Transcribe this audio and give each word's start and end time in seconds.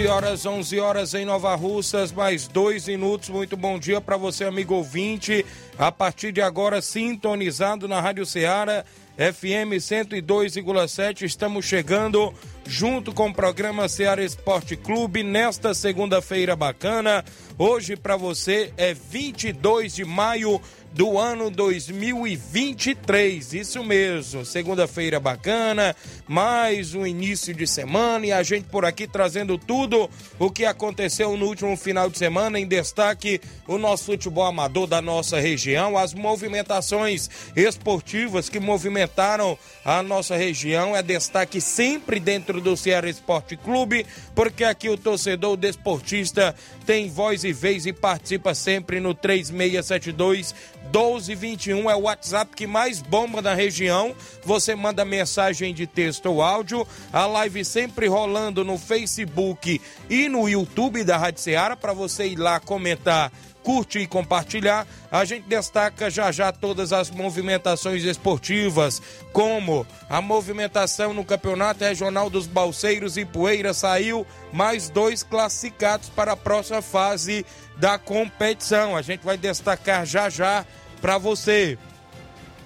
11 0.00 0.08
horas, 0.08 0.46
11 0.46 0.80
horas 0.80 1.14
em 1.14 1.26
Nova 1.26 1.54
Russas, 1.54 2.10
mais 2.10 2.48
dois 2.48 2.88
minutos. 2.88 3.28
Muito 3.28 3.54
bom 3.54 3.78
dia 3.78 4.00
para 4.00 4.16
você, 4.16 4.44
amigo 4.44 4.74
ouvinte. 4.74 5.44
A 5.78 5.92
partir 5.92 6.32
de 6.32 6.40
agora, 6.40 6.80
sintonizado 6.80 7.86
na 7.86 8.00
Rádio 8.00 8.24
Ceará, 8.24 8.82
FM 9.18 9.76
102,7. 9.76 11.22
Estamos 11.22 11.66
chegando 11.66 12.32
junto 12.66 13.12
com 13.12 13.28
o 13.28 13.34
programa 13.34 13.88
Ceará 13.90 14.24
Esporte 14.24 14.74
Clube 14.74 15.22
nesta 15.22 15.74
segunda-feira 15.74 16.56
bacana. 16.56 17.22
Hoje 17.58 17.94
para 17.94 18.16
você 18.16 18.72
é 18.78 18.94
22 18.94 19.96
de 19.96 20.04
maio 20.06 20.62
do 20.92 21.18
ano 21.18 21.50
2023. 21.50 23.54
Isso 23.54 23.84
mesmo, 23.84 24.44
segunda-feira 24.44 25.20
bacana, 25.20 25.94
mais 26.26 26.94
um 26.94 27.06
início 27.06 27.54
de 27.54 27.66
semana 27.66 28.26
e 28.26 28.32
a 28.32 28.42
gente 28.42 28.64
por 28.64 28.84
aqui 28.84 29.06
trazendo 29.06 29.56
tudo 29.56 30.10
o 30.38 30.50
que 30.50 30.64
aconteceu 30.64 31.36
no 31.36 31.46
último 31.46 31.76
final 31.76 32.10
de 32.10 32.18
semana. 32.18 32.58
Em 32.58 32.66
destaque, 32.66 33.40
o 33.66 33.78
nosso 33.78 34.06
futebol 34.06 34.44
amador 34.44 34.86
da 34.86 35.00
nossa 35.00 35.38
região, 35.38 35.96
as 35.96 36.12
movimentações 36.12 37.30
esportivas 37.54 38.48
que 38.48 38.58
movimentaram 38.58 39.56
a 39.84 40.02
nossa 40.02 40.36
região. 40.36 40.96
É 40.96 41.02
destaque 41.02 41.60
sempre 41.60 42.18
dentro 42.18 42.60
do 42.60 42.76
Ceará 42.76 43.08
Esporte 43.08 43.56
Clube, 43.56 44.04
porque 44.34 44.64
aqui 44.64 44.88
o 44.88 44.98
torcedor 44.98 45.56
desportista 45.56 46.54
tem 46.84 47.08
voz 47.08 47.44
e 47.44 47.52
vez 47.52 47.86
e 47.86 47.92
participa 47.92 48.54
sempre 48.54 48.98
no 48.98 49.14
3672 49.14 50.54
1221 50.92 51.88
é 51.88 51.94
o 51.94 52.00
WhatsApp 52.00 52.54
que 52.54 52.66
mais 52.66 53.00
bomba 53.00 53.40
na 53.40 53.54
região. 53.54 54.14
Você 54.44 54.74
manda 54.74 55.04
mensagem 55.04 55.72
de 55.72 55.86
texto 55.86 56.26
ou 56.26 56.42
áudio. 56.42 56.86
A 57.12 57.26
live 57.26 57.64
sempre 57.64 58.08
rolando 58.08 58.64
no 58.64 58.76
Facebook 58.76 59.80
e 60.08 60.28
no 60.28 60.48
YouTube 60.48 61.04
da 61.04 61.16
Rádio 61.16 61.40
Ceará 61.40 61.76
para 61.76 61.92
você 61.92 62.26
ir 62.26 62.36
lá 62.36 62.58
comentar 62.58 63.30
curte 63.62 63.98
e 63.98 64.06
compartilhar. 64.06 64.86
A 65.10 65.24
gente 65.24 65.46
destaca 65.46 66.10
já 66.10 66.32
já 66.32 66.52
todas 66.52 66.92
as 66.92 67.10
movimentações 67.10 68.04
esportivas, 68.04 69.02
como 69.32 69.86
a 70.08 70.20
movimentação 70.20 71.12
no 71.12 71.24
Campeonato 71.24 71.84
Regional 71.84 72.30
dos 72.30 72.46
Balseiros 72.46 73.16
e 73.16 73.24
Poeira 73.24 73.74
saiu 73.74 74.26
mais 74.52 74.88
dois 74.88 75.22
classificados 75.22 76.08
para 76.08 76.32
a 76.32 76.36
próxima 76.36 76.82
fase 76.82 77.44
da 77.76 77.98
competição. 77.98 78.96
A 78.96 79.02
gente 79.02 79.24
vai 79.24 79.36
destacar 79.36 80.04
já 80.04 80.28
já 80.28 80.64
para 81.00 81.18
você. 81.18 81.78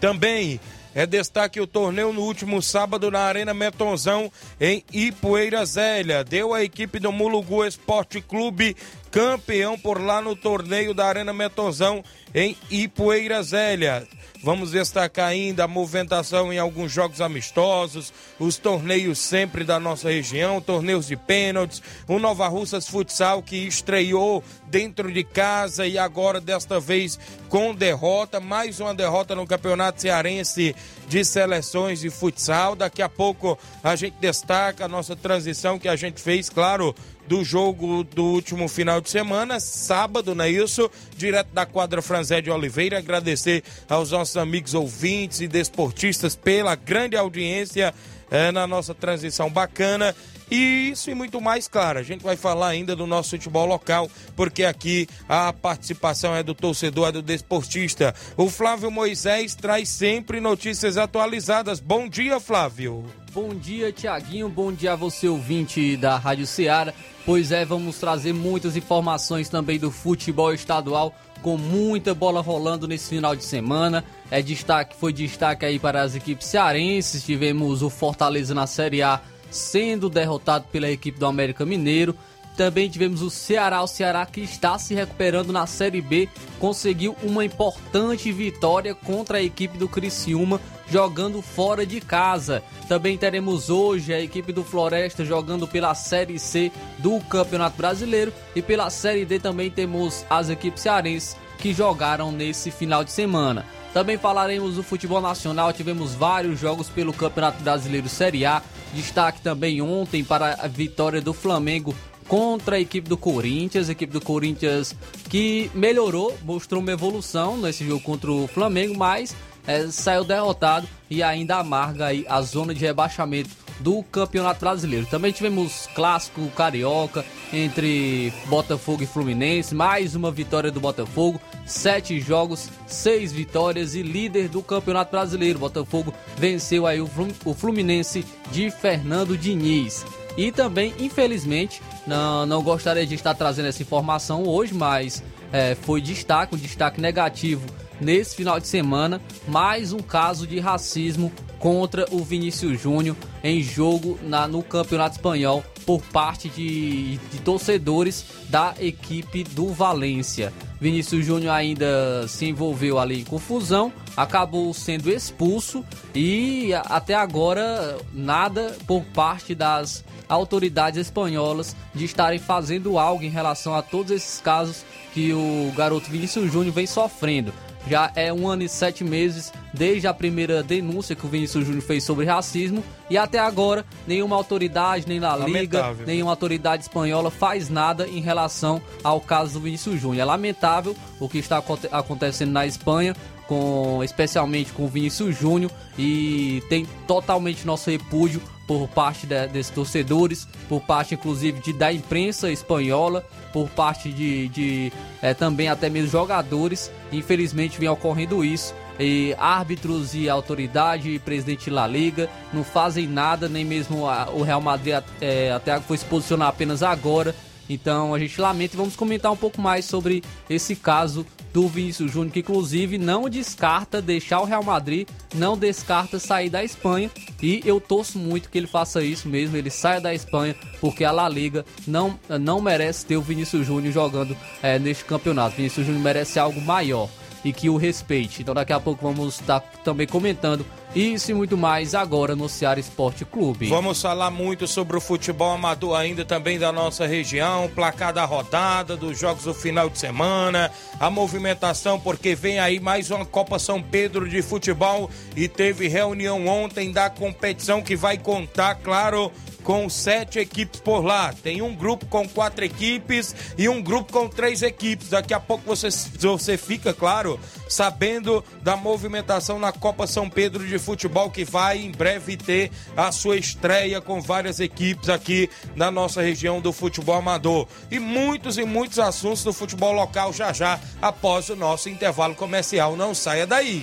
Também 0.00 0.60
é 0.94 1.06
destaque 1.06 1.60
o 1.60 1.66
torneio 1.66 2.12
no 2.12 2.22
último 2.22 2.62
sábado 2.62 3.10
na 3.10 3.20
Arena 3.20 3.52
Metonzão 3.52 4.30
em 4.60 4.84
Ipueira 4.92 5.64
Zélia. 5.64 6.22
Deu 6.22 6.54
a 6.54 6.62
equipe 6.62 7.00
do 7.00 7.10
Mulugu 7.10 7.64
Esporte 7.64 8.20
Clube 8.20 8.76
campeão 9.10 9.78
por 9.78 10.00
lá 10.00 10.20
no 10.20 10.36
torneio 10.36 10.94
da 10.94 11.06
Arena 11.06 11.32
Metonzão 11.32 12.04
em 12.34 12.56
Ipueira 12.70 13.42
Zélia. 13.42 14.06
Vamos 14.44 14.72
destacar 14.72 15.28
ainda 15.28 15.64
a 15.64 15.66
movimentação 15.66 16.52
em 16.52 16.58
alguns 16.58 16.92
jogos 16.92 17.22
amistosos, 17.22 18.12
os 18.38 18.58
torneios 18.58 19.18
sempre 19.18 19.64
da 19.64 19.80
nossa 19.80 20.10
região, 20.10 20.60
torneios 20.60 21.06
de 21.06 21.16
pênaltis, 21.16 21.82
o 22.06 22.18
Nova 22.18 22.46
Russas 22.46 22.86
Futsal 22.86 23.42
que 23.42 23.56
estreou 23.56 24.44
dentro 24.66 25.10
de 25.10 25.24
casa 25.24 25.86
e 25.86 25.96
agora 25.96 26.42
desta 26.42 26.78
vez 26.78 27.18
com 27.48 27.74
derrota, 27.74 28.38
mais 28.38 28.80
uma 28.80 28.94
derrota 28.94 29.34
no 29.34 29.46
Campeonato 29.46 30.02
Cearense 30.02 30.76
de 31.08 31.24
Seleções 31.24 32.00
de 32.00 32.10
Futsal. 32.10 32.76
Daqui 32.76 33.00
a 33.00 33.08
pouco 33.08 33.58
a 33.82 33.96
gente 33.96 34.16
destaca 34.20 34.84
a 34.84 34.88
nossa 34.88 35.16
transição 35.16 35.78
que 35.78 35.88
a 35.88 35.96
gente 35.96 36.20
fez, 36.20 36.50
claro, 36.50 36.94
do 37.26 37.44
jogo 37.44 38.04
do 38.04 38.24
último 38.24 38.68
final 38.68 39.00
de 39.00 39.10
semana, 39.10 39.58
sábado, 39.60 40.34
não 40.34 40.44
é 40.44 40.50
isso? 40.50 40.90
Direto 41.16 41.48
da 41.52 41.64
quadra 41.64 42.02
Franzé 42.02 42.40
de 42.40 42.50
Oliveira. 42.50 42.98
Agradecer 42.98 43.62
aos 43.88 44.10
nossos 44.10 44.36
amigos 44.36 44.74
ouvintes 44.74 45.40
e 45.40 45.48
desportistas 45.48 46.36
pela 46.36 46.74
grande 46.74 47.16
audiência 47.16 47.94
é, 48.30 48.50
na 48.52 48.66
nossa 48.66 48.94
transição 48.94 49.50
bacana. 49.50 50.14
E 50.50 50.90
isso 50.90 51.10
e 51.10 51.14
muito 51.14 51.40
mais, 51.40 51.66
claro. 51.66 51.98
A 51.98 52.02
gente 52.02 52.22
vai 52.22 52.36
falar 52.36 52.68
ainda 52.68 52.94
do 52.94 53.06
nosso 53.06 53.30
futebol 53.30 53.66
local, 53.66 54.10
porque 54.36 54.64
aqui 54.64 55.08
a 55.28 55.52
participação 55.52 56.34
é 56.34 56.42
do 56.42 56.54
torcedor, 56.54 57.08
é 57.08 57.12
do 57.12 57.22
desportista. 57.22 58.14
O 58.36 58.50
Flávio 58.50 58.90
Moisés 58.90 59.54
traz 59.54 59.88
sempre 59.88 60.40
notícias 60.40 60.98
atualizadas. 60.98 61.80
Bom 61.80 62.08
dia, 62.08 62.38
Flávio. 62.38 63.04
Bom 63.34 63.52
dia, 63.52 63.90
Tiaguinho. 63.90 64.48
Bom 64.48 64.72
dia 64.72 64.92
a 64.92 64.96
você, 64.96 65.26
ouvinte 65.26 65.96
da 65.96 66.16
Rádio 66.16 66.46
Ceará. 66.46 66.94
Pois 67.26 67.50
é, 67.50 67.64
vamos 67.64 67.98
trazer 67.98 68.32
muitas 68.32 68.76
informações 68.76 69.48
também 69.48 69.76
do 69.76 69.90
futebol 69.90 70.54
estadual, 70.54 71.12
com 71.42 71.56
muita 71.56 72.14
bola 72.14 72.40
rolando 72.40 72.86
nesse 72.86 73.08
final 73.08 73.34
de 73.34 73.42
semana. 73.44 74.04
É 74.30 74.40
destaque, 74.40 74.94
foi 74.94 75.12
destaque 75.12 75.66
aí 75.66 75.80
para 75.80 76.02
as 76.02 76.14
equipes 76.14 76.46
cearenses. 76.46 77.24
Tivemos 77.24 77.82
o 77.82 77.90
Fortaleza 77.90 78.54
na 78.54 78.68
Série 78.68 79.02
A 79.02 79.20
sendo 79.50 80.08
derrotado 80.08 80.66
pela 80.70 80.88
equipe 80.88 81.18
do 81.18 81.26
América 81.26 81.66
Mineiro. 81.66 82.14
Também 82.56 82.88
tivemos 82.88 83.20
o 83.20 83.30
Ceará, 83.30 83.82
o 83.82 83.86
Ceará 83.86 84.24
que 84.24 84.40
está 84.40 84.78
se 84.78 84.94
recuperando 84.94 85.52
na 85.52 85.66
Série 85.66 86.00
B, 86.00 86.28
conseguiu 86.60 87.16
uma 87.22 87.44
importante 87.44 88.30
vitória 88.30 88.94
contra 88.94 89.38
a 89.38 89.42
equipe 89.42 89.76
do 89.76 89.88
Criciúma 89.88 90.60
jogando 90.88 91.42
fora 91.42 91.84
de 91.84 92.00
casa. 92.00 92.62
Também 92.88 93.18
teremos 93.18 93.70
hoje 93.70 94.12
a 94.12 94.20
equipe 94.20 94.52
do 94.52 94.62
Floresta 94.62 95.24
jogando 95.24 95.66
pela 95.66 95.94
Série 95.94 96.38
C 96.38 96.70
do 96.98 97.18
Campeonato 97.20 97.76
Brasileiro 97.76 98.32
e 98.54 98.62
pela 98.62 98.88
Série 98.90 99.24
D 99.24 99.38
também 99.40 99.70
temos 99.70 100.24
as 100.30 100.48
equipes 100.48 100.82
cearenses 100.82 101.36
que 101.58 101.72
jogaram 101.72 102.30
nesse 102.30 102.70
final 102.70 103.02
de 103.02 103.10
semana. 103.10 103.64
Também 103.92 104.18
falaremos 104.18 104.74
do 104.74 104.82
futebol 104.82 105.20
nacional, 105.20 105.72
tivemos 105.72 106.14
vários 106.14 106.58
jogos 106.58 106.88
pelo 106.88 107.12
Campeonato 107.12 107.62
Brasileiro 107.62 108.08
Série 108.08 108.44
A. 108.44 108.62
Destaque 108.92 109.40
também 109.40 109.80
ontem 109.80 110.22
para 110.22 110.54
a 110.60 110.68
vitória 110.68 111.20
do 111.20 111.32
Flamengo 111.32 111.94
contra 112.28 112.76
a 112.76 112.80
equipe 112.80 113.08
do 113.08 113.16
Corinthians, 113.16 113.88
a 113.88 113.92
equipe 113.92 114.12
do 114.12 114.20
Corinthians 114.20 114.94
que 115.28 115.70
melhorou, 115.74 116.36
mostrou 116.42 116.80
uma 116.80 116.92
evolução 116.92 117.56
nesse 117.56 117.86
jogo 117.86 118.02
contra 118.02 118.30
o 118.30 118.46
Flamengo, 118.46 118.96
mas 118.96 119.34
é, 119.66 119.86
saiu 119.88 120.24
derrotado 120.24 120.86
e 121.10 121.22
ainda 121.22 121.56
amarga 121.56 122.06
aí 122.06 122.24
a 122.28 122.40
zona 122.42 122.74
de 122.74 122.80
rebaixamento 122.84 123.50
do 123.80 124.02
Campeonato 124.04 124.60
Brasileiro. 124.60 125.06
Também 125.06 125.32
tivemos 125.32 125.88
clássico 125.94 126.48
carioca 126.50 127.24
entre 127.52 128.32
Botafogo 128.46 129.02
e 129.02 129.06
Fluminense, 129.06 129.74
mais 129.74 130.14
uma 130.14 130.30
vitória 130.30 130.70
do 130.70 130.80
Botafogo, 130.80 131.40
sete 131.66 132.20
jogos, 132.20 132.68
seis 132.86 133.32
vitórias 133.32 133.94
e 133.94 134.02
líder 134.02 134.48
do 134.48 134.62
Campeonato 134.62 135.10
Brasileiro. 135.10 135.58
Botafogo 135.58 136.14
venceu 136.36 136.86
aí 136.86 137.00
o 137.00 137.54
Fluminense 137.54 138.24
de 138.50 138.70
Fernando 138.70 139.36
Diniz. 139.36 140.04
E 140.36 140.50
também, 140.50 140.92
infelizmente, 140.98 141.80
não, 142.06 142.44
não 142.46 142.62
gostaria 142.62 143.06
de 143.06 143.14
estar 143.14 143.34
trazendo 143.34 143.68
essa 143.68 143.82
informação 143.82 144.44
hoje, 144.44 144.74
mas 144.74 145.22
é, 145.52 145.74
foi 145.74 146.00
destaque, 146.00 146.54
um 146.54 146.58
destaque 146.58 147.00
negativo 147.00 147.64
nesse 148.00 148.34
final 148.34 148.58
de 148.58 148.66
semana, 148.66 149.20
mais 149.46 149.92
um 149.92 150.00
caso 150.00 150.46
de 150.46 150.58
racismo 150.58 151.32
contra 151.58 152.06
o 152.10 152.22
Vinícius 152.22 152.80
Júnior 152.80 153.16
em 153.42 153.62
jogo 153.62 154.18
na, 154.22 154.46
no 154.46 154.62
Campeonato 154.62 155.16
Espanhol 155.16 155.64
por 155.86 156.02
parte 156.02 156.48
de, 156.48 157.16
de 157.16 157.38
torcedores 157.42 158.24
da 158.48 158.74
equipe 158.80 159.44
do 159.44 159.68
Valência. 159.68 160.52
Vinícius 160.84 161.24
Júnior 161.24 161.54
ainda 161.54 162.28
se 162.28 162.44
envolveu 162.44 162.98
ali 162.98 163.22
em 163.22 163.24
confusão, 163.24 163.90
acabou 164.14 164.74
sendo 164.74 165.10
expulso 165.10 165.82
e 166.14 166.74
até 166.74 167.14
agora 167.14 167.96
nada 168.12 168.76
por 168.86 169.02
parte 169.02 169.54
das 169.54 170.04
autoridades 170.28 171.00
espanholas 171.00 171.74
de 171.94 172.04
estarem 172.04 172.38
fazendo 172.38 172.98
algo 172.98 173.24
em 173.24 173.30
relação 173.30 173.74
a 173.74 173.80
todos 173.80 174.12
esses 174.12 174.42
casos 174.42 174.84
que 175.14 175.32
o 175.32 175.72
garoto 175.74 176.10
Vinícius 176.10 176.52
Júnior 176.52 176.74
vem 176.74 176.86
sofrendo. 176.86 177.50
Já 177.88 178.10
é 178.14 178.32
um 178.32 178.48
ano 178.48 178.62
e 178.62 178.68
sete 178.68 179.04
meses 179.04 179.52
desde 179.72 180.06
a 180.06 180.14
primeira 180.14 180.62
denúncia 180.62 181.14
que 181.14 181.26
o 181.26 181.28
Vinícius 181.28 181.66
Júnior 181.66 181.82
fez 181.82 182.04
sobre 182.04 182.24
racismo. 182.24 182.82
E 183.10 183.18
até 183.18 183.38
agora 183.38 183.84
nenhuma 184.06 184.36
autoridade, 184.36 185.04
nem 185.06 185.20
na 185.20 185.36
Liga, 185.36 185.94
nenhuma 186.06 186.32
autoridade 186.32 186.82
espanhola 186.82 187.30
faz 187.30 187.68
nada 187.68 188.08
em 188.08 188.20
relação 188.20 188.80
ao 189.02 189.20
caso 189.20 189.54
do 189.54 189.60
Vinícius 189.60 190.00
Júnior. 190.00 190.22
É 190.22 190.24
lamentável 190.24 190.96
o 191.20 191.28
que 191.28 191.38
está 191.38 191.62
acontecendo 191.92 192.52
na 192.52 192.66
Espanha, 192.66 193.14
com 193.46 194.02
especialmente 194.02 194.72
com 194.72 194.84
o 194.84 194.88
Vinícius 194.88 195.38
Júnior 195.38 195.70
e 195.98 196.62
tem 196.68 196.86
totalmente 197.06 197.66
nosso 197.66 197.90
repúdio 197.90 198.40
por 198.66 198.88
parte 198.88 199.26
de, 199.26 199.46
desses 199.48 199.72
torcedores, 199.72 200.48
por 200.68 200.80
parte 200.80 201.14
inclusive 201.14 201.60
de, 201.60 201.72
da 201.72 201.92
imprensa 201.92 202.50
espanhola, 202.50 203.24
por 203.52 203.68
parte 203.68 204.10
de, 204.10 204.48
de 204.48 204.92
é, 205.22 205.34
também 205.34 205.68
até 205.68 205.88
mesmo 205.88 206.10
jogadores. 206.10 206.90
Infelizmente 207.12 207.78
vem 207.78 207.88
ocorrendo 207.88 208.44
isso. 208.44 208.74
E 208.98 209.34
árbitros 209.38 210.14
e 210.14 210.28
autoridade 210.28 211.10
e 211.10 211.18
presidente 211.18 211.68
da 211.68 211.86
Liga 211.86 212.30
não 212.52 212.62
fazem 212.62 213.08
nada, 213.08 213.48
nem 213.48 213.64
mesmo 213.64 214.08
a, 214.08 214.30
o 214.30 214.42
Real 214.42 214.60
Madrid 214.60 215.02
é, 215.20 215.50
até 215.50 215.80
foi 215.80 215.98
se 215.98 216.04
posicionar 216.04 216.48
apenas 216.48 216.82
agora. 216.82 217.34
Então 217.68 218.14
a 218.14 218.18
gente 218.18 218.40
lamenta 218.40 218.74
e 218.74 218.76
vamos 218.76 218.94
comentar 218.94 219.32
um 219.32 219.36
pouco 219.36 219.60
mais 219.60 219.84
sobre 219.84 220.22
esse 220.48 220.76
caso 220.76 221.26
do 221.54 221.68
Vinícius 221.68 222.10
Júnior, 222.10 222.32
que 222.32 222.40
inclusive 222.40 222.98
não 222.98 223.30
descarta 223.30 224.02
deixar 224.02 224.40
o 224.40 224.44
Real 224.44 224.64
Madrid, 224.64 225.08
não 225.32 225.56
descarta 225.56 226.18
sair 226.18 226.50
da 226.50 226.64
Espanha. 226.64 227.08
E 227.40 227.62
eu 227.64 227.80
torço 227.80 228.18
muito 228.18 228.50
que 228.50 228.58
ele 228.58 228.66
faça 228.66 229.04
isso 229.04 229.28
mesmo, 229.28 229.56
ele 229.56 229.70
saia 229.70 230.00
da 230.00 230.12
Espanha, 230.12 230.56
porque 230.80 231.04
a 231.04 231.12
La 231.12 231.28
Liga 231.28 231.64
não, 231.86 232.18
não 232.40 232.60
merece 232.60 233.06
ter 233.06 233.16
o 233.16 233.22
Vinícius 233.22 233.64
Júnior 233.64 233.92
jogando 233.92 234.36
é, 234.60 234.80
neste 234.80 235.04
campeonato. 235.04 235.54
Vinícius 235.54 235.86
Júnior 235.86 236.02
merece 236.02 236.40
algo 236.40 236.60
maior 236.60 237.08
e 237.44 237.52
que 237.52 237.70
o 237.70 237.76
respeite. 237.76 238.42
Então 238.42 238.52
daqui 238.52 238.72
a 238.72 238.80
pouco 238.80 239.04
vamos 239.06 239.38
estar 239.38 239.60
também 239.84 240.08
comentando 240.08 240.66
isso 240.94 241.30
e 241.30 241.34
muito 241.34 241.56
mais 241.56 241.94
agora 241.94 242.36
no 242.36 242.48
Ceará 242.48 242.78
Esporte 242.78 243.24
Clube. 243.24 243.68
Vamos 243.68 244.00
falar 244.00 244.30
muito 244.30 244.66
sobre 244.66 244.96
o 244.96 245.00
futebol 245.00 245.50
amador 245.50 245.98
ainda 245.98 246.24
também 246.24 246.58
da 246.58 246.70
nossa 246.70 247.06
região, 247.06 247.68
placar 247.74 248.12
da 248.12 248.24
rodada, 248.24 248.96
dos 248.96 249.18
jogos 249.18 249.44
do 249.44 249.52
final 249.52 249.90
de 249.90 249.98
semana, 249.98 250.70
a 251.00 251.10
movimentação, 251.10 251.98
porque 251.98 252.34
vem 252.34 252.60
aí 252.60 252.78
mais 252.78 253.10
uma 253.10 253.24
Copa 253.24 253.58
São 253.58 253.82
Pedro 253.82 254.28
de 254.28 254.40
futebol 254.40 255.10
e 255.36 255.48
teve 255.48 255.88
reunião 255.88 256.46
ontem 256.46 256.92
da 256.92 257.10
competição 257.10 257.82
que 257.82 257.96
vai 257.96 258.16
contar, 258.16 258.76
claro, 258.76 259.32
com 259.64 259.88
sete 259.88 260.38
equipes 260.38 260.78
por 260.78 261.02
lá. 261.02 261.32
Tem 261.32 261.62
um 261.62 261.74
grupo 261.74 262.06
com 262.06 262.28
quatro 262.28 262.64
equipes 262.64 263.34
e 263.58 263.68
um 263.68 263.82
grupo 263.82 264.12
com 264.12 264.28
três 264.28 264.62
equipes. 264.62 265.08
Daqui 265.08 265.34
a 265.34 265.40
pouco 265.40 265.64
você, 265.64 265.88
você 265.90 266.56
fica, 266.56 266.92
claro, 266.92 267.40
sabendo 267.68 268.44
da 268.62 268.76
movimentação 268.76 269.58
na 269.58 269.72
Copa 269.72 270.06
São 270.06 270.28
Pedro 270.28 270.64
de 270.66 270.78
Futebol, 270.78 271.30
que 271.30 271.44
vai 271.44 271.78
em 271.78 271.90
breve 271.90 272.36
ter 272.36 272.70
a 272.96 273.10
sua 273.10 273.36
estreia 273.36 274.00
com 274.00 274.20
várias 274.20 274.60
equipes 274.60 275.08
aqui 275.08 275.50
na 275.74 275.90
nossa 275.90 276.22
região 276.22 276.60
do 276.60 276.72
futebol 276.72 277.16
amador. 277.16 277.66
E 277.90 277.98
muitos 277.98 278.58
e 278.58 278.64
muitos 278.64 278.98
assuntos 278.98 279.42
do 279.42 279.52
futebol 279.52 279.92
local 279.92 280.32
já 280.32 280.52
já 280.52 280.78
após 281.00 281.48
o 281.48 281.56
nosso 281.56 281.88
intervalo 281.88 282.34
comercial. 282.34 282.96
Não 282.96 283.14
saia 283.14 283.46
daí. 283.46 283.82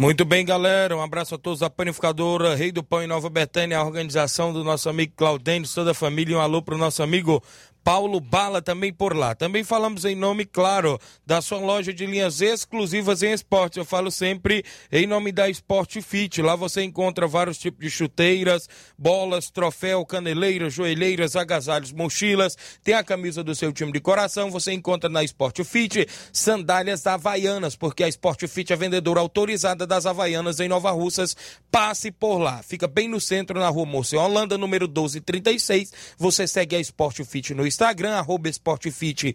Muito 0.00 0.24
bem, 0.24 0.46
galera. 0.46 0.96
Um 0.96 1.02
abraço 1.02 1.34
a 1.34 1.38
todos 1.38 1.60
da 1.60 1.68
Panificadora 1.68 2.54
Rei 2.54 2.72
do 2.72 2.82
Pão 2.82 3.02
em 3.02 3.06
Nova 3.06 3.28
Betânia, 3.28 3.76
a 3.76 3.84
organização 3.84 4.50
do 4.50 4.64
nosso 4.64 4.88
amigo 4.88 5.12
Claudênio, 5.14 5.68
toda 5.68 5.90
a 5.90 5.94
família. 5.94 6.38
Um 6.38 6.40
alô 6.40 6.62
para 6.62 6.74
o 6.74 6.78
nosso 6.78 7.02
amigo 7.02 7.42
Paulo 7.82 8.20
Bala 8.20 8.60
também 8.60 8.92
por 8.92 9.16
lá. 9.16 9.34
Também 9.34 9.64
falamos 9.64 10.04
em 10.04 10.14
nome, 10.14 10.44
claro, 10.44 10.98
da 11.24 11.40
sua 11.40 11.58
loja 11.58 11.92
de 11.92 12.06
linhas 12.06 12.40
exclusivas 12.40 13.22
em 13.22 13.32
esportes. 13.32 13.78
Eu 13.78 13.84
falo 13.84 14.10
sempre 14.10 14.64
em 14.92 15.06
nome 15.06 15.32
da 15.32 15.48
Sport 15.48 16.00
Fit. 16.02 16.42
Lá 16.42 16.54
você 16.54 16.82
encontra 16.82 17.26
vários 17.26 17.58
tipos 17.58 17.80
de 17.80 17.90
chuteiras, 17.90 18.68
bolas, 18.98 19.50
troféu, 19.50 20.04
caneleiras, 20.04 20.74
joelheiras, 20.74 21.36
agasalhos, 21.36 21.92
mochilas. 21.92 22.56
Tem 22.84 22.94
a 22.94 23.04
camisa 23.04 23.42
do 23.42 23.54
seu 23.54 23.72
time 23.72 23.92
de 23.92 24.00
coração. 24.00 24.50
Você 24.50 24.72
encontra 24.72 25.08
na 25.08 25.24
Sport 25.24 25.62
Fit 25.64 26.06
sandálias 26.32 27.06
havaianas, 27.06 27.76
porque 27.76 28.04
a 28.04 28.08
Sport 28.08 28.46
Fit 28.46 28.72
é 28.72 28.76
vendedora 28.76 29.20
autorizada 29.20 29.86
das 29.86 30.06
havaianas 30.06 30.60
em 30.60 30.68
Nova 30.68 30.90
Russas. 30.90 31.36
Passe 31.70 32.10
por 32.10 32.38
lá. 32.38 32.62
Fica 32.62 32.86
bem 32.86 33.08
no 33.08 33.20
centro, 33.20 33.58
na 33.58 33.68
rua 33.68 33.86
Moça 33.86 34.18
Holanda, 34.18 34.58
número 34.58 34.86
1236. 34.86 35.92
Você 36.18 36.46
segue 36.46 36.76
a 36.76 36.80
Sport 36.80 37.24
Fit 37.24 37.54
no 37.54 37.69
Instagram, 37.70 38.16
arroba 38.16 38.48
esportefitnr, 38.48 39.34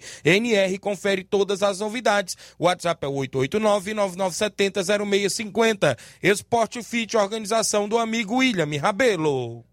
confere 0.81 1.23
todas 1.23 1.63
as 1.63 1.79
novidades. 1.79 2.35
WhatsApp 2.59 3.05
é 3.05 3.09
889-9970-0650. 3.09 5.97
Esporte 6.21 6.83
Fit, 6.83 7.15
organização 7.17 7.89
do 7.89 7.97
amigo 7.97 8.35
William 8.35 8.67
Rabelo. 8.79 9.65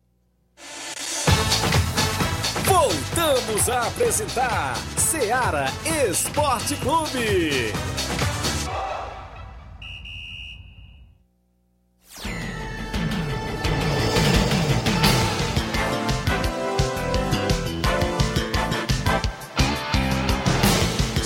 Voltamos 2.64 3.69
a 3.69 3.88
apresentar 3.88 4.76
Seara 4.97 5.66
Esporte 6.09 6.76
Clube. 6.76 7.73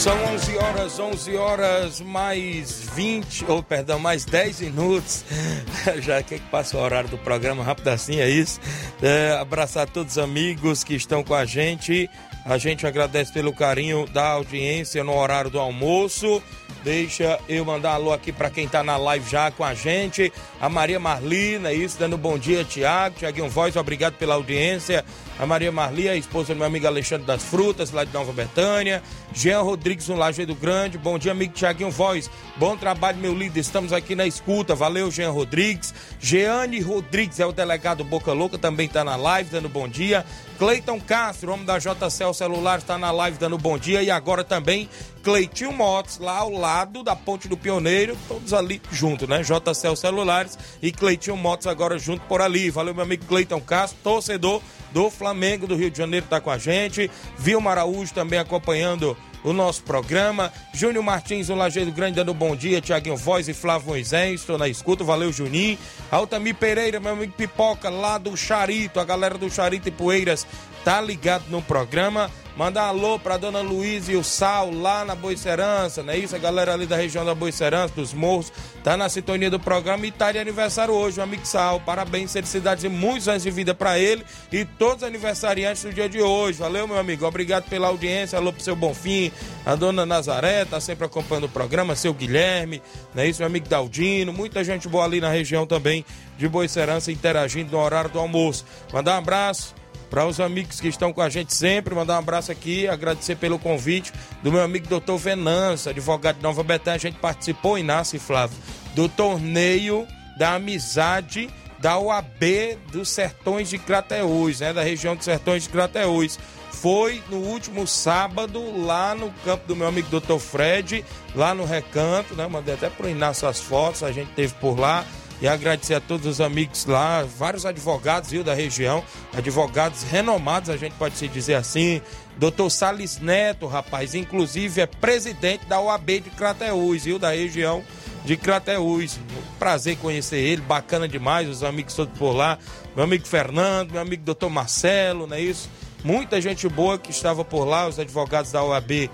São 0.06 0.24
11 0.34 0.56
horas, 0.58 0.98
11 1.00 1.36
horas 1.36 2.00
mais 2.00 2.80
20, 2.94 3.44
ou 3.48 3.60
perdão, 3.60 3.98
mais 3.98 4.24
10 4.24 4.60
minutos. 4.60 5.24
Já 5.98 6.22
que 6.22 6.38
passa 6.42 6.76
o 6.76 6.80
horário 6.80 7.08
do 7.08 7.18
programa 7.18 7.64
rápido 7.64 7.88
assim, 7.88 8.20
é 8.20 8.30
isso. 8.30 8.60
É, 9.02 9.32
abraçar 9.32 9.88
todos 9.88 10.12
os 10.12 10.18
amigos 10.22 10.84
que 10.84 10.94
estão 10.94 11.24
com 11.24 11.34
a 11.34 11.44
gente. 11.44 12.08
A 12.48 12.58
gente 12.58 12.86
agradece 12.86 13.32
pelo 13.32 13.52
carinho 13.52 14.06
da 14.06 14.28
audiência 14.28 15.02
no 15.02 15.16
horário 15.16 15.50
do 15.50 15.58
almoço. 15.58 16.40
Deixa 16.84 17.40
eu 17.48 17.64
mandar 17.64 17.94
alô 17.94 18.12
aqui 18.12 18.30
para 18.30 18.48
quem 18.48 18.68
tá 18.68 18.84
na 18.84 18.96
live 18.96 19.28
já 19.28 19.50
com 19.50 19.64
a 19.64 19.74
gente. 19.74 20.32
A 20.60 20.68
Maria 20.68 21.00
Marlina, 21.00 21.72
isso, 21.72 21.98
dando 21.98 22.16
bom 22.16 22.38
dia, 22.38 22.62
Tiago. 22.62 23.16
Tiaguinho 23.18 23.48
Voz, 23.48 23.74
obrigado 23.74 24.14
pela 24.14 24.36
audiência. 24.36 25.04
A 25.36 25.44
Maria 25.44 25.72
Marli, 25.72 26.08
a 26.08 26.14
esposa 26.14 26.54
do 26.54 26.58
meu 26.58 26.66
amigo 26.68 26.86
Alexandre 26.86 27.26
das 27.26 27.42
Frutas, 27.42 27.90
lá 27.90 28.04
de 28.04 28.12
Nova 28.12 28.32
Betânia. 28.32 29.02
Jean 29.34 29.62
Rodrigues 29.62 29.86
Rodrigues, 29.96 30.08
no 30.08 30.16
Lajeado 30.16 30.54
Grande. 30.54 30.96
Bom 30.96 31.18
dia, 31.18 31.32
amigo 31.32 31.52
Tiaguinho 31.52 31.90
Voz. 31.90 32.30
Bom 32.56 32.76
trabalho, 32.76 33.18
meu 33.18 33.34
líder. 33.34 33.60
Estamos 33.60 33.92
aqui 33.92 34.14
na 34.14 34.26
escuta. 34.26 34.74
Valeu, 34.74 35.10
Jean 35.10 35.30
Rodrigues. 35.30 35.92
Jeane 36.20 36.80
Rodrigues 36.80 37.40
é 37.40 37.46
o 37.46 37.52
delegado 37.52 38.04
Boca 38.04 38.32
Louca, 38.32 38.56
também 38.56 38.86
está 38.86 39.02
na 39.02 39.16
live, 39.16 39.50
dando 39.50 39.68
bom 39.68 39.88
dia. 39.88 40.24
Cleiton 40.58 40.98
Castro, 40.98 41.52
homem 41.52 41.66
da 41.66 41.78
JCL 41.78 42.32
Celular, 42.32 42.78
está 42.78 42.96
na 42.96 43.10
live 43.10 43.36
dando 43.36 43.58
bom 43.58 43.76
dia. 43.76 44.02
E 44.02 44.10
agora 44.10 44.42
também 44.42 44.88
Cleitinho 45.22 45.72
Motos, 45.72 46.18
lá 46.18 46.38
ao 46.38 46.50
lado 46.50 47.02
da 47.02 47.14
Ponte 47.14 47.46
do 47.46 47.56
Pioneiro, 47.56 48.16
todos 48.26 48.54
ali 48.54 48.80
junto, 48.90 49.26
né? 49.26 49.42
JCL 49.42 49.96
Celulares 49.96 50.58
e 50.80 50.90
Cleitinho 50.90 51.36
Motos 51.36 51.66
agora 51.66 51.98
junto 51.98 52.24
por 52.26 52.40
ali. 52.40 52.70
Valeu, 52.70 52.94
meu 52.94 53.02
amigo 53.02 53.26
Cleiton 53.26 53.60
Castro, 53.60 53.98
torcedor 54.02 54.62
do 54.92 55.10
Flamengo 55.10 55.66
do 55.66 55.76
Rio 55.76 55.90
de 55.90 55.98
Janeiro, 55.98 56.24
está 56.24 56.40
com 56.40 56.50
a 56.50 56.56
gente. 56.56 57.10
Vilma 57.36 57.72
Araújo 57.72 58.14
também 58.14 58.38
acompanhando 58.38 59.14
o 59.44 59.52
nosso 59.52 59.82
programa. 59.82 60.52
Júnior 60.72 61.04
Martins, 61.04 61.48
o 61.48 61.54
Lajeiro 61.54 61.92
Grande, 61.92 62.16
dando 62.16 62.34
bom 62.34 62.54
dia. 62.54 62.80
Tiaguinho 62.80 63.16
Voz 63.16 63.48
e 63.48 63.54
Flávio 63.54 63.88
Moisés, 63.88 64.40
estou 64.40 64.58
na 64.58 64.68
escuta. 64.68 65.04
Valeu, 65.04 65.32
Juninho. 65.32 65.78
Altamir 66.10 66.54
Pereira, 66.54 67.00
meu 67.00 67.12
amigo 67.12 67.32
Pipoca, 67.32 67.88
lá 67.88 68.18
do 68.18 68.36
Charito. 68.36 69.00
A 69.00 69.04
galera 69.04 69.38
do 69.38 69.50
Charito 69.50 69.88
e 69.88 69.92
Poeiras 69.92 70.46
tá 70.86 71.00
ligado 71.00 71.46
no 71.48 71.60
programa. 71.60 72.30
Mandar 72.56 72.84
um 72.84 72.88
alô 72.88 73.18
pra 73.18 73.36
dona 73.36 73.60
Luiz 73.60 74.08
e 74.08 74.14
o 74.14 74.22
Sal 74.22 74.70
lá 74.70 75.04
na 75.04 75.16
Boicerança, 75.16 76.00
não 76.02 76.12
é 76.12 76.16
isso? 76.16 76.34
A 76.34 76.38
galera 76.38 76.72
ali 76.72 76.86
da 76.86 76.96
região 76.96 77.24
da 77.24 77.34
Boicerança, 77.34 77.92
dos 77.92 78.14
morros, 78.14 78.52
tá 78.84 78.96
na 78.96 79.08
sintonia 79.08 79.50
do 79.50 79.58
programa 79.58 80.06
e 80.06 80.12
tá 80.12 80.30
de 80.30 80.38
aniversário 80.38 80.94
hoje, 80.94 81.18
o 81.18 81.22
amigo 81.24 81.44
Sal. 81.44 81.80
Parabéns, 81.80 82.32
felicidades 82.32 82.84
e 82.84 82.88
muitos 82.88 83.28
anos 83.28 83.42
de 83.42 83.50
vida 83.50 83.74
para 83.74 83.98
ele 83.98 84.24
e 84.52 84.64
todos 84.64 84.98
os 84.98 85.02
aniversariantes 85.02 85.82
do 85.82 85.92
dia 85.92 86.08
de 86.08 86.22
hoje. 86.22 86.60
Valeu, 86.60 86.86
meu 86.86 86.98
amigo. 86.98 87.26
Obrigado 87.26 87.68
pela 87.68 87.88
audiência. 87.88 88.38
Alô 88.38 88.52
pro 88.52 88.62
seu 88.62 88.76
Bonfim, 88.76 89.32
a 89.66 89.74
dona 89.74 90.06
Nazaré, 90.06 90.64
tá 90.64 90.80
sempre 90.80 91.04
acompanhando 91.04 91.44
o 91.44 91.50
programa, 91.50 91.96
seu 91.96 92.14
Guilherme, 92.14 92.80
não 93.12 93.24
é 93.24 93.28
isso? 93.28 93.40
Meu 93.40 93.48
amigo 93.48 93.68
Daldino, 93.68 94.32
muita 94.32 94.62
gente 94.62 94.88
boa 94.88 95.04
ali 95.04 95.20
na 95.20 95.30
região 95.30 95.66
também 95.66 96.06
de 96.38 96.48
Boicerança 96.48 97.10
interagindo 97.10 97.72
no 97.72 97.82
horário 97.82 98.08
do 98.08 98.20
almoço. 98.20 98.64
Mandar 98.92 99.16
um 99.16 99.18
abraço 99.18 99.74
para 100.08 100.26
os 100.26 100.40
amigos 100.40 100.80
que 100.80 100.88
estão 100.88 101.12
com 101.12 101.20
a 101.20 101.28
gente 101.28 101.54
sempre, 101.54 101.94
mandar 101.94 102.14
um 102.14 102.18
abraço 102.18 102.52
aqui, 102.52 102.88
agradecer 102.88 103.36
pelo 103.36 103.58
convite 103.58 104.12
do 104.42 104.52
meu 104.52 104.62
amigo 104.62 104.86
doutor 104.86 105.18
Venâncio, 105.18 105.90
advogado 105.90 106.36
de 106.36 106.42
Nova 106.42 106.62
Betânia. 106.62 106.96
A 106.96 107.00
gente 107.00 107.18
participou, 107.18 107.78
Inácio 107.78 108.16
e 108.16 108.20
Flávio, 108.20 108.56
do 108.94 109.08
torneio 109.08 110.06
da 110.38 110.54
amizade 110.54 111.48
da 111.78 111.98
UAB 111.98 112.78
dos 112.90 113.08
Sertões 113.08 113.68
de 113.68 113.78
Crateús, 113.78 114.60
né? 114.60 114.72
Da 114.72 114.82
região 114.82 115.14
dos 115.14 115.24
Sertões 115.24 115.64
de 115.64 115.68
Crateús. 115.68 116.38
Foi 116.70 117.22
no 117.30 117.38
último 117.38 117.86
sábado, 117.86 118.84
lá 118.84 119.14
no 119.14 119.30
campo 119.44 119.66
do 119.66 119.76
meu 119.76 119.86
amigo 119.86 120.08
doutor 120.08 120.38
Fred, 120.38 121.04
lá 121.34 121.54
no 121.54 121.64
Recanto, 121.64 122.34
né? 122.34 122.46
Mandei 122.46 122.74
até 122.74 122.90
pro 122.90 123.08
Inácio 123.08 123.48
as 123.48 123.60
fotos, 123.60 124.02
a 124.02 124.12
gente 124.12 124.30
teve 124.32 124.54
por 124.54 124.78
lá 124.78 125.04
e 125.40 125.46
agradecer 125.46 125.94
a 125.94 126.00
todos 126.00 126.26
os 126.26 126.40
amigos 126.40 126.86
lá, 126.86 127.22
vários 127.22 127.66
advogados, 127.66 128.30
viu, 128.30 128.42
da 128.42 128.54
região, 128.54 129.04
advogados 129.36 130.02
renomados, 130.02 130.70
a 130.70 130.76
gente 130.76 130.94
pode 130.94 131.16
se 131.16 131.28
dizer 131.28 131.54
assim. 131.54 132.00
Doutor 132.38 132.70
Sales 132.70 133.18
Neto, 133.18 133.66
rapaz, 133.66 134.14
inclusive 134.14 134.80
é 134.80 134.86
presidente 134.86 135.64
da 135.66 135.80
OAB 135.80 136.06
de 136.20 136.30
Crateús, 136.30 137.04
viu, 137.04 137.18
da 137.18 137.30
região 137.30 137.82
de 138.24 138.36
Crateús. 138.36 139.18
Prazer 139.58 139.96
conhecer 139.98 140.38
ele, 140.38 140.60
bacana 140.60 141.08
demais, 141.08 141.48
os 141.48 141.62
amigos 141.62 141.94
todos 141.94 142.18
por 142.18 142.32
lá. 142.32 142.58
Meu 142.94 143.04
amigo 143.04 143.26
Fernando, 143.26 143.92
meu 143.92 144.00
amigo 144.00 144.22
doutor 144.22 144.50
Marcelo, 144.50 145.26
não 145.26 145.36
é 145.36 145.40
isso? 145.40 145.68
Muita 146.04 146.40
gente 146.40 146.68
boa 146.68 146.98
que 146.98 147.10
estava 147.10 147.44
por 147.44 147.64
lá, 147.64 147.88
os 147.88 147.98
advogados 147.98 148.52
da 148.52 148.62
OAB 148.62 149.10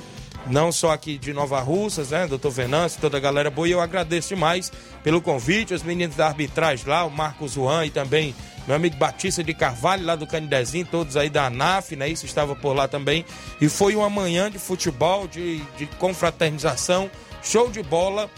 não 0.46 0.72
só 0.72 0.92
aqui 0.92 1.18
de 1.18 1.32
Nova 1.32 1.61
Russas, 1.61 2.11
né, 2.11 2.26
doutor 2.26 2.50
Venâncio, 2.50 3.00
toda 3.00 3.16
a 3.16 3.20
galera 3.20 3.50
boa, 3.50 3.68
e 3.68 3.72
eu 3.72 3.80
agradeço 3.80 4.30
demais 4.30 4.72
pelo 5.02 5.20
convite, 5.20 5.75
os 5.75 5.82
meninos 5.82 6.16
da 6.16 6.26
arbitragem 6.26 6.87
lá, 6.87 7.04
o 7.04 7.11
Marcos 7.11 7.52
Juan 7.52 7.87
e 7.87 7.90
também 7.90 8.34
meu 8.66 8.76
amigo 8.76 8.96
Batista 8.96 9.42
de 9.42 9.52
Carvalho, 9.52 10.04
lá 10.04 10.14
do 10.14 10.26
Canidezinho, 10.26 10.87
todos 10.87 11.16
aí 11.16 11.28
da 11.28 11.46
ANAF, 11.46 11.96
né, 11.96 12.08
isso 12.08 12.26
estava 12.26 12.54
por 12.54 12.75
lá 12.75 12.87
também, 12.87 13.25
e 13.61 13.68
foi 13.68 13.96
uma 13.96 14.08
manhã 14.08 14.50
de 14.50 14.58
futebol, 14.58 15.26
de, 15.26 15.58
de 15.76 15.87
confraternização, 15.99 17.11
show 17.42 17.70
de 17.70 17.82
bola, 17.82 18.30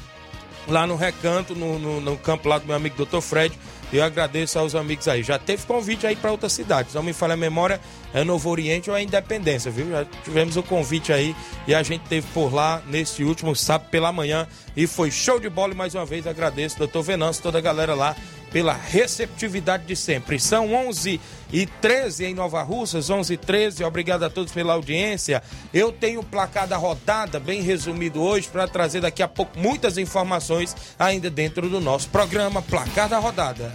lá 0.67 0.87
no 0.87 0.97
Recanto, 0.97 1.55
no, 1.55 1.79
no, 1.79 2.01
no 2.01 2.17
campo 2.17 2.49
lá 2.49 2.59
do 2.59 2.67
meu 2.67 2.77
amigo 2.77 2.97
doutor 2.97 3.21
Fred, 3.21 3.59
eu 3.93 4.03
agradeço 4.03 4.59
aos 4.59 4.75
amigos 4.75 5.07
aí. 5.09 5.23
Já 5.23 5.39
teve 5.39 5.65
convite 5.67 6.07
aí 6.07 6.17
para 6.17 6.31
outras 6.31 6.53
cidades. 6.53 6.95
Não 6.95 7.03
me 7.03 7.13
falha 7.13 7.35
a 7.35 7.37
memória, 7.37 7.81
é 8.13 8.25
Novo 8.25 8.51
Oriente 8.51 8.91
ou 8.91 8.97
é 8.97 9.03
Independência, 9.03 9.71
viu? 9.71 9.91
Já 9.91 10.05
tivemos 10.25 10.57
o 10.57 10.63
convite 10.63 11.13
aí 11.13 11.35
e 11.67 11.75
a 11.75 11.83
gente 11.83 12.03
teve 12.03 12.27
por 12.35 12.53
lá 12.53 12.83
nesse 12.87 13.23
último 13.25 13.55
sábado 13.55 13.89
pela 13.91 14.13
manhã 14.13 14.47
e 14.77 14.87
foi 14.87 15.11
show 15.11 15.39
de 15.39 15.49
bola 15.49 15.73
e 15.73 15.77
mais 15.77 15.95
uma 15.95 16.05
vez 16.05 16.27
agradeço, 16.27 16.79
doutor 16.79 17.03
Venâncio, 17.03 17.43
toda 17.43 17.59
a 17.59 17.61
galera 17.61 17.95
lá 17.95 18.17
pela 18.55 18.73
receptividade 18.73 19.85
de 19.85 19.97
sempre. 19.97 20.39
São 20.39 20.73
11 20.73 21.21
e 21.53 21.67
13 21.67 22.27
em 22.27 22.35
Nova 22.35 22.63
Russas, 22.63 23.11
11 23.11 23.35
e 23.35 23.37
13. 23.37 23.83
Obrigado 23.83 24.23
a 24.23 24.31
todos 24.31 24.53
pela 24.53 24.75
audiência. 24.75 25.43
Eu 25.73 25.91
tenho 25.91 26.21
o 26.21 26.25
placar 26.25 26.69
da 26.69 26.77
rodada 26.77 27.41
bem 27.41 27.63
resumido 27.63 28.23
hoje 28.23 28.47
para 28.47 28.69
trazer 28.69 29.01
daqui 29.01 29.25
a 29.25 29.29
pouco 29.29 29.59
muitas 29.59 29.99
informações 29.99 30.77
ainda 30.97 31.29
dentro 31.29 31.69
do 31.69 31.81
nosso 31.81 32.09
programa 32.11 32.63
Placar 32.63 33.09
da 33.09 33.19
Rodada. 33.19 33.73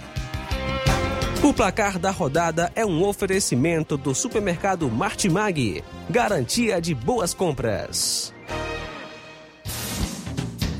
O 1.44 1.54
placar 1.54 2.00
da 2.00 2.12
rodada 2.12 2.72
é 2.74 2.86
um 2.86 3.04
oferecimento 3.04 3.98
do 3.98 4.16
supermercado 4.16 4.90
Martimag. 4.90 5.84
Garantia 6.10 6.80
de 6.80 6.96
boas 6.96 7.34
compras. 7.34 8.34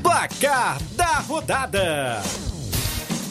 Placar 0.02 0.78
da 0.96 1.18
rodada. 1.18 2.22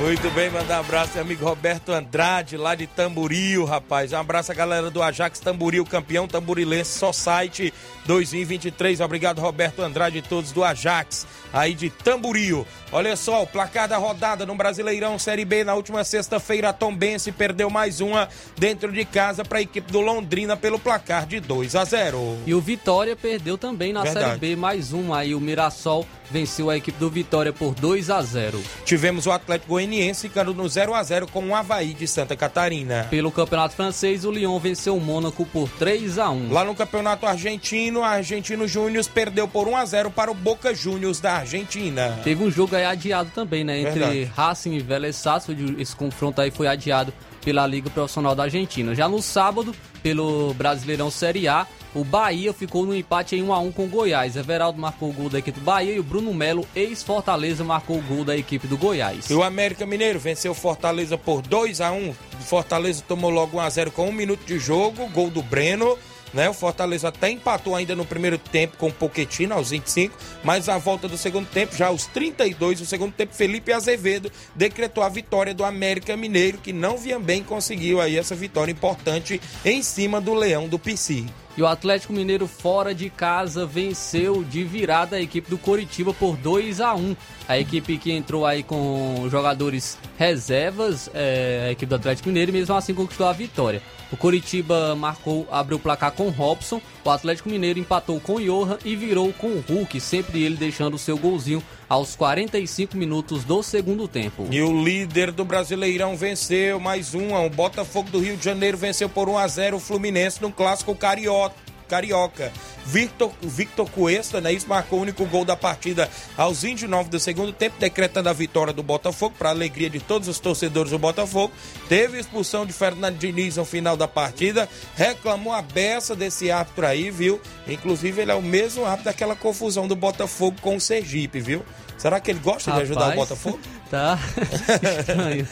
Muito 0.00 0.30
bem, 0.30 0.48
mandar 0.48 0.78
um 0.78 0.80
abraço 0.80 1.18
ao 1.18 1.22
amigo 1.22 1.44
Roberto 1.44 1.92
Andrade, 1.92 2.56
lá 2.56 2.74
de 2.74 2.86
Tamboril, 2.86 3.66
rapaz. 3.66 4.14
Um 4.14 4.16
abraço 4.16 4.50
à 4.50 4.54
galera 4.54 4.90
do 4.90 5.02
Ajax 5.02 5.38
Tamboril, 5.40 5.84
campeão 5.84 6.26
tamborilense 6.26 6.98
Society 6.98 7.70
2023. 8.06 9.00
Obrigado, 9.00 9.42
Roberto 9.42 9.82
Andrade 9.82 10.16
e 10.16 10.22
todos 10.22 10.52
do 10.52 10.64
Ajax, 10.64 11.26
aí 11.52 11.74
de 11.74 11.90
Tamboril. 11.90 12.66
Olha 12.92 13.14
só, 13.14 13.44
o 13.44 13.46
placar 13.46 13.86
da 13.86 13.96
rodada 13.96 14.44
no 14.44 14.56
Brasileirão 14.56 15.16
Série 15.16 15.44
B 15.44 15.62
na 15.62 15.74
última 15.74 16.02
sexta-feira, 16.02 16.72
Tombense 16.72 17.30
perdeu 17.30 17.70
mais 17.70 18.00
uma 18.00 18.28
dentro 18.58 18.90
de 18.90 19.04
casa 19.04 19.44
para 19.44 19.58
a 19.58 19.62
equipe 19.62 19.92
do 19.92 20.00
Londrina 20.00 20.56
pelo 20.56 20.76
placar 20.76 21.24
de 21.24 21.38
2 21.38 21.76
a 21.76 21.84
0. 21.84 22.38
E 22.44 22.52
o 22.52 22.60
Vitória 22.60 23.14
perdeu 23.14 23.56
também 23.56 23.92
na 23.92 24.02
Verdade. 24.02 24.26
Série 24.26 24.38
B, 24.38 24.56
mais 24.56 24.92
uma. 24.92 25.18
Aí 25.18 25.36
o 25.36 25.40
Mirassol 25.40 26.04
venceu 26.30 26.68
a 26.68 26.76
equipe 26.76 26.98
do 26.98 27.08
Vitória 27.08 27.52
por 27.52 27.74
2 27.74 28.10
a 28.10 28.22
0. 28.22 28.60
Tivemos 28.84 29.26
o 29.26 29.30
Atlético 29.30 29.70
Goianiense 29.70 30.28
ficando 30.28 30.52
no 30.52 30.68
0 30.68 30.94
a 30.94 31.02
0 31.02 31.28
com 31.28 31.46
o 31.46 31.54
Havaí 31.54 31.94
de 31.94 32.08
Santa 32.08 32.36
Catarina. 32.36 33.06
Pelo 33.08 33.30
Campeonato 33.30 33.76
Francês, 33.76 34.24
o 34.24 34.32
Lyon 34.32 34.58
venceu 34.58 34.96
o 34.96 35.00
Mônaco 35.00 35.44
por 35.46 35.68
3 35.68 36.18
a 36.18 36.30
1. 36.30 36.52
Lá 36.52 36.64
no 36.64 36.74
Campeonato 36.74 37.26
Argentino, 37.26 38.02
a 38.02 38.08
Argentino 38.08 38.66
Júnior 38.66 39.04
perdeu 39.06 39.46
por 39.46 39.68
1 39.68 39.76
a 39.76 39.84
0 39.84 40.10
para 40.10 40.30
o 40.30 40.34
Boca 40.34 40.74
Juniors 40.74 41.20
da 41.20 41.34
Argentina. 41.34 42.18
Teve 42.24 42.42
um 42.42 42.50
jogo 42.50 42.76
aí 42.80 42.86
adiado 42.86 43.30
também, 43.34 43.64
né? 43.64 43.80
Entre 43.80 43.98
Verdade. 43.98 44.24
Racing 44.36 44.74
e 44.74 44.80
Vélez 44.80 45.16
Sarsfield. 45.16 45.80
Esse 45.80 45.94
confronto 45.94 46.40
aí 46.40 46.50
foi 46.50 46.66
adiado 46.66 47.12
pela 47.44 47.66
Liga 47.66 47.88
Profissional 47.90 48.34
da 48.34 48.44
Argentina. 48.44 48.94
Já 48.94 49.08
no 49.08 49.22
sábado, 49.22 49.74
pelo 50.02 50.52
Brasileirão 50.54 51.10
Série 51.10 51.48
A, 51.48 51.66
o 51.94 52.04
Bahia 52.04 52.52
ficou 52.52 52.86
no 52.86 52.94
empate 52.94 53.34
em 53.34 53.42
1 53.42 53.52
a 53.52 53.58
1 53.58 53.72
com 53.72 53.84
o 53.84 53.88
Goiás. 53.88 54.36
Everaldo 54.36 54.80
marcou 54.80 55.10
o 55.10 55.12
gol 55.12 55.28
da 55.28 55.38
equipe 55.38 55.58
do 55.58 55.64
Bahia 55.64 55.92
e 55.92 55.98
o 55.98 56.04
Bruno 56.04 56.32
Melo, 56.32 56.66
ex-Fortaleza, 56.74 57.64
marcou 57.64 57.98
o 57.98 58.02
gol 58.02 58.24
da 58.24 58.36
equipe 58.36 58.66
do 58.66 58.76
Goiás. 58.76 59.28
E 59.28 59.34
o 59.34 59.42
América 59.42 59.84
Mineiro 59.86 60.18
venceu 60.18 60.54
Fortaleza 60.54 61.18
por 61.18 61.42
2 61.42 61.80
a 61.80 61.90
1 61.90 62.10
O 62.10 62.14
Fortaleza 62.42 63.02
tomou 63.06 63.30
logo 63.30 63.56
1 63.56 63.60
a 63.60 63.70
0 63.70 63.90
com 63.90 64.08
um 64.08 64.12
minuto 64.12 64.44
de 64.46 64.58
jogo, 64.58 65.08
gol 65.08 65.30
do 65.30 65.42
Breno. 65.42 65.98
Né? 66.32 66.48
O 66.48 66.54
Fortaleza 66.54 67.08
até 67.08 67.30
empatou 67.30 67.74
ainda 67.74 67.96
no 67.96 68.04
primeiro 68.04 68.38
tempo 68.38 68.76
com 68.76 68.88
o 68.88 68.92
Poquetino 68.92 69.54
aos 69.54 69.70
25, 69.70 70.16
mas 70.44 70.68
a 70.68 70.78
volta 70.78 71.08
do 71.08 71.16
segundo 71.16 71.46
tempo, 71.48 71.76
já 71.76 71.88
aos 71.88 72.06
32 72.06 72.80
do 72.80 72.86
segundo 72.86 73.12
tempo, 73.12 73.34
Felipe 73.34 73.72
Azevedo 73.72 74.30
decretou 74.54 75.02
a 75.02 75.08
vitória 75.08 75.54
do 75.54 75.64
América 75.64 76.16
Mineiro, 76.16 76.58
que 76.58 76.72
não 76.72 76.96
vinha 76.96 77.18
bem 77.18 77.42
conseguiu 77.42 78.00
aí 78.00 78.16
essa 78.16 78.34
vitória 78.34 78.72
importante 78.72 79.40
em 79.64 79.82
cima 79.82 80.20
do 80.20 80.34
Leão 80.34 80.68
do 80.68 80.78
Pici. 80.78 81.26
E 81.56 81.62
o 81.62 81.66
Atlético 81.66 82.12
Mineiro 82.12 82.46
fora 82.46 82.94
de 82.94 83.10
casa 83.10 83.66
venceu 83.66 84.44
de 84.44 84.62
virada 84.62 85.16
a 85.16 85.20
equipe 85.20 85.50
do 85.50 85.58
Coritiba 85.58 86.14
por 86.14 86.36
2 86.36 86.80
a 86.80 86.94
1 86.94 87.16
A 87.48 87.58
equipe 87.58 87.98
que 87.98 88.12
entrou 88.12 88.46
aí 88.46 88.62
com 88.62 89.26
jogadores 89.28 89.98
reservas, 90.16 91.10
é, 91.12 91.66
a 91.68 91.72
equipe 91.72 91.86
do 91.86 91.96
Atlético 91.96 92.28
Mineiro, 92.28 92.52
mesmo 92.52 92.74
assim 92.74 92.94
conquistou 92.94 93.26
a 93.26 93.32
vitória. 93.32 93.82
O 94.12 94.16
Coritiba 94.16 94.94
marcou, 94.96 95.46
abriu 95.50 95.76
o 95.76 95.80
placar 95.80 96.12
com 96.12 96.28
Robson, 96.30 96.80
o 97.04 97.10
Atlético 97.10 97.48
Mineiro 97.48 97.78
empatou 97.78 98.20
com 98.20 98.40
Johan 98.40 98.78
e 98.84 98.96
virou 98.96 99.32
com 99.32 99.48
o 99.48 99.64
Hulk, 99.68 100.00
sempre 100.00 100.42
ele 100.42 100.56
deixando 100.56 100.94
o 100.94 100.98
seu 100.98 101.16
golzinho 101.16 101.62
aos 101.90 102.14
45 102.14 102.96
minutos 102.96 103.42
do 103.42 103.64
segundo 103.64 104.06
tempo. 104.06 104.46
E 104.48 104.62
o 104.62 104.84
líder 104.84 105.32
do 105.32 105.44
Brasileirão 105.44 106.16
venceu 106.16 106.78
mais 106.78 107.16
um. 107.16 107.34
O 107.34 107.50
Botafogo 107.50 108.08
do 108.10 108.20
Rio 108.20 108.36
de 108.36 108.44
Janeiro 108.44 108.78
venceu 108.78 109.08
por 109.08 109.28
1 109.28 109.36
a 109.36 109.48
0 109.48 109.76
o 109.76 109.80
Fluminense 109.80 110.40
no 110.40 110.52
clássico 110.52 110.94
carioca. 110.94 111.56
Carioca. 111.90 112.52
Victor, 112.86 113.32
Victor 113.42 113.90
Cuesta, 113.90 114.40
né, 114.40 114.52
isso 114.52 114.68
marcou 114.68 115.00
o 115.00 115.02
único 115.02 115.26
gol 115.26 115.44
da 115.44 115.56
partida 115.56 116.08
aos 116.36 116.62
29 116.62 117.10
do 117.10 117.20
segundo 117.20 117.52
tempo, 117.52 117.76
decretando 117.78 118.28
a 118.28 118.32
vitória 118.32 118.72
do 118.72 118.82
Botafogo, 118.82 119.34
para 119.38 119.50
alegria 119.50 119.90
de 119.90 120.00
todos 120.00 120.28
os 120.28 120.38
torcedores 120.38 120.90
do 120.90 120.98
Botafogo. 120.98 121.52
Teve 121.88 122.18
expulsão 122.18 122.64
de 122.64 122.72
Fernando 122.72 123.18
Diniz 123.18 123.56
no 123.56 123.64
final 123.64 123.96
da 123.96 124.08
partida, 124.08 124.68
reclamou 124.96 125.52
a 125.52 125.60
beça 125.60 126.14
desse 126.14 126.50
árbitro 126.50 126.86
aí, 126.86 127.10
viu? 127.10 127.40
Inclusive, 127.66 128.22
ele 128.22 128.30
é 128.30 128.34
o 128.34 128.42
mesmo 128.42 128.84
árbitro 128.84 129.06
daquela 129.06 129.36
confusão 129.36 129.86
do 129.86 129.96
Botafogo 129.96 130.56
com 130.60 130.76
o 130.76 130.80
Sergipe, 130.80 131.40
viu? 131.40 131.64
Será 131.98 132.18
que 132.18 132.30
ele 132.30 132.40
gosta 132.40 132.70
Rapaz, 132.70 132.88
de 132.88 132.92
ajudar 132.92 133.12
o 133.12 133.16
Botafogo? 133.16 133.60
Tá 133.90 134.16
estranho. 135.00 135.48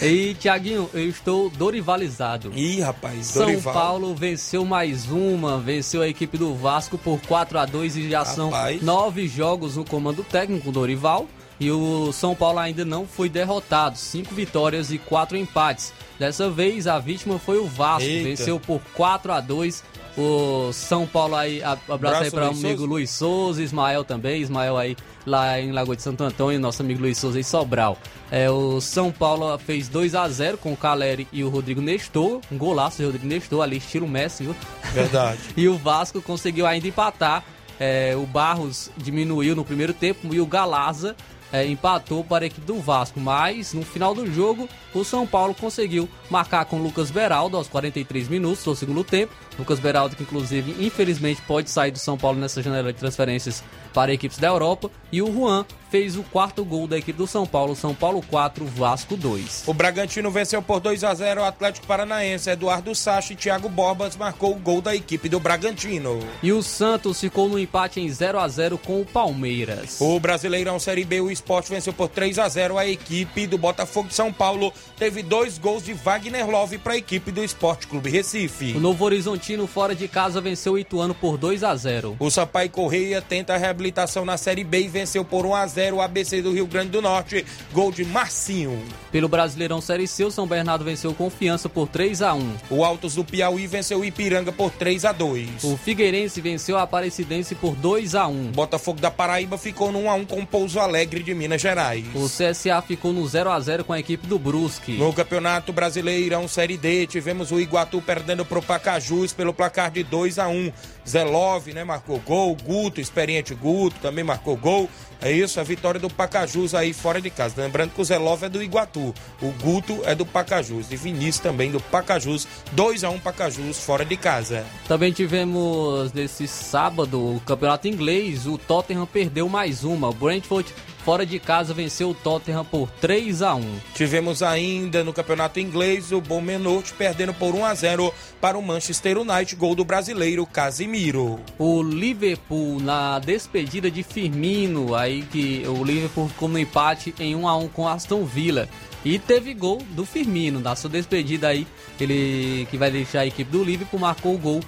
e, 0.00 0.34
Tiaguinho, 0.34 0.88
eu 0.94 1.08
estou 1.08 1.50
dorivalizado. 1.50 2.52
Ih, 2.54 2.80
rapaz, 2.80 3.26
São 3.26 3.46
Dorival. 3.46 3.74
Paulo 3.74 4.14
venceu 4.14 4.64
mais 4.64 5.10
uma, 5.10 5.58
venceu 5.58 6.02
a 6.02 6.08
equipe 6.08 6.38
do 6.38 6.54
Vasco 6.54 6.96
por 6.96 7.20
4 7.22 7.58
a 7.58 7.66
2 7.66 7.96
e 7.96 8.08
já 8.10 8.24
são 8.24 8.50
Rapaz. 8.50 8.80
nove 8.82 9.26
jogos 9.26 9.76
no 9.76 9.84
comando 9.84 10.22
técnico 10.22 10.66
do 10.66 10.72
Dorival. 10.80 11.26
E 11.60 11.70
o 11.70 12.10
São 12.12 12.34
Paulo 12.34 12.58
ainda 12.58 12.84
não 12.84 13.06
foi 13.06 13.28
derrotado, 13.28 13.96
cinco 13.96 14.34
vitórias 14.34 14.90
e 14.90 14.98
quatro 14.98 15.36
empates. 15.36 15.92
Dessa 16.18 16.50
vez 16.50 16.88
a 16.88 16.98
vítima 16.98 17.38
foi 17.38 17.58
o 17.58 17.66
Vasco, 17.66 18.08
Eita. 18.08 18.28
venceu 18.28 18.58
por 18.58 18.80
4 18.94 19.32
a 19.32 19.40
2 19.40 19.82
o 20.16 20.72
São 20.72 21.06
Paulo 21.06 21.34
aí, 21.34 21.62
abraço 21.62 22.24
aí 22.24 22.30
para 22.30 22.48
o 22.48 22.50
amigo. 22.50 22.84
Luiz 22.84 23.10
Souza, 23.10 23.62
Ismael 23.62 24.04
também, 24.04 24.42
Ismael 24.42 24.76
aí 24.76 24.96
lá 25.26 25.58
em 25.60 25.72
Lagoa 25.72 25.96
de 25.96 26.02
Santo 26.02 26.22
Antônio, 26.22 26.60
nosso 26.60 26.82
amigo 26.82 27.00
Luiz 27.00 27.16
Souza 27.18 27.40
em 27.40 27.42
Sobral. 27.42 27.96
É, 28.30 28.50
o 28.50 28.80
São 28.80 29.10
Paulo 29.10 29.56
fez 29.58 29.88
2 29.88 30.14
a 30.14 30.28
0 30.28 30.58
com 30.58 30.72
o 30.72 30.76
Caleri 30.76 31.26
e 31.32 31.42
o 31.42 31.48
Rodrigo 31.48 31.80
Nestor, 31.80 32.40
um 32.50 32.58
golaço 32.58 32.98
do 32.98 33.06
Rodrigo 33.06 33.26
Nestor, 33.26 33.62
ali 33.62 33.78
estilo 33.78 34.06
Messi, 34.06 34.44
viu? 34.44 34.56
Verdade. 34.92 35.40
E 35.56 35.68
o 35.68 35.76
Vasco 35.76 36.20
conseguiu 36.20 36.66
ainda 36.66 36.88
empatar. 36.88 37.44
É, 37.78 38.14
o 38.16 38.26
Barros 38.26 38.90
diminuiu 38.96 39.56
no 39.56 39.64
primeiro 39.64 39.92
tempo 39.92 40.32
e 40.34 40.40
o 40.40 40.46
Galaza 40.46 41.16
é, 41.52 41.66
empatou 41.66 42.24
para 42.24 42.44
a 42.44 42.46
equipe 42.46 42.66
do 42.66 42.80
Vasco. 42.80 43.20
Mas 43.20 43.72
no 43.74 43.82
final 43.82 44.14
do 44.14 44.30
jogo, 44.32 44.68
o 44.94 45.04
São 45.04 45.26
Paulo 45.26 45.54
conseguiu 45.54 46.08
marcar 46.30 46.64
com 46.64 46.76
o 46.78 46.82
Lucas 46.82 47.10
Beraldo 47.10 47.56
aos 47.56 47.68
43 47.68 48.28
minutos 48.28 48.64
do 48.64 48.74
segundo 48.74 49.04
tempo. 49.04 49.32
Lucas 49.58 49.78
Beraldo, 49.78 50.16
que 50.16 50.22
inclusive, 50.22 50.84
infelizmente, 50.84 51.42
pode 51.42 51.70
sair 51.70 51.90
do 51.90 51.98
São 51.98 52.16
Paulo 52.16 52.38
nessa 52.38 52.62
janela 52.62 52.92
de 52.92 52.98
transferências 52.98 53.62
para 53.92 54.12
equipes 54.12 54.38
da 54.38 54.48
Europa. 54.48 54.90
E 55.10 55.20
o 55.20 55.32
Juan 55.32 55.66
fez 55.90 56.16
o 56.16 56.22
quarto 56.22 56.64
gol 56.64 56.86
da 56.88 56.96
equipe 56.96 57.18
do 57.18 57.26
São 57.26 57.46
Paulo. 57.46 57.76
São 57.76 57.94
Paulo 57.94 58.22
4, 58.30 58.64
Vasco 58.64 59.14
2. 59.14 59.64
O 59.66 59.74
Bragantino 59.74 60.30
venceu 60.30 60.62
por 60.62 60.80
2 60.80 61.04
a 61.04 61.12
0 61.12 61.42
o 61.42 61.44
Atlético 61.44 61.86
Paranaense. 61.86 62.48
Eduardo 62.48 62.94
Sacha 62.94 63.34
e 63.34 63.36
Thiago 63.36 63.68
Borbas 63.68 64.16
marcou 64.16 64.52
o 64.52 64.58
gol 64.58 64.80
da 64.80 64.96
equipe 64.96 65.28
do 65.28 65.38
Bragantino. 65.38 66.18
E 66.42 66.50
o 66.50 66.62
Santos 66.62 67.20
ficou 67.20 67.46
no 67.46 67.58
empate 67.58 68.00
em 68.00 68.08
0 68.08 68.38
a 68.38 68.48
0 68.48 68.78
com 68.78 69.02
o 69.02 69.04
Palmeiras. 69.04 70.00
O 70.00 70.18
Brasileirão 70.18 70.78
Série 70.78 71.04
B, 71.04 71.20
o 71.20 71.30
Esporte 71.30 71.68
venceu 71.68 71.92
por 71.92 72.08
3 72.08 72.38
a 72.38 72.48
0 72.48 72.78
a 72.78 72.86
equipe 72.86 73.46
do 73.46 73.58
Botafogo 73.58 74.08
de 74.08 74.14
São 74.14 74.32
Paulo. 74.32 74.72
Teve 74.98 75.22
dois 75.22 75.58
gols 75.58 75.84
de 75.84 75.92
Wagner 75.92 76.48
Love 76.48 76.78
para 76.78 76.92
a 76.92 76.96
equipe 76.96 77.32
do 77.32 77.42
Esporte 77.42 77.86
Clube 77.86 78.08
Recife. 78.08 78.72
O 78.72 78.80
Novo 78.80 79.04
Horizontino 79.04 79.66
fora 79.66 79.94
de 79.94 80.06
casa 80.06 80.40
venceu 80.40 80.74
o 80.74 80.78
Ituano 80.78 81.14
por 81.14 81.36
2 81.36 81.64
a 81.64 81.74
0. 81.74 82.16
O 82.20 82.30
Sampaio 82.30 82.70
Correia 82.70 83.20
tenta 83.20 83.54
a 83.54 83.56
reabilitação 83.56 84.24
na 84.24 84.36
Série 84.36 84.62
B 84.62 84.82
e 84.82 84.88
venceu 84.88 85.24
por 85.24 85.44
1 85.44 85.54
a 85.54 85.66
0 85.66 85.96
o 85.96 86.00
ABC 86.00 86.40
do 86.40 86.52
Rio 86.52 86.66
Grande 86.66 86.90
do 86.90 87.02
Norte. 87.02 87.44
Gol 87.72 87.90
de 87.90 88.04
Marcinho. 88.04 88.80
Pelo 89.10 89.28
Brasileirão 89.28 89.80
Série 89.80 90.06
C, 90.06 90.24
o 90.24 90.30
São 90.30 90.46
Bernardo 90.46 90.84
venceu 90.84 91.12
Confiança 91.12 91.68
por 91.68 91.88
3 91.88 92.22
a 92.22 92.34
1. 92.34 92.54
O 92.70 92.84
Altos 92.84 93.14
do 93.14 93.24
Piauí 93.24 93.66
venceu 93.66 94.00
o 94.00 94.04
Ipiranga 94.04 94.52
por 94.52 94.70
3 94.70 95.04
a 95.04 95.12
2. 95.12 95.64
O 95.64 95.76
Figueirense 95.76 96.40
venceu 96.40 96.78
a 96.78 96.82
Aparecidense 96.82 97.54
por 97.54 97.74
2 97.74 98.14
a 98.14 98.26
1. 98.26 98.52
Botafogo 98.52 99.00
da 99.00 99.10
Paraíba 99.10 99.58
ficou 99.58 99.90
no 99.90 100.00
1 100.00 100.10
a 100.10 100.14
1 100.14 100.24
com 100.26 100.40
o 100.40 100.46
Pouso 100.46 100.78
Alegre 100.78 101.22
de 101.22 101.34
Minas 101.34 101.60
Gerais. 101.60 102.04
O 102.14 102.26
CSA 102.26 102.80
ficou 102.82 103.12
no 103.12 103.26
0 103.26 103.50
a 103.50 103.60
0 103.60 103.84
com 103.84 103.92
a 103.92 103.98
equipe 103.98 104.26
do 104.26 104.38
Brusque. 104.38 104.71
No 104.98 105.12
Campeonato 105.12 105.72
Brasileirão 105.72 106.46
Série 106.48 106.76
D, 106.76 107.06
tivemos 107.06 107.50
o 107.50 107.60
Iguatu 107.60 108.00
perdendo 108.00 108.44
pro 108.44 108.62
Pacajus 108.62 109.32
pelo 109.32 109.52
placar 109.52 109.90
de 109.90 110.02
2 110.02 110.38
a 110.38 110.48
1 110.48 110.72
Zelov, 111.06 111.68
né, 111.68 111.84
marcou 111.84 112.18
gol. 112.18 112.56
Guto, 112.56 113.00
experiente 113.00 113.54
Guto, 113.54 113.96
também 114.00 114.24
marcou 114.24 114.56
gol. 114.56 114.88
É 115.22 115.30
isso, 115.30 115.60
a 115.60 115.62
vitória 115.62 116.00
do 116.00 116.10
Pacajus 116.10 116.74
aí 116.74 116.92
fora 116.92 117.20
de 117.20 117.30
casa. 117.30 117.62
Lembrando 117.62 117.92
que 117.92 118.00
o 118.00 118.04
Zelov 118.04 118.42
é 118.42 118.48
do 118.48 118.60
Iguatu, 118.60 119.14
o 119.40 119.50
Guto 119.62 120.00
é 120.04 120.16
do 120.16 120.26
Pacajus. 120.26 120.90
E 120.90 120.96
Vinícius 120.96 121.38
também 121.38 121.70
do 121.70 121.80
Pacajus. 121.80 122.48
2 122.72 123.04
a 123.04 123.10
1 123.10 123.20
Pacajus 123.20 123.78
fora 123.78 124.04
de 124.04 124.16
casa. 124.16 124.66
Também 124.88 125.12
tivemos 125.12 126.12
nesse 126.12 126.48
sábado 126.48 127.20
o 127.20 127.40
Campeonato 127.40 127.86
Inglês. 127.86 128.46
O 128.46 128.58
Tottenham 128.58 129.06
perdeu 129.06 129.48
mais 129.48 129.84
uma. 129.84 130.08
O 130.08 130.12
Brentford 130.12 130.74
fora 131.04 131.26
de 131.26 131.38
casa 131.38 131.74
venceu 131.74 132.10
o 132.10 132.14
Tottenham 132.14 132.64
por 132.64 132.88
3 133.00 133.42
a 133.42 133.54
1. 133.54 133.62
Tivemos 133.94 134.42
ainda 134.42 135.02
no 135.02 135.12
Campeonato 135.12 135.58
Inglês 135.58 136.12
o 136.12 136.20
Bom 136.20 136.40
Menort 136.40 136.92
perdendo 136.92 137.34
por 137.34 137.54
1 137.54 137.64
a 137.64 137.74
0 137.74 138.14
para 138.40 138.56
o 138.56 138.62
Manchester 138.62 139.18
United, 139.18 139.56
gol 139.56 139.74
do 139.74 139.84
brasileiro 139.84 140.46
Casimiro. 140.46 141.40
O 141.58 141.82
Liverpool 141.82 142.80
na 142.80 143.18
despedida 143.18 143.90
de 143.90 144.02
Firmino, 144.02 144.94
aí 144.94 145.11
que 145.20 145.64
o 145.66 145.84
Liverpool 145.84 146.28
ficou 146.28 146.48
no 146.48 146.58
empate 146.58 147.14
em 147.18 147.34
1 147.36 147.46
a 147.46 147.56
1 147.56 147.68
com 147.68 147.86
Aston 147.86 148.24
Villa. 148.24 148.68
E 149.04 149.18
teve 149.18 149.52
gol 149.52 149.82
do 149.90 150.06
Firmino 150.06 150.60
na 150.60 150.74
sua 150.74 150.88
despedida 150.88 151.48
aí, 151.48 151.66
ele 152.00 152.66
que 152.70 152.78
vai 152.78 152.90
deixar 152.90 153.20
a 153.20 153.26
equipe 153.26 153.50
do 153.50 153.62
Liverpool 153.62 154.00
marcou 154.00 154.34
o 154.34 154.38
gol 154.38 154.60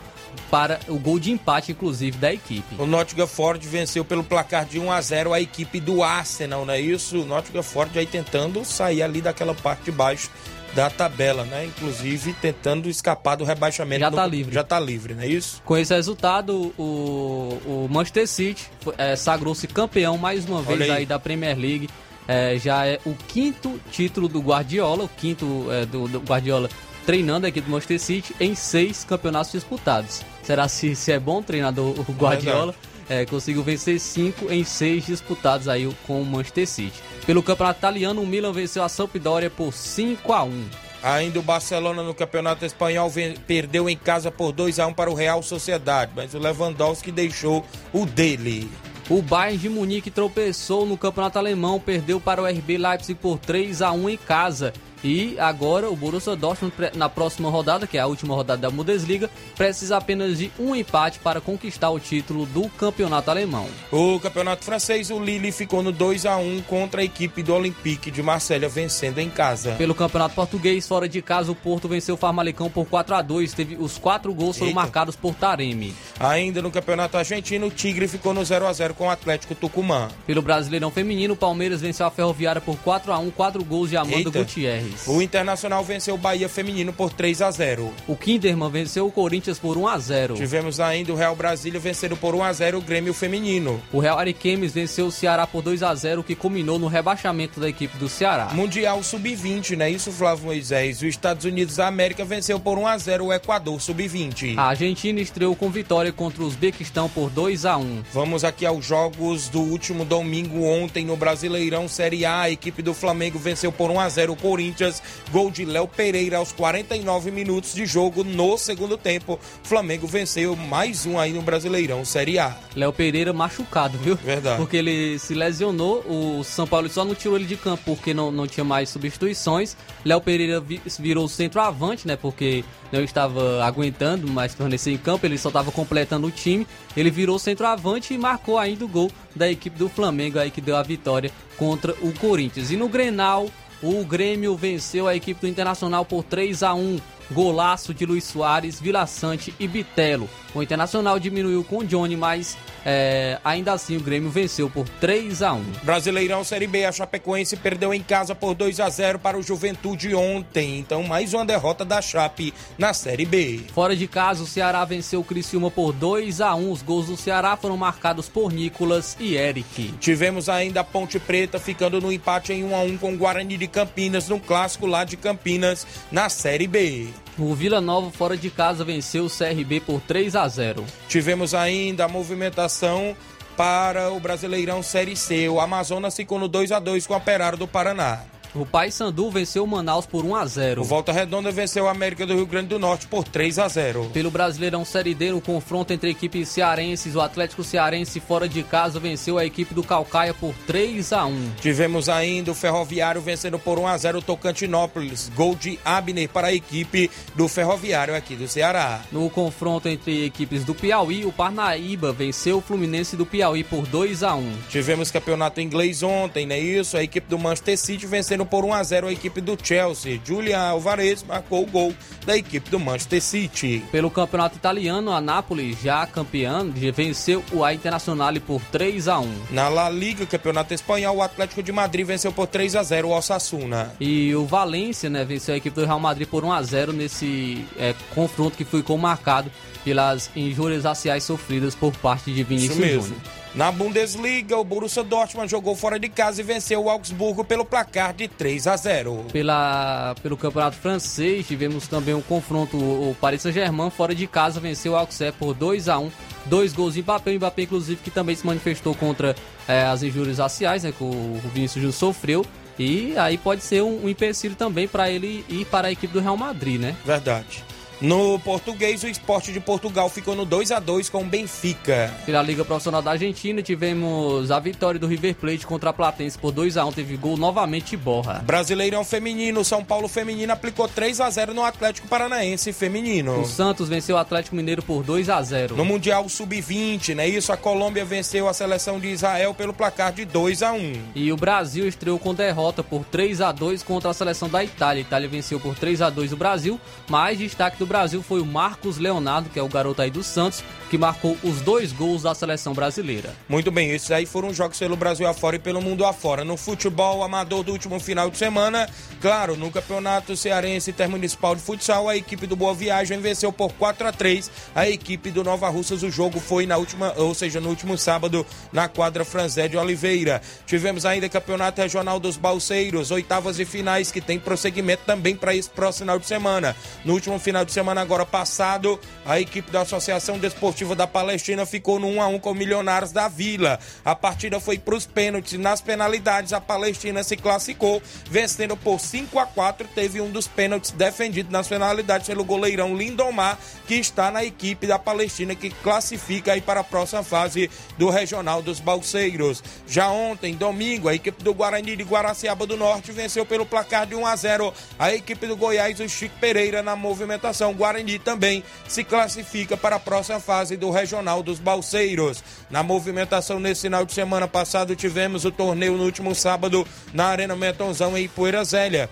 para 0.50 0.80
o 0.88 0.98
gol 0.98 1.18
de 1.18 1.30
empate 1.30 1.72
inclusive 1.72 2.18
da 2.18 2.32
equipe. 2.32 2.74
O 2.76 2.86
Nottingham 2.86 3.26
Ford 3.26 3.62
venceu 3.62 4.04
pelo 4.04 4.24
placar 4.24 4.64
de 4.64 4.78
1 4.78 4.92
a 4.92 5.00
0 5.00 5.32
a 5.32 5.40
equipe 5.40 5.80
do 5.80 6.02
Arsenal, 6.02 6.66
não 6.66 6.74
é 6.74 6.80
isso? 6.80 7.22
O 7.22 7.24
Nottingham 7.24 7.62
Ford 7.62 7.96
aí 7.96 8.06
tentando 8.06 8.64
sair 8.64 9.02
ali 9.02 9.20
daquela 9.20 9.54
parte 9.54 9.84
de 9.84 9.92
baixo 9.92 10.28
da 10.74 10.90
tabela, 10.90 11.44
né? 11.44 11.64
Inclusive 11.66 12.32
tentando 12.34 12.88
escapar 12.88 13.36
do 13.36 13.44
rebaixamento. 13.44 14.00
Já 14.00 14.10
no- 14.10 14.16
tá 14.16 14.26
livre. 14.26 14.54
Já 14.54 14.64
tá 14.64 14.80
livre, 14.80 15.14
não 15.14 15.22
é 15.22 15.26
isso? 15.26 15.62
Com 15.64 15.76
esse 15.76 15.94
resultado, 15.94 16.74
o, 16.78 17.58
o 17.66 17.88
Manchester 17.90 18.26
City 18.28 18.66
eh, 18.98 19.16
sagrou-se 19.16 19.66
campeão 19.68 20.16
mais 20.18 20.44
uma 20.46 20.62
vez 20.62 20.80
aí. 20.80 20.90
aí. 20.90 21.06
da 21.06 21.18
Premier 21.18 21.56
League. 21.58 21.88
Eh, 22.26 22.58
já 22.58 22.86
é 22.86 22.98
o 23.04 23.14
quinto 23.14 23.78
título 23.90 24.28
do 24.28 24.40
Guardiola, 24.40 25.04
o 25.04 25.08
quinto 25.08 25.66
eh, 25.70 25.84
do, 25.86 26.08
do 26.08 26.20
Guardiola 26.20 26.68
treinando 27.04 27.46
aqui 27.46 27.60
do 27.60 27.70
Manchester 27.70 28.00
City 28.00 28.34
em 28.40 28.54
seis 28.54 29.04
campeonatos 29.04 29.52
disputados. 29.52 30.22
Será 30.42 30.66
se, 30.68 30.96
se 30.96 31.12
é 31.12 31.18
bom 31.20 31.42
treinador 31.42 31.94
o 32.00 32.12
Guardiola? 32.12 32.74
Eh, 33.08 33.26
conseguiu 33.26 33.62
vencer 33.62 34.00
cinco 34.00 34.50
em 34.50 34.64
seis 34.64 35.06
disputados 35.06 35.68
aí 35.68 35.88
com 36.06 36.20
o 36.20 36.24
Manchester 36.24 36.66
City. 36.66 37.02
Pelo 37.26 37.42
campeonato 37.42 37.78
italiano, 37.78 38.22
o 38.22 38.26
Milan 38.26 38.52
venceu 38.52 38.82
a 38.82 38.88
Sampdoria 38.88 39.50
por 39.50 39.72
5 39.72 40.32
a 40.32 40.44
1 40.44 40.64
Ainda 41.02 41.38
o 41.38 41.42
Barcelona 41.42 42.02
no 42.02 42.14
Campeonato 42.14 42.64
Espanhol 42.64 43.12
perdeu 43.46 43.90
em 43.90 43.96
casa 43.96 44.30
por 44.30 44.52
2 44.52 44.78
a 44.78 44.86
1 44.86 44.94
para 44.94 45.10
o 45.10 45.14
Real 45.14 45.42
Sociedade, 45.42 46.12
mas 46.16 46.32
o 46.32 46.38
Lewandowski 46.38 47.12
deixou 47.12 47.62
o 47.92 48.06
dele. 48.06 48.70
O 49.10 49.20
Bayern 49.20 49.58
de 49.58 49.68
Munique 49.68 50.10
tropeçou 50.10 50.86
no 50.86 50.96
campeonato 50.96 51.38
alemão, 51.38 51.78
perdeu 51.78 52.18
para 52.18 52.40
o 52.40 52.46
RB 52.46 52.78
Leipzig 52.78 53.18
por 53.20 53.38
3 53.38 53.82
a 53.82 53.92
1 53.92 54.08
em 54.08 54.16
casa. 54.16 54.72
E 55.04 55.38
agora 55.38 55.90
o 55.90 55.94
Borussia 55.94 56.34
Dortmund 56.34 56.74
na 56.94 57.10
próxima 57.10 57.50
rodada, 57.50 57.86
que 57.86 57.98
é 57.98 58.00
a 58.00 58.06
última 58.06 58.34
rodada 58.34 58.62
da 58.62 58.70
Bundesliga, 58.70 59.30
precisa 59.54 59.98
apenas 59.98 60.38
de 60.38 60.50
um 60.58 60.74
empate 60.74 61.18
para 61.18 61.42
conquistar 61.42 61.90
o 61.90 62.00
título 62.00 62.46
do 62.46 62.70
campeonato 62.70 63.30
alemão. 63.30 63.68
O 63.92 64.18
Campeonato 64.18 64.64
Francês, 64.64 65.10
o 65.10 65.18
Lille 65.18 65.52
ficou 65.52 65.82
no 65.82 65.92
2 65.92 66.24
a 66.24 66.36
1 66.38 66.62
contra 66.62 67.02
a 67.02 67.04
equipe 67.04 67.42
do 67.42 67.54
Olympique 67.54 68.10
de 68.10 68.22
Marselha, 68.22 68.66
vencendo 68.66 69.18
em 69.18 69.28
casa. 69.28 69.72
Pelo 69.72 69.94
campeonato 69.94 70.34
português, 70.34 70.88
fora 70.88 71.06
de 71.06 71.20
casa, 71.20 71.52
o 71.52 71.54
Porto 71.54 71.86
venceu 71.86 72.14
o 72.14 72.18
Farmalicão 72.18 72.70
por 72.70 72.86
4 72.86 73.14
a 73.14 73.22
2 73.22 73.52
Teve 73.52 73.76
os 73.76 73.98
quatro 73.98 74.32
gols 74.32 74.56
foram 74.56 74.70
Eita. 74.70 74.80
marcados 74.80 75.16
por 75.16 75.34
Taremi. 75.34 75.94
Ainda 76.18 76.62
no 76.62 76.70
Campeonato 76.70 77.18
Argentino, 77.18 77.66
o 77.66 77.70
Tigre 77.70 78.08
ficou 78.08 78.32
no 78.32 78.44
0 78.44 78.66
a 78.66 78.72
0 78.72 78.94
com 78.94 79.06
o 79.06 79.10
Atlético 79.10 79.54
Tucumã. 79.54 80.08
Pelo 80.26 80.40
Brasileirão 80.40 80.90
Feminino, 80.90 81.34
o 81.34 81.36
Palmeiras 81.36 81.82
venceu 81.82 82.06
a 82.06 82.10
Ferroviária 82.10 82.60
por 82.60 82.76
4 82.78 83.12
a 83.12 83.18
1 83.18 83.30
quatro 83.30 83.62
gols 83.62 83.90
de 83.90 83.96
Amanda 83.96 84.16
Eita. 84.16 84.38
Gutierrez. 84.38 84.93
Goiás. 84.94 85.08
O 85.08 85.20
Internacional 85.20 85.84
venceu 85.84 86.14
o 86.14 86.18
Bahia 86.18 86.48
Feminino 86.48 86.92
por 86.92 87.12
3 87.12 87.42
a 87.42 87.50
0. 87.50 87.92
O 88.06 88.16
Kinderman 88.16 88.70
venceu 88.70 89.06
o 89.06 89.12
Corinthians 89.12 89.58
por 89.58 89.76
1 89.76 89.88
a 89.88 89.98
0. 89.98 90.34
Tivemos 90.34 90.80
ainda 90.80 91.12
o 91.12 91.16
Real 91.16 91.34
Brasília 91.34 91.80
vencendo 91.80 92.16
por 92.16 92.34
1 92.34 92.42
a 92.42 92.52
0 92.52 92.78
o 92.78 92.80
Grêmio 92.80 93.12
Feminino. 93.12 93.82
O 93.92 93.98
Real 93.98 94.18
Ariquemes 94.18 94.72
venceu 94.72 95.06
o 95.06 95.12
Ceará 95.12 95.46
por 95.46 95.62
2 95.62 95.82
a 95.82 95.94
0, 95.94 96.22
que 96.22 96.34
culminou 96.34 96.78
no 96.78 96.86
rebaixamento 96.86 97.60
da 97.60 97.68
equipe 97.68 97.96
do 97.98 98.08
Ceará. 98.08 98.50
Mundial 98.52 99.02
Sub-20, 99.02 99.76
não 99.76 99.84
é 99.84 99.90
isso, 99.90 100.12
Flávio 100.12 100.46
Moisés? 100.46 100.98
Os 100.98 101.04
Estados 101.04 101.44
Unidos 101.44 101.76
da 101.76 101.86
América 101.86 102.24
venceu 102.24 102.58
por 102.60 102.78
1 102.78 102.86
a 102.86 102.98
0 102.98 103.26
o 103.26 103.32
Equador 103.32 103.80
Sub-20. 103.80 104.56
A 104.56 104.68
Argentina 104.68 105.20
estreou 105.20 105.54
com 105.56 105.70
vitória 105.70 106.12
contra 106.12 106.42
o 106.42 106.46
Uzbequistão 106.46 107.08
por 107.08 107.30
2 107.30 107.64
a 107.64 107.76
1. 107.76 108.02
Vamos 108.12 108.44
aqui 108.44 108.66
aos 108.66 108.84
jogos 108.84 109.48
do 109.48 109.60
último 109.60 110.04
domingo 110.04 110.62
ontem 110.64 111.04
no 111.04 111.16
Brasileirão 111.16 111.88
Série 111.88 112.24
A. 112.24 112.42
A 112.42 112.50
equipe 112.50 112.82
do 112.82 112.94
Flamengo 112.94 113.38
venceu 113.38 113.72
por 113.72 113.90
1 113.90 114.00
a 114.00 114.08
0 114.08 114.32
o 114.32 114.36
Corinthians. 114.36 114.83
Gol 115.30 115.50
de 115.50 115.64
Léo 115.64 115.86
Pereira 115.88 116.38
aos 116.38 116.52
49 116.52 117.30
minutos 117.30 117.74
de 117.74 117.86
jogo 117.86 118.24
no 118.24 118.56
segundo 118.58 118.96
tempo. 118.96 119.38
Flamengo 119.62 120.06
venceu 120.06 120.54
mais 120.56 121.06
um 121.06 121.18
aí 121.18 121.32
no 121.32 121.42
Brasileirão 121.42 122.04
Série 122.04 122.38
A. 122.38 122.56
Léo 122.74 122.92
Pereira 122.92 123.32
machucado, 123.32 123.96
viu? 123.98 124.16
Verdade. 124.16 124.58
Porque 124.58 124.76
ele 124.76 125.18
se 125.18 125.34
lesionou, 125.34 126.00
o 126.08 126.42
São 126.44 126.66
Paulo 126.66 126.88
só 126.88 127.04
não 127.04 127.14
tirou 127.14 127.36
ele 127.36 127.46
de 127.46 127.56
campo 127.56 127.82
porque 127.84 128.12
não, 128.12 128.30
não 128.30 128.46
tinha 128.46 128.64
mais 128.64 128.88
substituições. 128.88 129.76
Léo 130.04 130.20
Pereira 130.20 130.60
vi- 130.60 130.80
virou 130.98 131.28
centroavante, 131.28 132.06
né? 132.06 132.16
Porque 132.16 132.64
não 132.92 133.02
estava 133.02 133.64
aguentando 133.64 134.28
mais 134.28 134.54
permanecer 134.54 134.92
em 134.92 134.96
campo, 134.98 135.26
ele 135.26 135.38
só 135.38 135.48
estava 135.48 135.72
completando 135.72 136.26
o 136.26 136.30
time. 136.30 136.66
Ele 136.96 137.10
virou 137.10 137.38
centroavante 137.38 138.14
e 138.14 138.18
marcou 138.18 138.58
ainda 138.58 138.84
o 138.84 138.88
gol 138.88 139.10
da 139.34 139.50
equipe 139.50 139.76
do 139.78 139.88
Flamengo 139.88 140.38
aí 140.38 140.50
que 140.50 140.60
deu 140.60 140.76
a 140.76 140.82
vitória 140.82 141.30
contra 141.56 141.92
o 142.02 142.12
Corinthians. 142.12 142.70
E 142.70 142.76
no 142.76 142.88
Grenal, 142.88 143.48
o 143.82 144.04
Grêmio 144.04 144.56
venceu 144.56 145.06
a 145.06 145.14
equipe 145.14 145.40
do 145.40 145.48
Internacional 145.48 146.04
por 146.04 146.22
3 146.22 146.62
a 146.62 146.74
1 146.74 146.98
Golaço 147.30 147.94
de 147.94 148.04
Luiz 148.04 148.24
Soares, 148.24 148.80
Vila 148.80 149.06
Sante 149.06 149.54
e 149.58 149.66
Bitelo. 149.66 150.28
O 150.54 150.62
Internacional 150.62 151.18
diminuiu 151.18 151.64
com 151.64 151.78
o 151.78 151.84
Johnny, 151.84 152.16
mas 152.16 152.56
é, 152.84 153.40
ainda 153.44 153.72
assim 153.72 153.96
o 153.96 154.00
Grêmio 154.00 154.30
venceu 154.30 154.68
por 154.68 154.88
3 155.00 155.42
a 155.42 155.54
1 155.54 155.64
Brasileirão 155.82 156.44
Série 156.44 156.66
B, 156.66 156.84
a 156.84 156.92
Chapecoense 156.92 157.56
perdeu 157.56 157.94
em 157.94 158.02
casa 158.02 158.34
por 158.34 158.54
2 158.54 158.78
a 158.78 158.88
0 158.88 159.18
para 159.18 159.38
o 159.38 159.42
Juventude 159.42 160.14
ontem. 160.14 160.78
Então, 160.78 161.02
mais 161.02 161.32
uma 161.32 161.44
derrota 161.44 161.84
da 161.84 162.02
Chape 162.02 162.52
na 162.76 162.92
Série 162.92 163.24
B. 163.24 163.62
Fora 163.74 163.96
de 163.96 164.06
casa, 164.06 164.42
o 164.42 164.46
Ceará 164.46 164.84
venceu 164.84 165.20
o 165.20 165.24
Criciúma 165.24 165.70
por 165.70 165.92
2 165.92 166.40
a 166.40 166.54
1 166.54 166.70
Os 166.70 166.82
gols 166.82 167.06
do 167.06 167.16
Ceará 167.16 167.56
foram 167.56 167.76
marcados 167.76 168.28
por 168.28 168.52
Nicolas 168.52 169.16
e 169.18 169.34
Eric. 169.34 169.94
Tivemos 169.98 170.48
ainda 170.48 170.80
a 170.80 170.84
Ponte 170.84 171.18
Preta 171.18 171.58
ficando 171.58 172.00
no 172.00 172.12
empate 172.12 172.52
em 172.52 172.64
1 172.64 172.76
a 172.76 172.80
1 172.80 172.98
com 172.98 173.14
o 173.14 173.16
Guarani 173.16 173.56
de 173.56 173.66
Campinas, 173.66 174.28
no 174.28 174.38
clássico 174.38 174.86
lá 174.86 175.04
de 175.04 175.16
Campinas, 175.16 175.86
na 176.12 176.28
Série 176.28 176.66
B. 176.66 177.08
O 177.38 177.54
Vila 177.54 177.80
Nova, 177.80 178.10
fora 178.10 178.36
de 178.36 178.48
casa, 178.50 178.84
venceu 178.84 179.24
o 179.24 179.30
CRB 179.30 179.80
por 179.80 180.00
3 180.00 180.36
a 180.36 180.46
0 180.46 180.84
Tivemos 181.08 181.54
ainda 181.54 182.04
a 182.04 182.08
movimentação 182.08 183.16
para 183.56 184.10
o 184.10 184.20
Brasileirão 184.20 184.82
Série 184.82 185.16
C. 185.16 185.48
O 185.48 185.60
Amazonas 185.60 186.14
ficou 186.16 186.38
no 186.38 186.48
2 186.48 186.72
a 186.72 186.78
2 186.78 187.06
com 187.06 187.14
o 187.14 187.16
Operário 187.16 187.58
do 187.58 187.66
Paraná. 187.66 188.20
O 188.54 188.64
Paysandu 188.64 189.30
venceu 189.30 189.64
o 189.64 189.66
Manaus 189.66 190.06
por 190.06 190.24
1 190.24 190.36
a 190.36 190.46
0 190.46 190.82
O 190.82 190.84
Volta 190.84 191.10
Redonda 191.12 191.50
venceu 191.50 191.88
a 191.88 191.90
América 191.90 192.24
do 192.24 192.34
Rio 192.34 192.46
Grande 192.46 192.68
do 192.68 192.78
Norte 192.78 193.06
por 193.08 193.24
3 193.24 193.58
a 193.58 193.66
0. 193.66 194.10
Pelo 194.12 194.30
Brasileirão 194.30 194.84
Série 194.84 195.12
D, 195.12 195.32
no 195.32 195.40
confronto 195.40 195.92
entre 195.92 196.10
equipes 196.10 196.48
cearenses, 196.50 197.16
o 197.16 197.20
Atlético 197.20 197.64
Cearense 197.64 198.20
fora 198.20 198.48
de 198.48 198.62
casa 198.62 199.00
venceu 199.00 199.38
a 199.38 199.44
equipe 199.44 199.74
do 199.74 199.82
Calcaia 199.82 200.32
por 200.32 200.54
3 200.66 201.12
a 201.12 201.26
1 201.26 201.50
Tivemos 201.60 202.08
ainda 202.08 202.52
o 202.52 202.54
Ferroviário 202.54 203.20
vencendo 203.20 203.58
por 203.58 203.78
1 203.78 203.86
a 203.88 203.98
0 203.98 204.18
o 204.18 204.22
Tocantinópolis. 204.22 205.32
Gol 205.34 205.56
de 205.56 205.78
Abner 205.84 206.28
para 206.28 206.48
a 206.48 206.54
equipe 206.54 207.10
do 207.34 207.48
Ferroviário 207.48 208.14
aqui 208.14 208.36
do 208.36 208.46
Ceará. 208.46 209.02
No 209.10 209.28
confronto 209.30 209.88
entre 209.88 210.26
equipes 210.26 210.64
do 210.64 210.74
Piauí, 210.74 211.24
o 211.24 211.32
Parnaíba 211.32 212.12
venceu 212.12 212.58
o 212.58 212.60
Fluminense 212.60 213.16
do 213.16 213.26
Piauí 213.26 213.64
por 213.64 213.84
2 213.86 214.22
a 214.22 214.36
1 214.36 214.52
Tivemos 214.68 215.10
campeonato 215.10 215.60
inglês 215.60 216.04
ontem, 216.04 216.46
não 216.46 216.54
é 216.54 216.60
isso? 216.60 216.96
A 216.96 217.02
equipe 217.02 217.28
do 217.28 217.38
Manchester 217.38 217.76
City 217.76 218.06
vencendo 218.06 218.43
por 218.44 218.64
1 218.64 218.72
a 218.72 218.82
0 218.82 219.08
a 219.08 219.12
equipe 219.12 219.40
do 219.40 219.56
Chelsea. 219.60 220.20
Julian 220.24 220.58
Alvarez 220.58 221.22
marcou 221.22 221.62
o 221.62 221.66
gol 221.66 221.94
da 222.24 222.36
equipe 222.36 222.70
do 222.70 222.78
Manchester 222.78 223.22
City. 223.22 223.84
Pelo 223.90 224.10
campeonato 224.10 224.56
italiano, 224.56 225.12
a 225.12 225.20
Napoli, 225.20 225.76
já 225.82 226.06
campeã, 226.06 226.64
venceu 226.94 227.42
o 227.52 227.64
A 227.64 227.74
Internazionale 227.74 228.40
por 228.40 228.60
3 228.72 229.08
a 229.08 229.18
1 229.18 229.34
Na 229.50 229.68
La 229.68 229.90
Liga, 229.90 230.26
campeonato 230.26 230.74
espanhol, 230.74 231.16
o 231.16 231.22
Atlético 231.22 231.62
de 231.62 231.72
Madrid 231.72 232.06
venceu 232.06 232.32
por 232.32 232.46
3 232.46 232.76
a 232.76 232.82
0 232.82 233.08
o 233.08 233.12
Osasuna. 233.12 233.92
E 234.00 234.34
o 234.34 234.46
Valência, 234.46 235.10
né, 235.10 235.24
venceu 235.24 235.54
a 235.54 235.58
equipe 235.58 235.74
do 235.74 235.84
Real 235.84 236.00
Madrid 236.00 236.28
por 236.28 236.44
1 236.44 236.52
a 236.52 236.62
0 236.62 236.92
nesse 236.92 237.64
é, 237.78 237.94
confronto 238.14 238.56
que 238.56 238.64
ficou 238.64 238.96
marcado 238.98 239.50
pelas 239.84 240.30
injúrias 240.34 240.84
raciais 240.84 241.24
sofridas 241.24 241.74
por 241.74 241.94
parte 241.96 242.32
de 242.32 242.42
Vinícius. 242.42 243.04
Júnior. 243.04 243.43
Na 243.54 243.70
Bundesliga, 243.70 244.58
o 244.58 244.64
Borussia 244.64 245.04
Dortmund 245.04 245.48
jogou 245.48 245.76
fora 245.76 245.96
de 245.96 246.08
casa 246.08 246.40
e 246.40 246.44
venceu 246.44 246.82
o 246.82 246.90
Augsburgo 246.90 247.44
pelo 247.44 247.64
placar 247.64 248.12
de 248.12 248.26
3 248.26 248.66
a 248.66 248.76
0. 248.76 249.26
Pela, 249.32 250.16
pelo 250.20 250.36
campeonato 250.36 250.76
francês, 250.76 251.46
tivemos 251.46 251.86
também 251.86 252.14
um 252.14 252.20
confronto. 252.20 252.76
O 252.76 253.16
Paris 253.20 253.42
Saint-Germain, 253.42 253.90
fora 253.90 254.12
de 254.12 254.26
casa, 254.26 254.58
venceu 254.58 254.92
o 254.92 254.96
Auxerre 254.96 255.36
por 255.38 255.54
2 255.54 255.88
a 255.88 255.98
1 255.98 256.10
Dois 256.46 256.72
gols 256.72 256.94
de 256.94 257.02
Mbappé. 257.02 257.30
O 257.30 257.36
Mbappé, 257.36 257.62
inclusive, 257.62 258.00
que 258.02 258.10
também 258.10 258.34
se 258.34 258.44
manifestou 258.44 258.94
contra 258.94 259.36
eh, 259.68 259.84
as 259.84 260.02
injúrias 260.02 260.38
raciais, 260.38 260.82
né? 260.82 260.92
Que 260.92 261.02
o 261.02 261.40
Vinícius 261.54 261.74
Júnior 261.80 261.92
sofreu. 261.92 262.44
E 262.78 263.16
aí 263.16 263.38
pode 263.38 263.62
ser 263.62 263.82
um, 263.82 264.04
um 264.04 264.08
empecilho 264.08 264.56
também 264.56 264.88
para 264.88 265.08
ele 265.08 265.44
ir 265.48 265.64
para 265.66 265.88
a 265.88 265.92
equipe 265.92 266.12
do 266.12 266.20
Real 266.20 266.36
Madrid, 266.36 266.80
né? 266.80 266.96
Verdade. 267.04 267.64
No 268.00 268.38
português, 268.40 269.02
o 269.02 269.08
Esporte 269.08 269.52
de 269.52 269.60
Portugal 269.60 270.08
ficou 270.08 270.34
no 270.34 270.44
2 270.44 270.72
a 270.72 270.80
2 270.80 271.08
com 271.08 271.22
o 271.22 271.24
Benfica. 271.24 272.12
Pela 272.26 272.42
Liga 272.42 272.64
Profissional 272.64 273.00
da 273.00 273.12
Argentina, 273.12 273.62
tivemos 273.62 274.50
a 274.50 274.58
vitória 274.58 274.98
do 274.98 275.06
River 275.06 275.34
Plate 275.34 275.66
contra 275.66 275.90
a 275.90 275.92
Platense 275.92 276.38
por 276.38 276.52
2 276.52 276.76
a 276.76 276.84
1 276.84 276.92
Teve 276.92 277.16
gol 277.16 277.36
novamente 277.36 277.96
Borra. 277.96 278.42
Brasileirão 278.44 279.04
Feminino, 279.04 279.64
São 279.64 279.84
Paulo 279.84 280.08
Feminino 280.08 280.52
aplicou 280.52 280.88
3 280.88 281.20
a 281.20 281.30
0 281.30 281.54
no 281.54 281.64
Atlético 281.64 282.08
Paranaense 282.08 282.72
Feminino. 282.72 283.40
O 283.40 283.46
Santos 283.46 283.88
venceu 283.88 284.16
o 284.16 284.18
Atlético 284.18 284.56
Mineiro 284.56 284.82
por 284.82 285.02
2 285.02 285.30
a 285.30 285.40
0 285.42 285.76
No 285.76 285.84
Mundial 285.84 286.28
Sub-20, 286.28 287.14
né? 287.14 287.28
Isso, 287.28 287.52
a 287.52 287.56
Colômbia 287.56 288.04
venceu 288.04 288.48
a 288.48 288.52
seleção 288.52 288.98
de 288.98 289.08
Israel 289.08 289.54
pelo 289.54 289.72
placar 289.72 290.12
de 290.12 290.24
2 290.24 290.62
a 290.62 290.72
1. 290.72 290.92
E 291.14 291.32
o 291.32 291.36
Brasil 291.36 291.86
estreou 291.86 292.18
com 292.18 292.34
derrota 292.34 292.82
por 292.82 293.04
3 293.04 293.40
a 293.40 293.52
2 293.52 293.82
contra 293.82 294.10
a 294.10 294.14
seleção 294.14 294.48
da 294.48 294.62
Itália. 294.64 295.02
A 295.02 295.06
Itália 295.06 295.28
venceu 295.28 295.60
por 295.60 295.74
3 295.74 296.02
a 296.02 296.10
2 296.10 296.32
o 296.32 296.36
Brasil. 296.36 296.80
Mais 297.08 297.38
destaque 297.38 297.78
do 297.78 297.83
Brasil 297.86 298.22
foi 298.22 298.40
o 298.40 298.46
Marcos 298.46 298.98
Leonardo, 298.98 299.50
que 299.50 299.58
é 299.58 299.62
o 299.62 299.68
garoto 299.68 300.00
aí 300.00 300.10
do 300.10 300.22
Santos, 300.22 300.62
que 300.88 300.96
marcou 300.96 301.36
os 301.42 301.60
dois 301.60 301.92
gols 301.92 302.22
da 302.22 302.34
seleção 302.34 302.72
brasileira. 302.72 303.34
Muito 303.48 303.70
bem, 303.72 303.90
esses 303.90 304.10
aí 304.12 304.24
foram 304.24 304.54
jogos 304.54 304.78
pelo 304.78 304.96
Brasil 304.96 305.26
afora 305.26 305.56
e 305.56 305.58
pelo 305.58 305.82
mundo 305.82 306.04
afora. 306.04 306.44
No 306.44 306.56
futebol 306.56 307.24
amador 307.24 307.64
do 307.64 307.72
último 307.72 307.98
final 307.98 308.30
de 308.30 308.38
semana, 308.38 308.88
claro, 309.20 309.56
no 309.56 309.70
Campeonato 309.70 310.36
Cearense 310.36 310.90
Intermunicipal 310.90 311.56
de 311.56 311.62
Futsal, 311.62 312.08
a 312.08 312.16
equipe 312.16 312.46
do 312.46 312.54
Boa 312.54 312.74
Viagem 312.74 313.18
venceu 313.20 313.52
por 313.52 313.72
4 313.72 314.06
a 314.06 314.12
3 314.12 314.50
a 314.74 314.88
equipe 314.88 315.30
do 315.30 315.42
Nova 315.42 315.68
Russas. 315.68 316.02
O 316.04 316.10
jogo 316.10 316.38
foi 316.38 316.64
na 316.66 316.76
última, 316.76 317.12
ou 317.16 317.34
seja, 317.34 317.60
no 317.60 317.68
último 317.68 317.98
sábado, 317.98 318.46
na 318.72 318.88
quadra 318.88 319.24
Franzé 319.24 319.66
de 319.66 319.76
Oliveira. 319.76 320.40
Tivemos 320.66 321.04
ainda 321.04 321.28
Campeonato 321.28 321.80
Regional 321.82 322.20
dos 322.20 322.36
Balseiros, 322.36 323.10
oitavas 323.10 323.58
e 323.58 323.64
finais, 323.64 324.12
que 324.12 324.20
tem 324.20 324.38
prosseguimento 324.38 325.02
também 325.04 325.34
para 325.34 325.54
esse 325.56 325.68
próximo 325.68 326.04
final 326.04 326.18
de 326.18 326.26
semana. 326.26 326.76
No 327.04 327.14
último 327.14 327.38
final 327.38 327.64
de 327.74 327.80
semana, 327.80 328.02
agora 328.02 328.24
passado, 328.24 329.00
a 329.26 329.40
equipe 329.40 329.68
da 329.72 329.80
Associação 329.80 330.38
Desportiva 330.38 330.94
da 330.94 331.08
Palestina 331.08 331.66
ficou 331.66 331.98
no 331.98 332.06
1 332.06 332.22
a 332.22 332.28
1 332.28 332.38
com 332.38 332.52
o 332.52 332.54
Milionários 332.54 333.10
da 333.10 333.26
Vila. 333.26 333.80
A 334.04 334.14
partida 334.14 334.60
foi 334.60 334.78
para 334.78 334.94
os 334.94 335.06
pênaltis. 335.06 335.58
Nas 335.58 335.80
penalidades, 335.80 336.52
a 336.52 336.60
Palestina 336.60 337.24
se 337.24 337.36
classificou, 337.36 338.00
vencendo 338.30 338.76
por 338.76 339.00
5 339.00 339.36
a 339.40 339.46
4 339.46 339.88
Teve 339.88 340.20
um 340.20 340.30
dos 340.30 340.46
pênaltis 340.46 340.92
defendido 340.92 341.50
nas 341.50 341.66
penalidades 341.66 342.28
pelo 342.28 342.44
goleirão 342.44 342.96
Lindomar, 342.96 343.58
que 343.88 343.96
está 343.96 344.30
na 344.30 344.44
equipe 344.44 344.86
da 344.86 344.98
Palestina, 344.98 345.56
que 345.56 345.70
classifica 345.70 346.52
aí 346.52 346.60
para 346.60 346.80
a 346.80 346.84
próxima 346.84 347.24
fase 347.24 347.68
do 347.98 348.08
Regional 348.08 348.62
dos 348.62 348.78
Balseiros. 348.78 349.64
Já 349.88 350.08
ontem, 350.10 350.54
domingo, 350.54 351.08
a 351.08 351.14
equipe 351.14 351.42
do 351.42 351.52
Guarani 351.52 351.96
de 351.96 352.04
Guaraciaba 352.04 352.66
do 352.66 352.76
Norte 352.76 353.10
venceu 353.10 353.44
pelo 353.44 353.66
placar 353.66 354.06
de 354.06 354.14
1 354.14 354.26
a 354.26 354.36
0 354.36 354.74
a 354.96 355.12
equipe 355.12 355.48
do 355.48 355.56
Goiás, 355.56 355.98
o 355.98 356.08
Chico 356.08 356.36
Pereira, 356.38 356.80
na 356.80 356.94
movimentação. 356.94 357.63
Guarani 357.72 358.18
também 358.18 358.62
se 358.86 359.04
classifica 359.04 359.76
para 359.76 359.96
a 359.96 360.00
próxima 360.00 360.40
fase 360.40 360.76
do 360.76 360.90
Regional 360.90 361.42
dos 361.42 361.58
Balseiros. 361.58 362.42
Na 362.68 362.82
movimentação 362.82 363.60
nesse 363.60 363.82
final 363.82 364.04
de 364.04 364.12
semana 364.12 364.46
passado, 364.46 364.96
tivemos 364.96 365.44
o 365.44 365.50
torneio 365.50 365.96
no 365.96 366.04
último 366.04 366.34
sábado 366.34 366.86
na 367.12 367.26
Arena 367.26 367.56
Metonzão 367.56 368.18
em 368.18 368.28
Poeira 368.28 368.64
Zélia. 368.64 369.08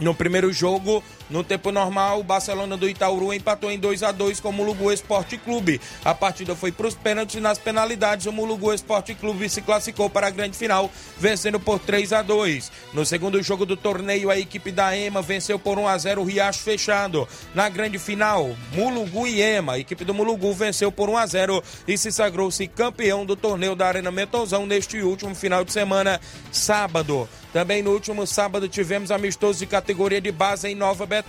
No 0.00 0.14
primeiro 0.14 0.52
jogo, 0.52 1.02
no 1.32 1.42
tempo 1.42 1.72
normal, 1.72 2.20
o 2.20 2.22
Barcelona 2.22 2.76
do 2.76 2.86
Itaúru 2.86 3.32
empatou 3.32 3.70
em 3.70 3.78
2 3.78 4.02
a 4.02 4.12
2 4.12 4.38
com 4.38 4.50
o 4.50 4.52
Mulugu 4.52 4.92
Esporte 4.92 5.38
Clube. 5.38 5.80
A 6.04 6.14
partida 6.14 6.54
foi 6.54 6.70
para 6.70 6.86
os 6.86 6.94
pênaltis 6.94 7.36
e 7.36 7.40
nas 7.40 7.56
penalidades 7.58 8.26
o 8.26 8.32
Mulugu 8.32 8.70
Esporte 8.70 9.14
Clube 9.14 9.48
se 9.48 9.62
classificou 9.62 10.10
para 10.10 10.26
a 10.26 10.30
grande 10.30 10.58
final, 10.58 10.90
vencendo 11.18 11.58
por 11.58 11.78
3 11.78 12.12
a 12.12 12.20
2. 12.20 12.70
No 12.92 13.06
segundo 13.06 13.42
jogo 13.42 13.64
do 13.64 13.78
torneio, 13.78 14.30
a 14.30 14.38
equipe 14.38 14.70
da 14.70 14.94
EMA 14.94 15.22
venceu 15.22 15.58
por 15.58 15.78
1 15.78 15.88
a 15.88 15.96
0 15.96 16.20
o 16.20 16.24
Riacho 16.24 16.60
Fechado. 16.60 17.26
Na 17.54 17.70
grande 17.70 17.98
final, 17.98 18.54
Mulugu 18.74 19.26
e 19.26 19.40
EMA, 19.40 19.72
a 19.72 19.78
equipe 19.78 20.04
do 20.04 20.12
Mulugu 20.12 20.52
venceu 20.52 20.92
por 20.92 21.08
1 21.08 21.16
a 21.16 21.26
0 21.26 21.64
e 21.88 21.96
se 21.96 22.12
sagrou-se 22.12 22.66
campeão 22.66 23.24
do 23.24 23.36
torneio 23.36 23.74
da 23.74 23.88
Arena 23.88 24.10
Mentozão 24.10 24.66
neste 24.66 25.00
último 25.00 25.34
final 25.34 25.64
de 25.64 25.72
semana, 25.72 26.20
sábado. 26.50 27.26
Também 27.52 27.82
no 27.82 27.90
último 27.90 28.26
sábado 28.26 28.66
tivemos 28.66 29.10
amistoso 29.10 29.58
de 29.58 29.66
categoria 29.66 30.20
de 30.20 30.32
base 30.32 30.68
em 30.68 30.74
Nova 30.74 31.04
Betânia. 31.04 31.21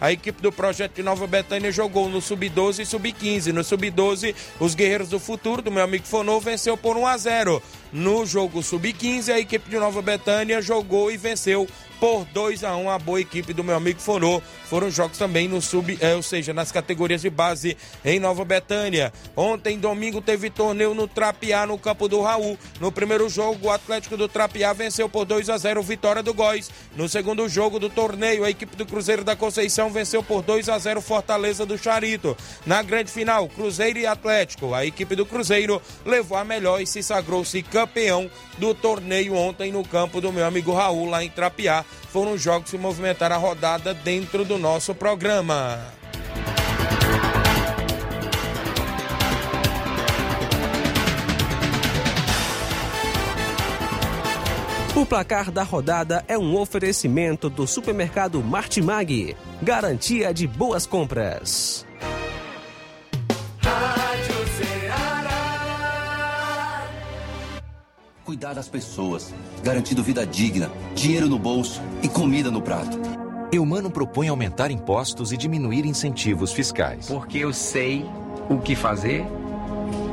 A 0.00 0.12
equipe 0.12 0.40
do 0.42 0.52
projeto 0.52 0.94
de 0.94 1.02
Nova 1.02 1.26
Betânia 1.26 1.72
jogou 1.72 2.08
no 2.08 2.20
Sub-12 2.20 2.80
e 2.80 2.86
Sub-15. 2.86 3.52
No 3.52 3.64
Sub-12, 3.64 4.34
os 4.60 4.74
Guerreiros 4.74 5.08
do 5.08 5.18
Futuro, 5.18 5.62
do 5.62 5.70
meu 5.70 5.82
amigo 5.82 6.06
Fonô, 6.06 6.40
venceu 6.40 6.76
por 6.76 6.96
1 6.96 7.06
a 7.06 7.16
0. 7.16 7.62
No 7.92 8.26
jogo 8.26 8.62
Sub-15, 8.62 9.32
a 9.32 9.38
equipe 9.38 9.70
de 9.70 9.78
Nova 9.78 10.02
Betânia 10.02 10.60
jogou 10.60 11.10
e 11.10 11.16
venceu 11.16 11.66
por 12.00 12.24
2 12.26 12.64
a 12.64 12.76
1 12.76 12.90
a 12.90 12.98
boa 12.98 13.20
equipe 13.20 13.52
do 13.52 13.64
meu 13.64 13.74
amigo 13.74 14.00
Forô. 14.00 14.42
Foram 14.64 14.90
jogos 14.90 15.16
também 15.16 15.48
no 15.48 15.62
sub, 15.62 15.96
é, 16.00 16.14
ou 16.14 16.22
seja, 16.22 16.52
nas 16.52 16.72
categorias 16.72 17.22
de 17.22 17.30
base 17.30 17.76
em 18.04 18.18
Nova 18.18 18.44
Betânia. 18.44 19.12
Ontem, 19.36 19.78
domingo, 19.78 20.20
teve 20.20 20.50
torneio 20.50 20.94
no 20.94 21.06
Trapiá, 21.06 21.66
no 21.66 21.78
campo 21.78 22.08
do 22.08 22.20
Raul. 22.20 22.58
No 22.80 22.90
primeiro 22.90 23.28
jogo, 23.28 23.68
o 23.68 23.70
Atlético 23.70 24.16
do 24.16 24.28
Trapiá 24.28 24.72
venceu 24.72 25.08
por 25.08 25.24
2 25.24 25.48
a 25.48 25.56
0 25.56 25.82
vitória 25.82 26.22
do 26.22 26.34
Góis. 26.34 26.70
No 26.96 27.08
segundo 27.08 27.48
jogo 27.48 27.78
do 27.78 27.88
torneio, 27.88 28.44
a 28.44 28.50
equipe 28.50 28.76
do 28.76 28.84
Cruzeiro 28.84 29.22
da 29.24 29.36
Conceição 29.36 29.90
venceu 29.90 30.22
por 30.22 30.42
2 30.42 30.68
a 30.68 30.78
0 30.78 31.00
Fortaleza 31.00 31.64
do 31.64 31.78
Charito. 31.78 32.36
Na 32.66 32.82
grande 32.82 33.10
final, 33.10 33.48
Cruzeiro 33.48 33.98
e 33.98 34.06
Atlético. 34.06 34.74
A 34.74 34.84
equipe 34.84 35.14
do 35.14 35.24
Cruzeiro 35.24 35.80
levou 36.04 36.36
a 36.36 36.44
melhor 36.44 36.80
e 36.80 36.86
se 36.86 37.02
sagrou-se 37.02 37.62
campeão 37.76 38.30
do 38.56 38.72
torneio 38.72 39.34
ontem 39.34 39.70
no 39.70 39.84
campo 39.84 40.18
do 40.18 40.32
meu 40.32 40.46
amigo 40.46 40.72
Raul, 40.72 41.10
lá 41.10 41.22
em 41.22 41.28
Trapiá 41.28 41.84
foram 42.10 42.38
jogos 42.38 42.70
que 42.70 42.78
movimentaram 42.78 43.36
a 43.36 43.38
rodada 43.38 43.92
dentro 43.92 44.46
do 44.46 44.56
nosso 44.56 44.94
programa. 44.94 45.78
O 54.94 55.04
placar 55.04 55.50
da 55.50 55.62
rodada 55.62 56.24
é 56.26 56.38
um 56.38 56.56
oferecimento 56.56 57.50
do 57.50 57.66
supermercado 57.66 58.42
Martimag. 58.42 59.36
Garantia 59.60 60.32
de 60.32 60.46
boas 60.46 60.86
compras. 60.86 61.85
Cuidar 68.26 68.54
das 68.54 68.68
pessoas, 68.68 69.32
garantindo 69.62 70.02
vida 70.02 70.26
digna, 70.26 70.68
dinheiro 70.96 71.28
no 71.28 71.38
bolso 71.38 71.80
e 72.02 72.08
comida 72.08 72.50
no 72.50 72.60
prato. 72.60 72.98
Eumano 73.52 73.88
propõe 73.88 74.26
aumentar 74.26 74.68
impostos 74.72 75.30
e 75.30 75.36
diminuir 75.36 75.86
incentivos 75.86 76.52
fiscais. 76.52 77.06
Porque 77.06 77.38
eu 77.38 77.52
sei 77.52 78.04
o 78.50 78.58
que 78.58 78.74
fazer, 78.74 79.24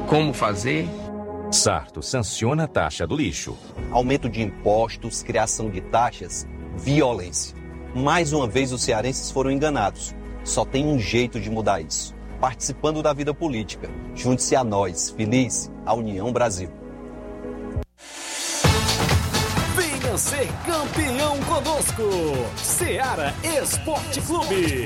como 0.08 0.32
fazer. 0.32 0.88
Sarto 1.52 2.04
sanciona 2.04 2.66
a 2.66 2.68
taxa 2.68 3.08
do 3.08 3.16
lixo. 3.16 3.58
Aumento 3.90 4.30
de 4.30 4.44
impostos, 4.44 5.24
criação 5.24 5.72
de 5.72 5.82
taxas, 5.82 6.48
violência. 6.78 7.58
Mais 7.96 8.32
uma 8.32 8.48
vez 8.48 8.72
os 8.72 8.84
cearenses 8.84 9.32
foram 9.32 9.50
enganados. 9.50 10.14
Só 10.44 10.64
tem 10.64 10.86
um 10.86 11.00
jeito 11.00 11.40
de 11.40 11.50
mudar 11.50 11.82
isso. 11.82 12.14
Participando 12.40 13.02
da 13.02 13.12
vida 13.12 13.34
política. 13.34 13.90
Junte-se 14.14 14.56
a 14.56 14.64
nós, 14.64 15.10
feliz, 15.10 15.72
a 15.84 15.96
União 15.96 16.32
Brasil. 16.32 16.83
Venha 20.14 20.18
ser 20.18 20.48
campeão 20.66 21.40
conosco. 21.42 22.04
Seara 22.56 23.34
Esporte 23.44 24.22
Clube. 24.22 24.86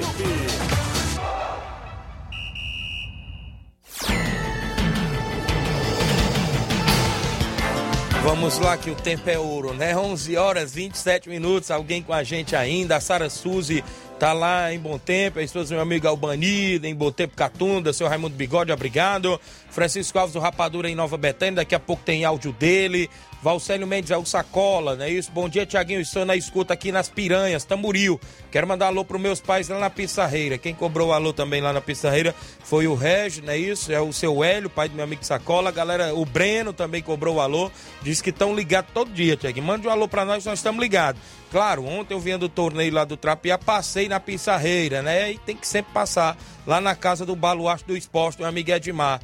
Vamos 8.24 8.60
lá 8.60 8.78
que 8.78 8.90
o 8.90 8.96
tempo 8.96 9.30
é 9.30 9.38
ouro, 9.38 9.74
né? 9.74 9.98
11 9.98 10.36
horas 10.38 10.74
27 10.74 11.30
minutos. 11.30 11.72
Alguém 11.72 12.02
com 12.02 12.14
a 12.14 12.24
gente 12.24 12.56
ainda? 12.56 12.96
A 12.98 13.00
Sara 13.02 13.30
Suzy 13.30 13.84
tá 14.20 14.34
lá 14.34 14.74
em 14.74 14.80
Bom 14.80 14.98
Tempo. 14.98 15.40
A 15.40 15.44
esposa 15.44 15.70
do 15.70 15.72
meu 15.74 15.82
amigo 15.82 16.08
Albani, 16.08 16.76
em 16.76 16.96
Bom 16.96 17.12
Tempo 17.12 17.36
Catunda. 17.36 17.94
Seu 17.94 18.08
Raimundo 18.08 18.36
Bigode, 18.36 18.72
obrigado. 18.72 19.40
Francisco 19.70 20.20
Alves 20.20 20.34
do 20.34 20.40
Rapadura 20.40 20.90
em 20.90 20.96
Nova 20.96 21.18
Betânia. 21.18 21.56
Daqui 21.56 21.74
a 21.76 21.80
pouco 21.80 22.04
tem 22.04 22.26
áudio 22.26 22.52
dele. 22.52 23.10
Valcélio 23.42 23.86
Mendes 23.86 24.10
é 24.10 24.18
o 24.18 24.26
Sacola, 24.26 24.96
não 24.96 25.06
é 25.06 25.12
isso? 25.12 25.32
Bom 25.32 25.48
dia, 25.48 25.66
Tiaguinho. 25.66 26.02
Estou 26.02 26.26
na 26.26 26.36
escuta 26.36 26.74
aqui 26.74 26.92
nas 26.92 27.08
Piranhas, 27.08 27.64
Tamburil. 27.64 28.20
Quero 28.52 28.68
mandar 28.68 28.88
alô 28.88 29.06
para 29.06 29.20
meus 29.20 29.40
pais 29.40 29.70
lá 29.70 29.80
na 29.80 29.90
Pissarreira. 29.90 30.58
Quem 30.58 30.74
cobrou 30.74 31.14
alô 31.14 31.32
também 31.32 31.62
lá 31.62 31.72
na 31.72 31.80
Pissarreira 31.80 32.34
foi 32.64 32.88
o 32.88 32.96
Regi, 32.96 33.42
não 33.42 33.54
é 33.54 33.58
isso? 33.58 33.92
É 33.92 34.02
o 34.02 34.12
seu 34.12 34.44
Hélio, 34.44 34.70
pai 34.70 34.90
do 34.90 34.96
meu 34.96 35.04
amigo 35.04 35.24
Sacola. 35.24 35.72
Galera, 35.72 36.16
o 36.16 36.26
Breno 36.26 36.74
também 36.74 37.02
cobrou 37.04 37.40
alô. 37.40 37.72
Diz 38.02 38.22
que 38.22 38.32
estão 38.32 38.56
ligados 38.56 38.92
todo 38.92 39.12
dia, 39.12 39.38
Tiaguinho. 39.38 39.66
Mande 39.66 39.88
um 39.88 39.92
alô 39.92 40.08
para 40.08 40.26
nós, 40.26 40.44
nós 40.44 40.58
estamos 40.58 40.82
ligados. 40.82 41.22
Claro, 41.52 41.86
ontem 41.86 42.16
eu 42.16 42.20
vinha 42.20 42.38
do 42.38 42.50
torneio 42.50 42.94
lá 42.94 43.06
do 43.06 43.16
Trapiá, 43.16 43.58
passei 43.58 44.10
na 44.10 44.20
Pissarreira, 44.20 45.02
né? 45.04 45.32
E 45.32 45.38
tem 45.38 45.56
que 45.56 45.68
sempre 45.68 45.94
passar 45.94 46.36
lá 46.66 46.82
na 46.82 46.96
casa 46.96 47.26
do 47.26 47.36
Baluarte 47.36 47.86
do 47.86 47.96
Esporte, 47.96 48.40
meu 48.40 48.48
amigo 48.48 48.72
Edmar. 48.72 49.22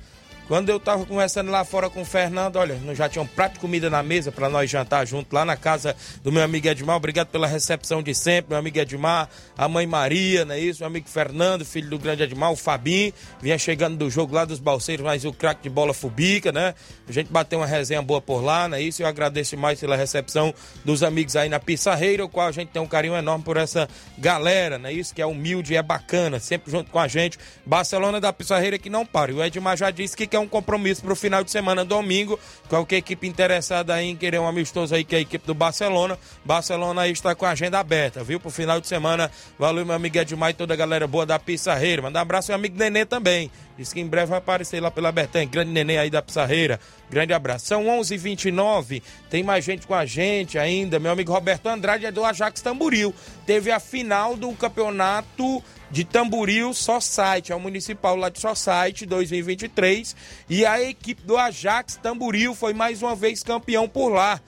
Quando 0.47 0.67
eu 0.67 0.77
tava 0.77 1.05
conversando 1.05 1.49
lá 1.49 1.63
fora 1.63 1.89
com 1.89 2.01
o 2.01 2.05
Fernando, 2.05 2.57
olha, 2.57 2.77
já 2.93 3.07
tinha 3.07 3.21
um 3.21 3.27
prato 3.27 3.53
de 3.53 3.59
comida 3.59 3.89
na 3.89 4.03
mesa 4.03 4.29
para 4.29 4.49
nós 4.49 4.69
jantar 4.69 5.07
junto 5.07 5.33
lá 5.33 5.45
na 5.45 5.55
casa 5.55 5.95
do 6.21 6.33
meu 6.33 6.43
amigo 6.43 6.67
Edmar. 6.67 6.97
Obrigado 6.97 7.27
pela 7.27 7.47
recepção 7.47 8.03
de 8.03 8.13
sempre, 8.13 8.49
meu 8.49 8.57
amigo 8.57 8.77
Edmar, 8.77 9.29
a 9.57 9.69
mãe 9.69 9.87
Maria, 9.87 10.43
não 10.43 10.53
é 10.53 10.59
isso? 10.59 10.81
Meu 10.81 10.87
amigo 10.87 11.07
Fernando, 11.07 11.63
filho 11.63 11.89
do 11.89 11.97
grande 11.97 12.23
Edmar, 12.23 12.51
o 12.51 12.57
Fabinho, 12.57 13.13
vinha 13.41 13.57
chegando 13.57 13.95
do 13.95 14.09
jogo 14.09 14.35
lá 14.35 14.43
dos 14.43 14.59
Balseiros, 14.59 15.05
mas 15.05 15.23
o 15.23 15.31
craque 15.31 15.63
de 15.63 15.69
bola 15.69 15.93
Fubica, 15.93 16.51
né? 16.51 16.75
A 17.07 17.11
gente 17.11 17.31
bateu 17.31 17.59
uma 17.59 17.65
resenha 17.65 18.01
boa 18.01 18.21
por 18.21 18.43
lá, 18.43 18.67
não 18.67 18.77
é 18.77 18.81
isso? 18.81 19.01
Eu 19.01 19.07
agradeço 19.07 19.57
mais 19.57 19.79
pela 19.79 19.95
recepção 19.95 20.53
dos 20.83 21.03
amigos 21.03 21.37
aí 21.37 21.47
na 21.47 21.59
Pissarreira, 21.59 22.25
o 22.25 22.29
qual 22.29 22.47
a 22.47 22.51
gente 22.51 22.67
tem 22.69 22.81
um 22.81 22.87
carinho 22.87 23.15
enorme 23.15 23.45
por 23.45 23.55
essa 23.55 23.87
galera, 24.17 24.77
não 24.77 24.89
é 24.89 24.93
isso? 24.93 25.15
Que 25.15 25.21
é 25.21 25.25
humilde 25.25 25.73
é 25.73 25.81
bacana, 25.81 26.37
sempre 26.37 26.69
junto 26.69 26.91
com 26.91 26.99
a 26.99 27.07
gente. 27.07 27.39
Barcelona 27.65 28.19
da 28.19 28.33
Pissarreira 28.33 28.77
que 28.77 28.89
não 28.89 29.05
para. 29.05 29.31
E 29.31 29.35
o 29.35 29.43
Edmar 29.43 29.77
já 29.77 29.89
disse 29.89 30.17
que 30.17 30.27
quer 30.33 30.42
compromisso 30.47 31.01
para 31.01 31.13
o 31.13 31.15
final 31.15 31.43
de 31.43 31.51
semana, 31.51 31.83
domingo. 31.85 32.39
Qualquer 32.69 32.97
equipe 32.97 33.27
interessada 33.27 33.93
aí 33.93 34.09
em 34.09 34.15
querer 34.15 34.39
um 34.39 34.47
amistoso 34.47 34.95
aí, 34.95 35.03
que 35.03 35.15
é 35.15 35.19
a 35.19 35.21
equipe 35.21 35.45
do 35.45 35.53
Barcelona. 35.53 36.17
Barcelona 36.43 37.01
aí 37.01 37.11
está 37.11 37.35
com 37.35 37.45
a 37.45 37.51
agenda 37.51 37.79
aberta, 37.79 38.23
viu? 38.23 38.39
Pro 38.39 38.49
final 38.49 38.79
de 38.79 38.87
semana. 38.87 39.29
Valeu, 39.57 39.85
meu 39.85 39.95
amigo 39.95 40.17
Edmar 40.17 40.51
e 40.51 40.53
toda 40.53 40.73
a 40.73 40.77
galera 40.77 41.07
boa 41.07 41.25
da 41.25 41.39
Pissarreira. 41.39 42.01
Manda 42.01 42.19
um 42.19 42.21
abraço 42.21 42.51
meu 42.51 42.55
amigo 42.55 42.77
Nenê 42.77 43.05
também. 43.05 43.51
Diz 43.77 43.91
que 43.91 43.99
em 43.99 44.07
breve 44.07 44.27
vai 44.27 44.37
aparecer 44.37 44.79
lá 44.79 44.91
pela 44.91 45.11
Bertanha. 45.11 45.45
Grande 45.45 45.71
Nenê 45.71 45.97
aí 45.97 46.09
da 46.09 46.21
Pissarreira. 46.21 46.79
Grande 47.09 47.33
abraço. 47.33 47.65
São 47.65 47.85
11:29 47.85 48.13
h 48.13 48.23
29 48.23 49.03
tem 49.29 49.43
mais 49.43 49.65
gente 49.65 49.87
com 49.87 49.95
a 49.95 50.05
gente 50.05 50.59
ainda. 50.59 50.99
Meu 50.99 51.11
amigo 51.11 51.31
Roberto 51.31 51.67
Andrade 51.67 52.05
é 52.05 52.11
do 52.11 52.23
Ajax 52.23 52.61
Tamburil. 52.61 53.13
Teve 53.45 53.71
a 53.71 53.79
final 53.79 54.35
do 54.35 54.51
campeonato 54.53 55.63
de 55.89 56.03
Tamburil 56.03 56.73
Site, 56.73 57.51
é 57.51 57.55
o 57.55 57.59
municipal 57.59 58.15
lá 58.15 58.29
de 58.29 58.39
Site 58.55 59.05
2023. 59.05 60.15
E 60.49 60.65
a 60.65 60.81
equipe 60.81 61.21
do 61.23 61.37
Ajax 61.37 61.97
Tamburil 61.97 62.55
foi 62.55 62.73
mais 62.73 63.01
uma 63.01 63.15
vez 63.15 63.43
campeão 63.43 63.87
por 63.87 64.09
lá. 64.09 64.41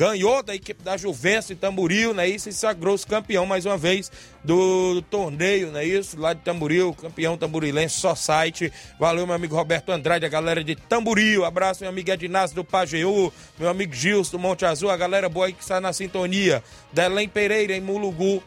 Ganhou 0.00 0.42
da 0.42 0.54
equipe 0.54 0.82
da 0.82 0.96
Juventus 0.96 1.50
e 1.50 1.54
Tamburil, 1.54 2.14
né? 2.14 2.26
Isso 2.26 2.48
e 2.48 2.54
sagrou-se 2.54 3.06
campeão 3.06 3.44
mais 3.44 3.66
uma 3.66 3.76
vez 3.76 4.10
do 4.42 5.02
torneio, 5.10 5.70
né? 5.70 5.84
Isso, 5.84 6.18
lá 6.18 6.32
de 6.32 6.40
Tamburil, 6.40 6.94
campeão 6.94 7.36
tamburilense, 7.36 8.00
só 8.00 8.14
site. 8.14 8.72
Valeu, 8.98 9.26
meu 9.26 9.36
amigo 9.36 9.54
Roberto 9.54 9.92
Andrade, 9.92 10.24
a 10.24 10.28
galera 10.30 10.64
de 10.64 10.74
Tamburil. 10.74 11.44
Abraço, 11.44 11.82
meu 11.82 11.90
amigo 11.90 12.10
Ednaz 12.10 12.50
do 12.50 12.64
Pajeú, 12.64 13.30
meu 13.58 13.68
amigo 13.68 13.92
Gilson 13.92 14.38
do 14.38 14.38
Monte 14.38 14.64
Azul, 14.64 14.88
a 14.88 14.96
galera 14.96 15.28
boa 15.28 15.48
aí 15.48 15.52
que 15.52 15.60
está 15.60 15.82
na 15.82 15.92
sintonia. 15.92 16.64
Delém 16.90 17.28
Pereira 17.28 17.76
em 17.76 17.80
Mulugu, 17.82 18.42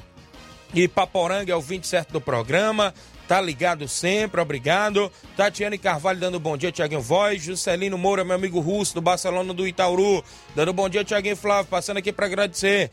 e 0.74 0.88
Paporanga 0.88 1.54
é 1.54 1.56
o 1.56 1.62
27 1.62 2.12
do 2.12 2.20
programa. 2.20 2.96
Tá 3.34 3.42
ligado 3.42 3.88
sempre, 3.88 4.40
obrigado. 4.40 5.12
Tatiane 5.36 5.80
Carvalho 5.80 6.20
dando 6.20 6.40
bom 6.40 6.56
dia, 6.56 6.72
Tiaguinho 6.72 7.02
Voz. 7.02 7.42
Juscelino 7.42 7.98
Moura, 7.98 8.24
meu 8.24 8.36
amigo 8.36 8.60
russo 8.60 8.94
do 8.94 9.02
Barcelona 9.02 9.52
do 9.56 9.68
Itauru. 9.68 10.24
Dando 10.56 10.72
bom 10.72 10.88
dia, 10.88 11.04
Tiaguinho 11.04 11.36
Flávio. 11.36 11.66
Passando 11.66 11.98
aqui 11.98 12.14
para 12.14 12.28
agradecer 12.28 12.92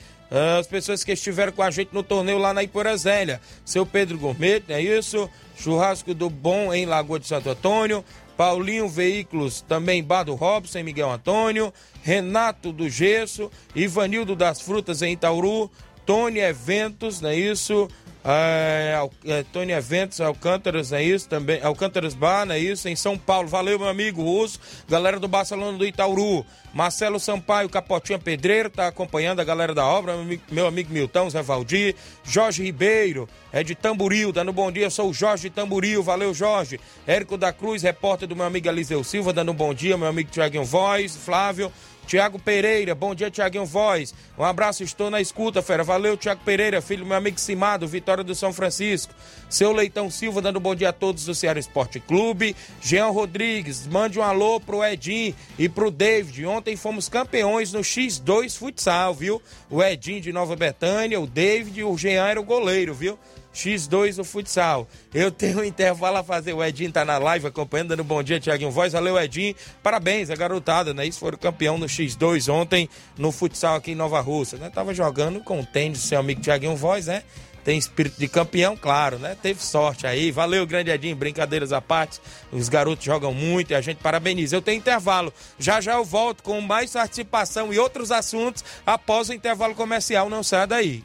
as 0.58 0.66
pessoas 0.66 1.04
que 1.04 1.12
estiveram 1.12 1.52
com 1.52 1.62
a 1.62 1.70
gente 1.70 1.92
no 1.92 2.02
torneio 2.02 2.38
lá 2.38 2.54
na 2.54 2.62
Iporazélia. 2.62 3.38
Seu 3.66 3.84
Pedro 3.84 4.16
Gourmet, 4.16 4.62
é 4.70 4.80
isso? 4.80 5.28
Churrasco 5.58 6.14
do 6.14 6.30
Bom 6.30 6.72
em 6.72 6.86
Lagoa 6.86 7.20
de 7.20 7.26
Santo 7.26 7.50
Antônio. 7.50 8.02
Paulinho 8.34 8.88
Veículos, 8.88 9.60
também 9.60 10.02
Bado 10.02 10.34
Robson 10.34 10.78
em 10.78 10.84
Miguel 10.84 11.10
Antônio. 11.10 11.70
Renato 12.02 12.72
do 12.72 12.88
Gesso. 12.88 13.50
Ivanildo 13.76 14.34
das 14.34 14.62
Frutas 14.62 15.02
em 15.02 15.12
Itauru. 15.12 15.70
Tony 16.06 16.40
Eventos, 16.40 17.20
não 17.20 17.28
é 17.28 17.36
isso? 17.36 17.90
É, 18.22 19.00
é, 19.24 19.44
Tony 19.50 19.72
Eventos, 19.72 20.20
Alcântaras, 20.20 20.92
é 20.92 21.02
isso? 21.02 21.28
Também, 21.28 21.62
Alcântaras 21.62 22.14
Bar, 22.14 22.50
é 22.50 22.58
isso? 22.58 22.88
Em 22.88 22.96
São 22.96 23.16
Paulo. 23.16 23.48
Valeu, 23.48 23.78
meu 23.78 23.88
amigo 23.88 24.22
Russo. 24.22 24.60
Galera 24.88 25.18
do 25.18 25.26
Barcelona 25.26 25.78
do 25.78 25.86
Itauru. 25.86 26.44
Marcelo 26.72 27.18
Sampaio, 27.18 27.68
Capotinha 27.68 28.18
Pedreiro, 28.18 28.70
tá 28.70 28.86
acompanhando 28.86 29.40
a 29.40 29.44
galera 29.44 29.74
da 29.74 29.84
obra. 29.84 30.14
Meu 30.52 30.66
amigo, 30.66 30.92
Milton, 30.92 31.28
Zé 31.30 31.42
Valdir. 31.42 31.96
Jorge 32.22 32.62
Ribeiro, 32.62 33.28
é 33.52 33.64
de 33.64 33.74
Tamburil, 33.74 34.32
dando 34.32 34.52
bom 34.52 34.70
dia. 34.70 34.84
Eu 34.84 34.90
sou 34.90 35.10
o 35.10 35.14
Jorge 35.14 35.48
de 35.48 35.54
Tamburil. 35.54 36.02
Valeu, 36.02 36.32
Jorge. 36.32 36.78
Érico 37.06 37.36
da 37.36 37.52
Cruz, 37.52 37.82
repórter 37.82 38.28
do 38.28 38.36
meu 38.36 38.44
amigo 38.44 38.68
Eliseu 38.68 39.02
Silva, 39.02 39.32
dando 39.32 39.52
bom 39.52 39.74
dia. 39.74 39.96
Meu 39.96 40.08
amigo 40.08 40.30
Tiaguinho 40.30 40.64
Voz, 40.64 41.16
Flávio. 41.16 41.72
Tiago 42.10 42.40
Pereira, 42.40 42.92
bom 42.92 43.14
dia, 43.14 43.30
Tiaguinho 43.30 43.64
Voz. 43.64 44.12
Um 44.36 44.42
abraço, 44.42 44.82
estou 44.82 45.12
na 45.12 45.20
escuta, 45.20 45.62
fera. 45.62 45.84
Valeu, 45.84 46.16
Tiago 46.16 46.40
Pereira, 46.44 46.82
filho 46.82 47.06
meu 47.06 47.16
amigo 47.16 47.38
Simado, 47.38 47.86
Vitória 47.86 48.24
do 48.24 48.34
São 48.34 48.52
Francisco. 48.52 49.14
Seu 49.48 49.70
Leitão 49.70 50.10
Silva, 50.10 50.42
dando 50.42 50.58
bom 50.58 50.74
dia 50.74 50.88
a 50.88 50.92
todos 50.92 51.24
do 51.24 51.36
Ceará 51.36 51.60
Esporte 51.60 52.00
Clube. 52.00 52.56
Jean 52.82 53.10
Rodrigues, 53.10 53.86
mande 53.86 54.18
um 54.18 54.24
alô 54.24 54.58
pro 54.58 54.82
Edinho 54.82 55.36
e 55.56 55.68
pro 55.68 55.88
David. 55.88 56.44
Ontem 56.46 56.74
fomos 56.74 57.08
campeões 57.08 57.72
no 57.72 57.78
X2 57.78 58.58
Futsal, 58.58 59.14
viu? 59.14 59.40
O 59.70 59.80
Edinho 59.80 60.20
de 60.20 60.32
Nova 60.32 60.56
Betânia, 60.56 61.20
o 61.20 61.28
David 61.28 61.78
e 61.78 61.84
o 61.84 61.96
Jean 61.96 62.26
era 62.26 62.40
o 62.40 62.44
goleiro, 62.44 62.92
viu? 62.92 63.16
X2 63.54 64.18
o 64.18 64.24
futsal. 64.24 64.88
Eu 65.12 65.30
tenho 65.30 65.60
um 65.60 65.64
intervalo 65.64 66.18
a 66.18 66.24
fazer. 66.24 66.52
O 66.52 66.64
Edinho 66.64 66.92
tá 66.92 67.04
na 67.04 67.18
live 67.18 67.46
acompanhando, 67.46 67.88
dando 67.88 68.04
bom 68.04 68.22
dia, 68.22 68.40
Tiaguinho 68.40 68.70
Voz. 68.70 68.92
Valeu, 68.92 69.18
Edinho. 69.18 69.54
Parabéns, 69.82 70.30
a 70.30 70.36
garotada, 70.36 70.94
né? 70.94 71.06
Isso 71.06 71.18
foram 71.18 71.38
campeão 71.38 71.76
no 71.76 71.86
X2 71.86 72.52
ontem 72.52 72.88
no 73.18 73.32
futsal 73.32 73.76
aqui 73.76 73.92
em 73.92 73.94
Nova 73.94 74.20
Rússia, 74.20 74.58
né? 74.58 74.70
Tava 74.70 74.94
jogando 74.94 75.40
com 75.40 75.60
o 75.60 75.66
tênis 75.66 76.00
seu 76.00 76.20
amigo 76.20 76.40
Tiaguinho 76.40 76.76
Voz, 76.76 77.06
né? 77.06 77.22
Tem 77.64 77.76
espírito 77.76 78.18
de 78.18 78.26
campeão, 78.26 78.76
claro, 78.76 79.18
né? 79.18 79.36
Teve 79.40 79.62
sorte 79.62 80.06
aí. 80.06 80.30
Valeu, 80.30 80.66
grande 80.66 80.90
Edinho. 80.90 81.14
Brincadeiras 81.14 81.72
à 81.72 81.80
parte. 81.80 82.20
Os 82.50 82.68
garotos 82.68 83.04
jogam 83.04 83.34
muito 83.34 83.72
e 83.72 83.74
a 83.74 83.80
gente 83.80 83.98
parabeniza. 83.98 84.56
Eu 84.56 84.62
tenho 84.62 84.78
intervalo. 84.78 85.32
Já 85.58 85.80
já 85.80 85.92
eu 85.92 86.04
volto 86.04 86.42
com 86.42 86.60
mais 86.60 86.92
participação 86.92 87.72
e 87.72 87.78
outros 87.78 88.10
assuntos 88.10 88.64
após 88.86 89.28
o 89.28 89.34
intervalo 89.34 89.74
comercial. 89.74 90.30
Não 90.30 90.42
saia 90.42 90.66
daí. 90.66 91.04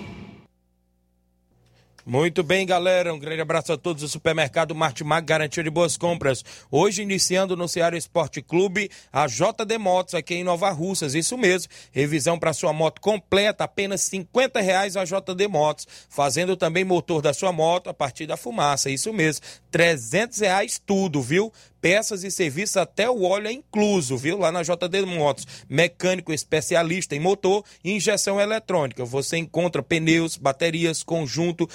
Muito 2.05 2.41
bem, 2.41 2.65
galera. 2.65 3.13
Um 3.13 3.19
grande 3.19 3.41
abraço 3.41 3.71
a 3.71 3.77
todos 3.77 4.01
do 4.01 4.07
supermercado 4.07 4.73
Martimag, 4.73 5.23
garantia 5.23 5.63
de 5.63 5.69
boas 5.69 5.97
compras. 5.97 6.43
Hoje, 6.71 7.03
iniciando 7.03 7.55
no 7.55 7.67
Ceará 7.67 7.95
Esporte 7.95 8.41
Clube, 8.41 8.89
a 9.13 9.27
JD 9.27 9.77
Motos 9.77 10.15
aqui 10.15 10.33
em 10.33 10.43
Nova 10.43 10.71
Russas. 10.71 11.13
Isso 11.13 11.37
mesmo. 11.37 11.71
Revisão 11.91 12.39
para 12.39 12.53
sua 12.53 12.73
moto 12.73 12.99
completa, 12.99 13.65
apenas 13.65 14.01
50 14.01 14.59
reais 14.61 14.97
a 14.97 15.05
JD 15.05 15.47
Motos. 15.47 15.87
Fazendo 16.09 16.57
também 16.57 16.83
motor 16.83 17.21
da 17.21 17.33
sua 17.33 17.51
moto 17.51 17.89
a 17.89 17.93
partir 17.93 18.25
da 18.25 18.35
fumaça. 18.35 18.89
Isso 18.89 19.13
mesmo. 19.13 19.45
300 19.69 20.39
reais 20.39 20.81
tudo, 20.83 21.21
viu? 21.21 21.53
Peças 21.81 22.23
e 22.23 22.29
serviços 22.31 22.77
até 22.77 23.09
o 23.09 23.23
óleo 23.23 23.47
é 23.47 23.51
incluso, 23.51 24.15
viu? 24.15 24.37
Lá 24.37 24.51
na 24.51 24.61
JD 24.61 25.01
Motos. 25.05 25.47
Mecânico 25.67 26.31
especialista 26.31 27.15
em 27.15 27.19
motor 27.19 27.63
e 27.83 27.91
injeção 27.91 28.39
eletrônica. 28.39 29.03
Você 29.03 29.37
encontra 29.37 29.81
pneus, 29.81 30.37
baterias, 30.37 31.03
conjunto, 31.03 31.67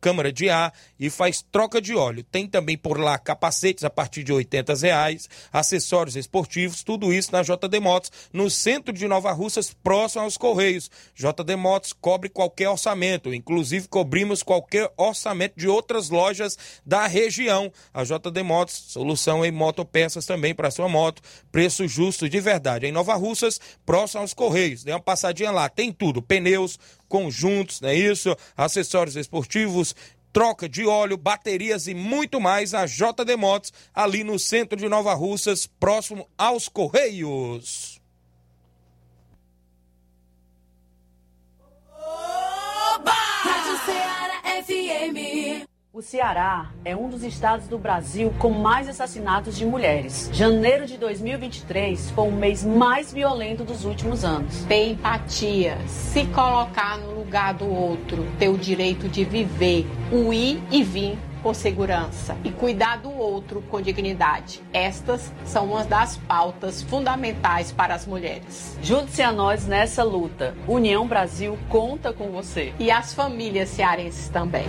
câmara- 0.00 0.30
de 0.32 0.48
ar 0.48 0.72
e 0.98 1.10
faz 1.10 1.42
troca 1.50 1.80
de 1.80 1.94
óleo. 1.94 2.22
Tem 2.22 2.46
também 2.46 2.78
por 2.78 2.98
lá 3.00 3.18
capacetes 3.18 3.82
a 3.82 3.90
partir 3.90 4.22
de 4.22 4.32
80 4.32 4.74
reais, 4.76 5.28
acessórios 5.52 6.14
esportivos, 6.14 6.82
tudo 6.84 7.12
isso 7.12 7.32
na 7.32 7.42
JD 7.42 7.80
Motos, 7.80 8.12
no 8.32 8.48
centro 8.48 8.92
de 8.92 9.08
Nova 9.08 9.32
Russas, 9.32 9.74
próximo 9.82 10.22
aos 10.22 10.36
Correios. 10.36 10.90
JD 11.14 11.56
Motos 11.56 11.92
cobre 11.92 12.28
qualquer 12.28 12.68
orçamento, 12.68 13.34
inclusive 13.34 13.88
cobrimos 13.88 14.42
qualquer 14.42 14.90
orçamento 14.96 15.54
de 15.56 15.66
outras 15.66 16.10
lojas 16.10 16.56
da 16.86 17.06
região. 17.06 17.72
A 17.92 18.04
JD 18.04 18.42
Motos, 18.44 18.74
solução 18.88 19.39
em 19.44 19.50
motopeças 19.50 20.26
também 20.26 20.54
para 20.54 20.70
sua 20.70 20.88
moto, 20.88 21.22
preço 21.50 21.86
justo 21.86 22.28
de 22.28 22.40
verdade. 22.40 22.86
Em 22.86 22.92
Nova 22.92 23.14
Russas, 23.14 23.60
próximo 23.84 24.20
aos 24.20 24.34
Correios. 24.34 24.84
Dê 24.84 24.92
uma 24.92 25.00
passadinha 25.00 25.50
lá, 25.50 25.68
tem 25.68 25.92
tudo, 25.92 26.22
pneus, 26.22 26.78
conjuntos, 27.08 27.80
não 27.80 27.88
é 27.88 27.94
isso? 27.94 28.36
Acessórios 28.56 29.16
esportivos, 29.16 29.94
troca 30.32 30.68
de 30.68 30.86
óleo, 30.86 31.16
baterias 31.16 31.86
e 31.86 31.94
muito 31.94 32.40
mais 32.40 32.74
a 32.74 32.86
JD 32.86 33.36
Motos, 33.36 33.72
ali 33.94 34.24
no 34.24 34.38
centro 34.38 34.78
de 34.78 34.88
Nova 34.88 35.14
Russas, 35.14 35.66
próximo 35.66 36.28
aos 36.38 36.68
Correios. 36.68 38.00
Rádio 43.42 43.78
Ceará 43.84 44.42
FM. 44.62 45.79
O 45.92 46.00
Ceará 46.00 46.70
é 46.84 46.94
um 46.94 47.08
dos 47.08 47.24
estados 47.24 47.66
do 47.66 47.76
Brasil 47.76 48.32
com 48.38 48.50
mais 48.50 48.88
assassinatos 48.88 49.58
de 49.58 49.66
mulheres. 49.66 50.30
Janeiro 50.32 50.86
de 50.86 50.96
2023 50.96 52.12
foi 52.12 52.28
o 52.28 52.30
mês 52.30 52.64
mais 52.64 53.12
violento 53.12 53.64
dos 53.64 53.84
últimos 53.84 54.24
anos. 54.24 54.62
Ter 54.66 54.90
empatia, 54.90 55.76
se 55.88 56.26
colocar 56.26 56.96
no 56.96 57.12
lugar 57.12 57.54
do 57.54 57.68
outro, 57.68 58.24
ter 58.38 58.48
o 58.48 58.56
direito 58.56 59.08
de 59.08 59.24
viver, 59.24 59.84
o 60.12 60.32
ir 60.32 60.62
e 60.70 60.84
vir 60.84 61.18
com 61.42 61.52
segurança 61.52 62.36
e 62.44 62.52
cuidar 62.52 62.98
do 62.98 63.10
outro 63.10 63.60
com 63.62 63.82
dignidade. 63.82 64.62
Estas 64.72 65.32
são 65.44 65.64
uma 65.64 65.82
das 65.82 66.16
pautas 66.16 66.82
fundamentais 66.82 67.72
para 67.72 67.96
as 67.96 68.06
mulheres. 68.06 68.78
Junte-se 68.80 69.22
a 69.22 69.32
nós 69.32 69.66
nessa 69.66 70.04
luta. 70.04 70.54
União 70.68 71.08
Brasil 71.08 71.58
conta 71.68 72.12
com 72.12 72.30
você. 72.30 72.72
E 72.78 72.92
as 72.92 73.12
famílias 73.12 73.70
cearenses 73.70 74.28
também. 74.28 74.66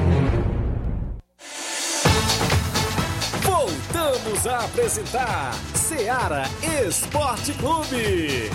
Voltamos 3.43 4.47
a 4.47 4.65
apresentar 4.65 5.53
Seara 5.75 6.43
Esporte 6.87 7.53
Clube. 7.53 8.49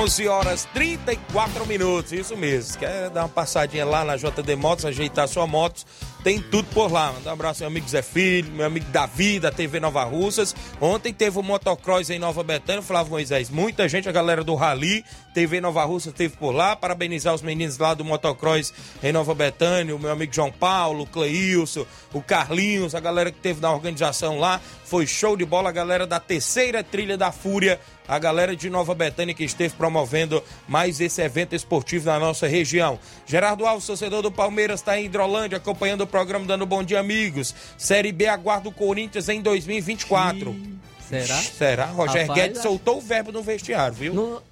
Onze 0.00 0.26
horas 0.28 0.66
34 0.72 1.66
minutos, 1.66 2.12
isso 2.12 2.36
mesmo. 2.36 2.78
Quer 2.78 3.10
dar 3.10 3.22
uma 3.22 3.28
passadinha 3.28 3.84
lá 3.84 4.04
na 4.04 4.16
JD 4.16 4.56
Motos, 4.56 4.84
ajeitar 4.84 5.28
sua 5.28 5.46
moto? 5.46 5.84
Tem 6.22 6.40
tudo 6.40 6.68
por 6.72 6.90
lá. 6.92 7.12
Manda 7.12 7.30
um 7.30 7.32
abraço, 7.32 7.60
meu 7.60 7.68
amigo 7.68 7.88
Zé 7.88 8.02
Filho, 8.02 8.50
meu 8.52 8.66
amigo 8.66 8.86
Davi, 8.90 9.40
da 9.40 9.50
TV 9.50 9.80
Nova 9.80 10.04
Russas. 10.04 10.54
Ontem 10.80 11.12
teve 11.12 11.38
o 11.38 11.42
motocross 11.42 12.10
em 12.10 12.18
Nova 12.18 12.42
Betânia, 12.42 12.82
Flávio 12.82 13.12
Moisés. 13.12 13.50
Muita 13.50 13.88
gente, 13.88 14.08
a 14.08 14.12
galera 14.12 14.44
do 14.44 14.54
Rally, 14.54 15.04
TV 15.32 15.60
Nova 15.60 15.84
Russa 15.84 16.12
teve 16.12 16.36
por 16.36 16.52
lá. 16.52 16.76
Parabenizar 16.76 17.34
os 17.34 17.42
meninos 17.42 17.78
lá 17.78 17.94
do 17.94 18.04
motocross 18.04 18.72
em 19.02 19.12
Nova 19.12 19.34
Betânia, 19.34 19.94
o 19.94 19.98
meu 19.98 20.10
amigo 20.10 20.32
João 20.34 20.52
Paulo, 20.52 21.04
o 21.04 21.06
Cleilson, 21.06 21.86
o 22.12 22.22
Carlinhos, 22.22 22.94
a 22.94 23.00
galera 23.00 23.30
que 23.30 23.38
teve 23.38 23.60
na 23.60 23.72
organização 23.72 24.38
lá. 24.38 24.60
Foi 24.84 25.06
show 25.06 25.36
de 25.36 25.44
bola, 25.44 25.70
a 25.70 25.72
galera 25.72 26.06
da 26.06 26.20
terceira 26.20 26.82
trilha 26.82 27.16
da 27.16 27.32
Fúria 27.32 27.80
a 28.10 28.18
galera 28.18 28.56
de 28.56 28.68
Nova 28.68 28.92
Betânia 28.92 29.32
que 29.32 29.44
esteve 29.44 29.72
promovendo 29.74 30.42
mais 30.66 31.00
esse 31.00 31.22
evento 31.22 31.54
esportivo 31.54 32.06
na 32.06 32.18
nossa 32.18 32.48
região. 32.48 32.98
Gerardo 33.24 33.64
Alves, 33.64 33.86
torcedor 33.86 34.20
do 34.20 34.32
Palmeiras, 34.32 34.80
está 34.80 34.98
em 34.98 35.04
Hidrolândia 35.04 35.58
acompanhando 35.58 36.00
o 36.00 36.06
programa 36.10 36.44
Dando 36.44 36.66
Bom 36.66 36.82
Dia 36.82 37.00
Amigos. 37.00 37.54
Série 37.78 38.12
B 38.12 38.26
aguarda 38.26 38.68
o 38.68 38.72
Corinthians 38.72 39.28
em 39.28 39.40
2024. 39.40 40.54
Será? 41.08 41.36
Será? 41.36 41.86
Roger 41.86 42.22
Rapaz, 42.26 42.40
Guedes 42.40 42.62
soltou 42.62 42.98
o 42.98 43.00
verbo 43.00 43.32
no 43.32 43.42
vestiário, 43.42 43.94
viu? 43.94 44.14
Não- 44.14 44.42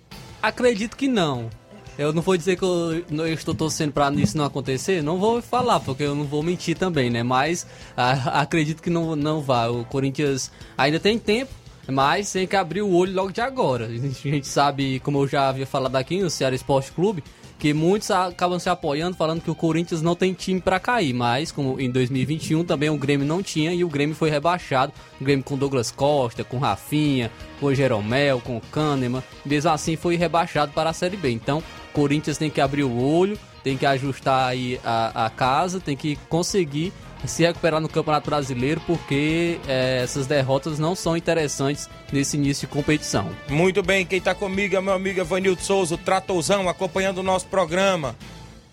acredito 0.42 0.96
que 0.96 1.08
não. 1.08 1.50
Eu 1.98 2.12
não 2.12 2.22
vou 2.22 2.36
dizer 2.36 2.56
que 2.56 2.62
eu, 2.62 3.04
eu 3.10 3.26
estou 3.32 3.54
torcendo 3.54 3.92
para 3.92 4.12
isso 4.14 4.38
não 4.38 4.44
acontecer, 4.44 5.02
não 5.02 5.18
vou 5.18 5.42
falar, 5.42 5.80
porque 5.80 6.04
eu 6.04 6.14
não 6.14 6.24
vou 6.24 6.44
mentir 6.44 6.76
também, 6.78 7.10
né? 7.10 7.24
Mas 7.24 7.66
ah, 7.96 8.40
acredito 8.40 8.80
que 8.80 8.88
não, 8.88 9.16
não 9.16 9.40
vai. 9.42 9.68
O 9.68 9.84
Corinthians 9.84 10.52
ainda 10.76 11.00
tem 11.00 11.18
tempo, 11.18 11.50
mas 11.88 12.30
tem 12.30 12.46
que 12.46 12.54
abrir 12.54 12.82
o 12.82 12.92
olho 12.92 13.12
logo 13.14 13.32
de 13.32 13.40
agora. 13.40 13.86
A 13.86 13.90
gente 13.90 14.46
sabe, 14.46 15.00
como 15.00 15.18
eu 15.22 15.26
já 15.26 15.48
havia 15.48 15.66
falado 15.66 15.96
aqui 15.96 16.20
no 16.22 16.30
Ceará 16.30 16.54
Esporte 16.54 16.92
Clube, 16.92 17.24
que 17.58 17.74
muitos 17.74 18.10
acabam 18.10 18.58
se 18.58 18.68
apoiando, 18.68 19.16
falando 19.16 19.42
que 19.42 19.50
o 19.50 19.54
Corinthians 19.54 20.00
não 20.00 20.14
tem 20.14 20.32
time 20.32 20.60
para 20.60 20.78
cair, 20.78 21.12
mas 21.12 21.50
como 21.50 21.80
em 21.80 21.90
2021 21.90 22.64
também 22.64 22.88
o 22.88 22.96
Grêmio 22.96 23.26
não 23.26 23.42
tinha 23.42 23.72
e 23.72 23.82
o 23.82 23.88
Grêmio 23.88 24.14
foi 24.14 24.30
rebaixado. 24.30 24.92
O 25.20 25.24
Grêmio 25.24 25.44
com 25.44 25.58
Douglas 25.58 25.90
Costa, 25.90 26.44
com 26.44 26.58
Rafinha, 26.58 27.30
com 27.58 27.74
Jeromel, 27.74 28.40
com 28.40 28.60
Kahneman, 28.60 29.22
mesmo 29.44 29.70
assim 29.70 29.96
foi 29.96 30.16
rebaixado 30.16 30.72
para 30.72 30.90
a 30.90 30.92
Série 30.92 31.16
B. 31.16 31.30
Então, 31.30 31.58
o 31.58 31.92
Corinthians 31.92 32.38
tem 32.38 32.48
que 32.48 32.60
abrir 32.60 32.84
o 32.84 33.02
olho, 33.02 33.36
tem 33.64 33.76
que 33.76 33.84
ajustar 33.86 34.48
aí 34.48 34.80
a, 34.84 35.26
a 35.26 35.30
casa, 35.30 35.80
tem 35.80 35.96
que 35.96 36.16
conseguir 36.28 36.92
se 37.26 37.44
recuperar 37.44 37.80
no 37.80 37.88
Campeonato 37.88 38.30
Brasileiro, 38.30 38.80
porque 38.86 39.60
eh, 39.66 40.00
essas 40.02 40.26
derrotas 40.26 40.78
não 40.78 40.94
são 40.94 41.16
interessantes 41.16 41.88
nesse 42.12 42.36
início 42.36 42.66
de 42.66 42.72
competição. 42.72 43.28
Muito 43.48 43.82
bem, 43.82 44.06
quem 44.06 44.20
tá 44.20 44.34
comigo 44.34 44.76
é 44.76 44.80
meu 44.80 44.92
amigo 44.92 45.20
Evanildo 45.20 45.60
Souza, 45.60 45.94
o 45.94 45.98
Tratozão, 45.98 46.68
acompanhando 46.68 47.18
o 47.18 47.22
nosso 47.22 47.46
programa. 47.46 48.14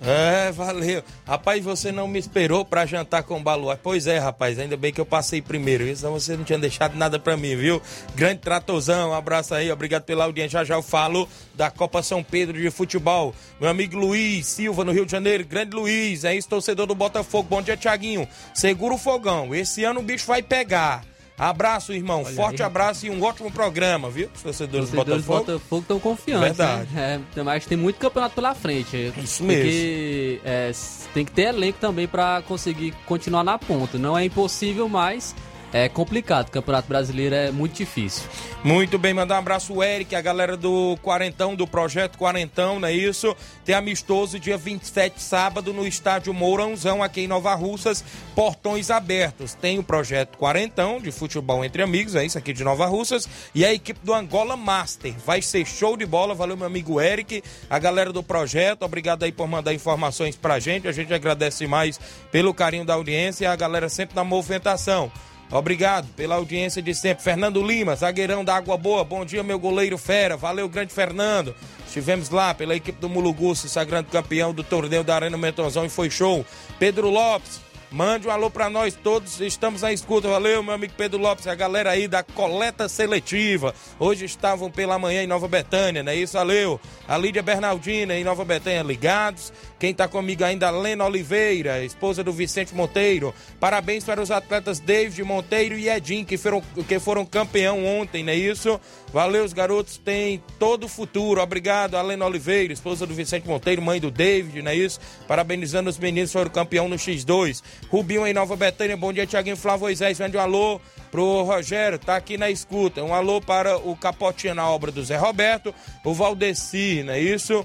É, 0.01 0.51
valeu. 0.51 1.03
Rapaz, 1.25 1.63
você 1.63 1.91
não 1.91 2.07
me 2.07 2.19
esperou 2.19 2.65
pra 2.65 2.85
jantar 2.85 3.23
com 3.23 3.37
o 3.37 3.43
Baluar. 3.43 3.79
Pois 3.81 4.07
é, 4.07 4.17
rapaz, 4.17 4.59
ainda 4.59 4.75
bem 4.75 4.91
que 4.91 4.99
eu 4.99 5.05
passei 5.05 5.41
primeiro, 5.41 5.95
senão 5.95 6.13
você 6.13 6.35
não 6.35 6.43
tinha 6.43 6.59
deixado 6.59 6.95
nada 6.95 7.17
pra 7.17 7.37
mim, 7.37 7.55
viu? 7.55 7.81
Grande 8.13 8.41
Tratozão, 8.41 9.11
um 9.11 9.13
abraço 9.13 9.53
aí, 9.53 9.71
obrigado 9.71 10.03
pela 10.03 10.25
audiência. 10.25 10.59
Já 10.59 10.63
já 10.63 10.75
eu 10.75 10.81
falo 10.81 11.27
da 11.53 11.71
Copa 11.71 12.03
São 12.03 12.23
Pedro 12.23 12.61
de 12.61 12.69
Futebol. 12.69 13.33
Meu 13.59 13.69
amigo 13.69 13.97
Luiz 13.97 14.45
Silva, 14.45 14.83
no 14.83 14.91
Rio 14.91 15.05
de 15.05 15.11
Janeiro. 15.11 15.45
Grande 15.45 15.75
Luiz, 15.75 16.23
é 16.23 16.35
isso, 16.35 16.49
torcedor 16.49 16.85
do 16.85 16.95
Botafogo. 16.95 17.47
Bom 17.49 17.61
dia, 17.61 17.77
Tiaguinho. 17.77 18.27
Segura 18.53 18.93
o 18.93 18.97
fogão, 18.97 19.55
esse 19.55 19.83
ano 19.83 20.01
o 20.01 20.03
bicho 20.03 20.27
vai 20.27 20.43
pegar. 20.43 21.03
Abraço, 21.37 21.93
irmão. 21.93 22.23
Forte 22.23 22.63
abraço 22.63 23.05
e 23.05 23.09
um 23.09 23.21
ótimo 23.21 23.51
programa, 23.51 24.09
viu? 24.09 24.29
Os 24.33 24.41
torcedores, 24.41 24.89
torcedores 24.89 25.23
do 25.23 25.27
Botafogo. 25.27 25.51
Botafogo 25.51 25.81
estão 25.81 25.99
confiantes. 25.99 26.57
Verdade. 26.57 26.93
Né? 26.93 27.21
É, 27.35 27.43
mas 27.43 27.65
tem 27.65 27.77
muito 27.77 27.97
campeonato 27.97 28.35
pela 28.35 28.55
frente. 28.55 29.13
Isso 29.17 29.43
Porque 29.43 30.39
é, 30.45 30.71
tem 31.13 31.25
que 31.25 31.31
ter 31.31 31.47
elenco 31.47 31.77
também 31.79 32.07
para 32.07 32.41
conseguir 32.43 32.93
continuar 33.05 33.43
na 33.43 33.57
ponta. 33.57 33.97
Não 33.97 34.17
é 34.17 34.23
impossível, 34.23 34.87
mas 34.87 35.35
é 35.75 35.89
complicado. 35.89 36.49
Campeonato 36.49 36.87
brasileiro 36.87 37.35
é 37.35 37.51
muito 37.51 37.73
difícil. 37.73 38.23
Muito 38.63 38.97
bem, 38.97 39.13
mandar 39.13 39.35
um 39.35 39.39
abraço 39.39 39.73
o 39.73 39.83
Eric, 39.83 40.15
a 40.15 40.21
galera 40.21 40.55
do 40.55 40.97
Quarentão, 41.03 41.53
do 41.53 41.67
Projeto 41.67 42.17
Quarentão, 42.17 42.79
não 42.79 42.87
é 42.87 42.93
isso? 42.93 43.35
Tem 43.65 43.75
amistoso 43.75 44.39
dia 44.39 44.55
27, 44.55 45.21
sábado, 45.21 45.73
no 45.73 45.85
estádio 45.85 46.33
Mourãozão, 46.33 47.03
aqui 47.03 47.21
em 47.21 47.27
Nova 47.27 47.53
Russas, 47.55 48.05
portões 48.33 48.89
abertos. 48.89 49.53
Tem 49.53 49.77
o 49.77 49.83
Projeto 49.83 50.37
Quarentão, 50.37 51.01
de 51.01 51.11
futebol 51.11 51.65
entre 51.65 51.83
amigos, 51.83 52.15
é 52.15 52.23
isso 52.23 52.37
aqui 52.37 52.53
de 52.53 52.63
Nova 52.63 52.85
Russas, 52.85 53.27
e 53.53 53.65
a 53.65 53.73
equipe 53.73 53.99
do 54.01 54.13
Angola 54.13 54.55
Master. 54.55 55.13
Vai 55.25 55.41
ser 55.41 55.65
show 55.65 55.97
de 55.97 56.05
bola, 56.05 56.33
valeu 56.33 56.55
meu 56.55 56.67
amigo 56.67 57.01
Eric, 57.01 57.43
a 57.69 57.77
galera 57.77 58.13
do 58.13 58.23
Projeto, 58.23 58.83
obrigado 58.83 59.23
aí 59.23 59.31
por 59.33 59.45
mandar 59.45 59.73
informações 59.73 60.37
pra 60.37 60.57
gente, 60.57 60.87
a 60.87 60.93
gente 60.93 61.13
agradece 61.13 61.67
mais 61.67 61.99
pelo 62.31 62.53
carinho 62.53 62.85
da 62.85 62.93
audiência 62.93 63.43
e 63.43 63.47
a 63.47 63.55
galera 63.57 63.89
sempre 63.89 64.15
na 64.15 64.23
movimentação. 64.23 65.11
Obrigado 65.51 66.07
pela 66.15 66.35
audiência 66.35 66.81
de 66.81 66.93
sempre. 66.93 67.23
Fernando 67.23 67.61
Lima, 67.61 67.95
zagueirão 67.95 68.43
da 68.43 68.55
Água 68.55 68.77
Boa. 68.77 69.03
Bom 69.03 69.23
dia, 69.23 69.43
meu 69.43 69.59
goleiro 69.59 69.97
fera. 69.97 70.35
Valeu, 70.35 70.67
grande 70.67 70.93
Fernando. 70.93 71.55
Estivemos 71.85 72.29
lá 72.29 72.53
pela 72.53 72.75
equipe 72.75 72.99
do 72.99 73.07
Mulugu, 73.07 73.55
se 73.55 73.69
sagrando 73.69 74.09
campeão 74.09 74.53
do 74.53 74.63
torneio 74.63 75.03
da 75.03 75.15
Arena 75.15 75.37
Metonzão 75.37 75.85
e 75.85 75.89
foi 75.89 76.09
show. 76.09 76.45
Pedro 76.77 77.09
Lopes, 77.09 77.61
mande 77.91 78.27
um 78.27 78.31
alô 78.31 78.49
pra 78.49 78.69
nós 78.69 78.95
todos. 78.95 79.39
Estamos 79.39 79.83
à 79.83 79.93
escuta. 79.93 80.27
Valeu, 80.27 80.61
meu 80.61 80.73
amigo 80.73 80.93
Pedro 80.97 81.19
Lopes, 81.19 81.47
a 81.47 81.55
galera 81.55 81.91
aí 81.91 82.07
da 82.07 82.21
coleta 82.23 82.89
seletiva. 82.89 83.73
Hoje 83.97 84.25
estavam 84.25 84.69
pela 84.69 84.99
manhã 84.99 85.23
em 85.23 85.27
Nova 85.27 85.47
Betânia, 85.47 86.03
não 86.03 86.11
é 86.11 86.15
isso? 86.15 86.33
Valeu. 86.33 86.81
A 87.07 87.17
Lídia 87.17 87.41
Bernardina 87.41 88.15
em 88.15 88.23
Nova 88.23 88.43
Betânia 88.43 88.83
ligados. 88.83 89.53
Quem 89.85 89.93
tá 89.93 90.07
comigo 90.07 90.43
ainda, 90.43 90.71
Lena 90.71 91.05
Oliveira, 91.05 91.83
esposa 91.83 92.23
do 92.23 92.33
Vicente 92.33 92.73
Monteiro. 92.73 93.31
Parabéns 93.59 94.03
para 94.03 94.19
os 94.19 94.31
atletas 94.31 94.79
David 94.79 95.23
Monteiro 95.23 95.77
e 95.77 95.87
Edinho, 95.87 96.25
que 96.25 96.37
foram, 96.37 96.59
que 96.87 96.97
foram 96.97 97.23
campeão 97.23 97.85
ontem, 97.85 98.23
não 98.23 98.33
é 98.33 98.35
isso? 98.35 98.81
Valeu, 99.13 99.45
os 99.45 99.53
garotos 99.53 99.99
têm 99.99 100.41
todo 100.57 100.85
o 100.85 100.89
futuro. 100.89 101.39
Obrigado, 101.39 101.97
Alena 101.97 102.25
Oliveira, 102.25 102.73
esposa 102.73 103.05
do 103.05 103.13
Vicente 103.13 103.47
Monteiro, 103.47 103.79
mãe 103.79 103.99
do 103.99 104.09
David, 104.09 104.63
não 104.63 104.71
é 104.71 104.75
isso? 104.75 104.99
Parabenizando 105.27 105.87
os 105.87 105.99
meninos, 105.99 106.31
foram 106.31 106.49
campeão 106.49 106.89
no 106.89 106.95
X2. 106.95 107.61
Rubinho 107.87 108.25
em 108.25 108.33
Nova 108.33 108.55
Betânia, 108.55 108.97
bom 108.97 109.13
dia, 109.13 109.27
Tiaguinho 109.27 109.55
Flávio 109.55 109.81
Moisés, 109.81 110.19
mande 110.19 110.35
um 110.35 110.39
alô 110.39 110.81
pro 111.11 111.43
Rogério, 111.43 111.99
tá 111.99 112.15
aqui 112.15 112.39
na 112.39 112.49
escuta. 112.49 113.03
Um 113.03 113.13
alô 113.13 113.39
para 113.39 113.77
o 113.77 113.95
Capotinha 113.95 114.55
na 114.55 114.67
obra 114.67 114.91
do 114.91 115.03
Zé 115.03 115.15
Roberto, 115.15 115.75
o 116.03 116.11
Valdeci, 116.11 117.03
não 117.05 117.13
é 117.13 117.19
isso? 117.19 117.63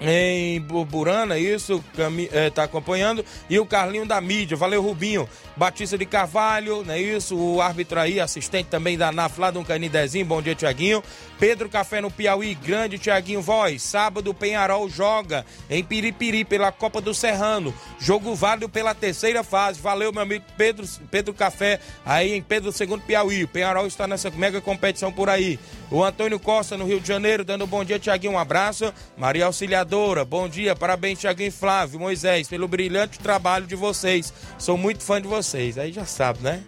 Em 0.00 0.60
Burana, 0.60 1.38
isso, 1.38 1.82
cami- 1.96 2.28
eh, 2.32 2.50
tá 2.50 2.64
acompanhando. 2.64 3.24
E 3.50 3.58
o 3.58 3.66
Carlinho 3.66 4.06
da 4.06 4.20
mídia, 4.20 4.56
valeu 4.56 4.80
Rubinho. 4.82 5.28
Batista 5.56 5.98
de 5.98 6.06
Carvalho, 6.06 6.84
não 6.84 6.94
é 6.94 7.00
isso? 7.00 7.36
O 7.36 7.60
árbitro 7.60 7.98
aí, 7.98 8.20
assistente 8.20 8.66
também 8.68 8.96
da 8.96 9.10
NAF 9.10 9.40
lá 9.40 9.50
do 9.50 9.64
Canidezinho, 9.64 10.24
bom 10.24 10.40
dia 10.40 10.54
Tiaguinho. 10.54 11.02
Pedro 11.40 11.68
Café 11.68 12.00
no 12.00 12.10
Piauí, 12.10 12.54
grande 12.54 12.98
Tiaguinho 12.98 13.42
Voz. 13.42 13.82
Sábado 13.82 14.32
Penharol 14.32 14.88
joga 14.88 15.44
em 15.68 15.82
Piripiri 15.82 16.44
pela 16.44 16.70
Copa 16.70 17.00
do 17.00 17.12
Serrano. 17.12 17.74
Jogo 17.98 18.34
válido 18.36 18.68
pela 18.68 18.94
terceira 18.94 19.42
fase. 19.42 19.80
Valeu, 19.80 20.12
meu 20.12 20.22
amigo 20.22 20.44
Pedro, 20.56 20.86
Pedro 21.10 21.34
Café, 21.34 21.80
aí 22.06 22.32
em 22.34 22.42
Pedro 22.42 22.70
II 22.72 22.98
Piauí. 23.06 23.42
O 23.44 23.48
Penharol 23.48 23.86
está 23.86 24.06
nessa 24.06 24.30
mega 24.30 24.60
competição 24.60 25.12
por 25.12 25.28
aí. 25.28 25.58
O 25.90 26.04
Antônio 26.04 26.38
Costa 26.38 26.76
no 26.76 26.86
Rio 26.86 27.00
de 27.00 27.08
Janeiro, 27.08 27.42
dando 27.42 27.64
um 27.64 27.66
bom 27.66 27.82
dia, 27.82 27.98
Tiaguinho, 27.98 28.34
um 28.34 28.38
abraço. 28.38 28.92
Maria 29.16 29.46
Auxiliadora, 29.46 30.22
bom 30.22 30.46
dia, 30.46 30.76
parabéns, 30.76 31.18
Tiaguinho 31.18 31.48
e 31.48 31.50
Flávio, 31.50 31.98
Moisés, 31.98 32.46
pelo 32.46 32.68
brilhante 32.68 33.18
trabalho 33.18 33.66
de 33.66 33.74
vocês. 33.74 34.32
Sou 34.58 34.76
muito 34.76 35.02
fã 35.02 35.20
de 35.20 35.26
vocês. 35.26 35.78
Aí 35.78 35.90
já 35.90 36.04
sabe, 36.04 36.40
né? 36.42 36.62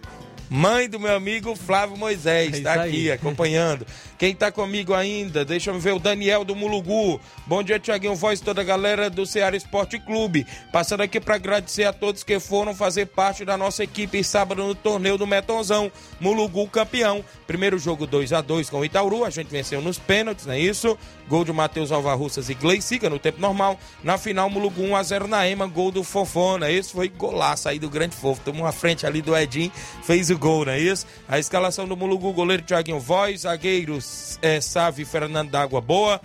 Mãe 0.49 0.89
do 0.89 0.99
meu 0.99 1.15
amigo 1.15 1.55
Flávio 1.55 1.95
Moisés, 1.95 2.55
É 2.55 2.61
tá 2.61 2.73
aqui 2.83 3.09
acompanhando. 3.11 3.85
Quem 4.21 4.35
tá 4.35 4.51
comigo 4.51 4.93
ainda, 4.93 5.43
deixa 5.43 5.71
eu 5.71 5.79
ver 5.79 5.95
o 5.95 5.99
Daniel 5.99 6.45
do 6.45 6.55
Mulugu. 6.55 7.19
Bom 7.47 7.63
dia, 7.63 7.79
Tiaguinho 7.79 8.13
Voz, 8.13 8.39
toda 8.39 8.61
a 8.61 8.63
galera 8.63 9.09
do 9.09 9.25
Ceará 9.25 9.57
Esporte 9.57 9.97
Clube. 9.97 10.45
Passando 10.71 11.01
aqui 11.01 11.19
para 11.19 11.33
agradecer 11.33 11.85
a 11.85 11.91
todos 11.91 12.23
que 12.23 12.39
foram 12.39 12.75
fazer 12.75 13.07
parte 13.07 13.43
da 13.43 13.57
nossa 13.57 13.83
equipe 13.83 14.23
sábado 14.23 14.63
no 14.63 14.75
torneio 14.75 15.17
do 15.17 15.25
Metonzão. 15.25 15.91
Mulugu 16.19 16.67
campeão. 16.67 17.25
Primeiro 17.47 17.79
jogo 17.79 18.05
2 18.05 18.31
a 18.31 18.41
2 18.41 18.69
com 18.69 18.81
o 18.81 18.85
Itaúru, 18.85 19.25
a 19.25 19.31
gente 19.31 19.47
venceu 19.47 19.81
nos 19.81 19.97
pênaltis, 19.97 20.45
não 20.45 20.53
é 20.53 20.59
isso? 20.59 20.95
Gol 21.27 21.43
de 21.43 21.51
Matheus 21.51 21.91
Alvarruças 21.91 22.47
e 22.47 22.53
Gleicica 22.53 23.09
no 23.09 23.17
tempo 23.17 23.41
normal. 23.41 23.79
Na 24.03 24.19
final, 24.19 24.51
Mulugu 24.51 24.83
1 24.83 24.95
a 24.97 25.01
0 25.01 25.27
na 25.27 25.47
EMA, 25.49 25.65
gol 25.65 25.89
do 25.89 26.03
Fofona. 26.03 26.69
Esse 26.69 26.91
foi 26.91 27.09
golaço 27.09 27.67
aí 27.67 27.79
do 27.79 27.89
grande 27.89 28.15
fofo. 28.15 28.39
Tomou 28.45 28.65
uma 28.65 28.71
frente 28.71 29.03
ali 29.03 29.19
do 29.19 29.35
Edinho, 29.35 29.71
fez 30.03 30.29
o 30.29 30.37
gol, 30.37 30.65
não 30.65 30.73
é 30.73 30.79
isso? 30.79 31.07
A 31.27 31.39
escalação 31.39 31.87
do 31.87 31.97
Mulugu, 31.97 32.31
goleiro 32.31 32.61
Thiaguinho 32.61 32.99
Voz, 32.99 33.41
zagueiros 33.41 34.10
é, 34.41 34.59
Sávio 34.61 35.05
Fernando 35.05 35.49
da 35.49 35.67
Boa. 35.67 36.21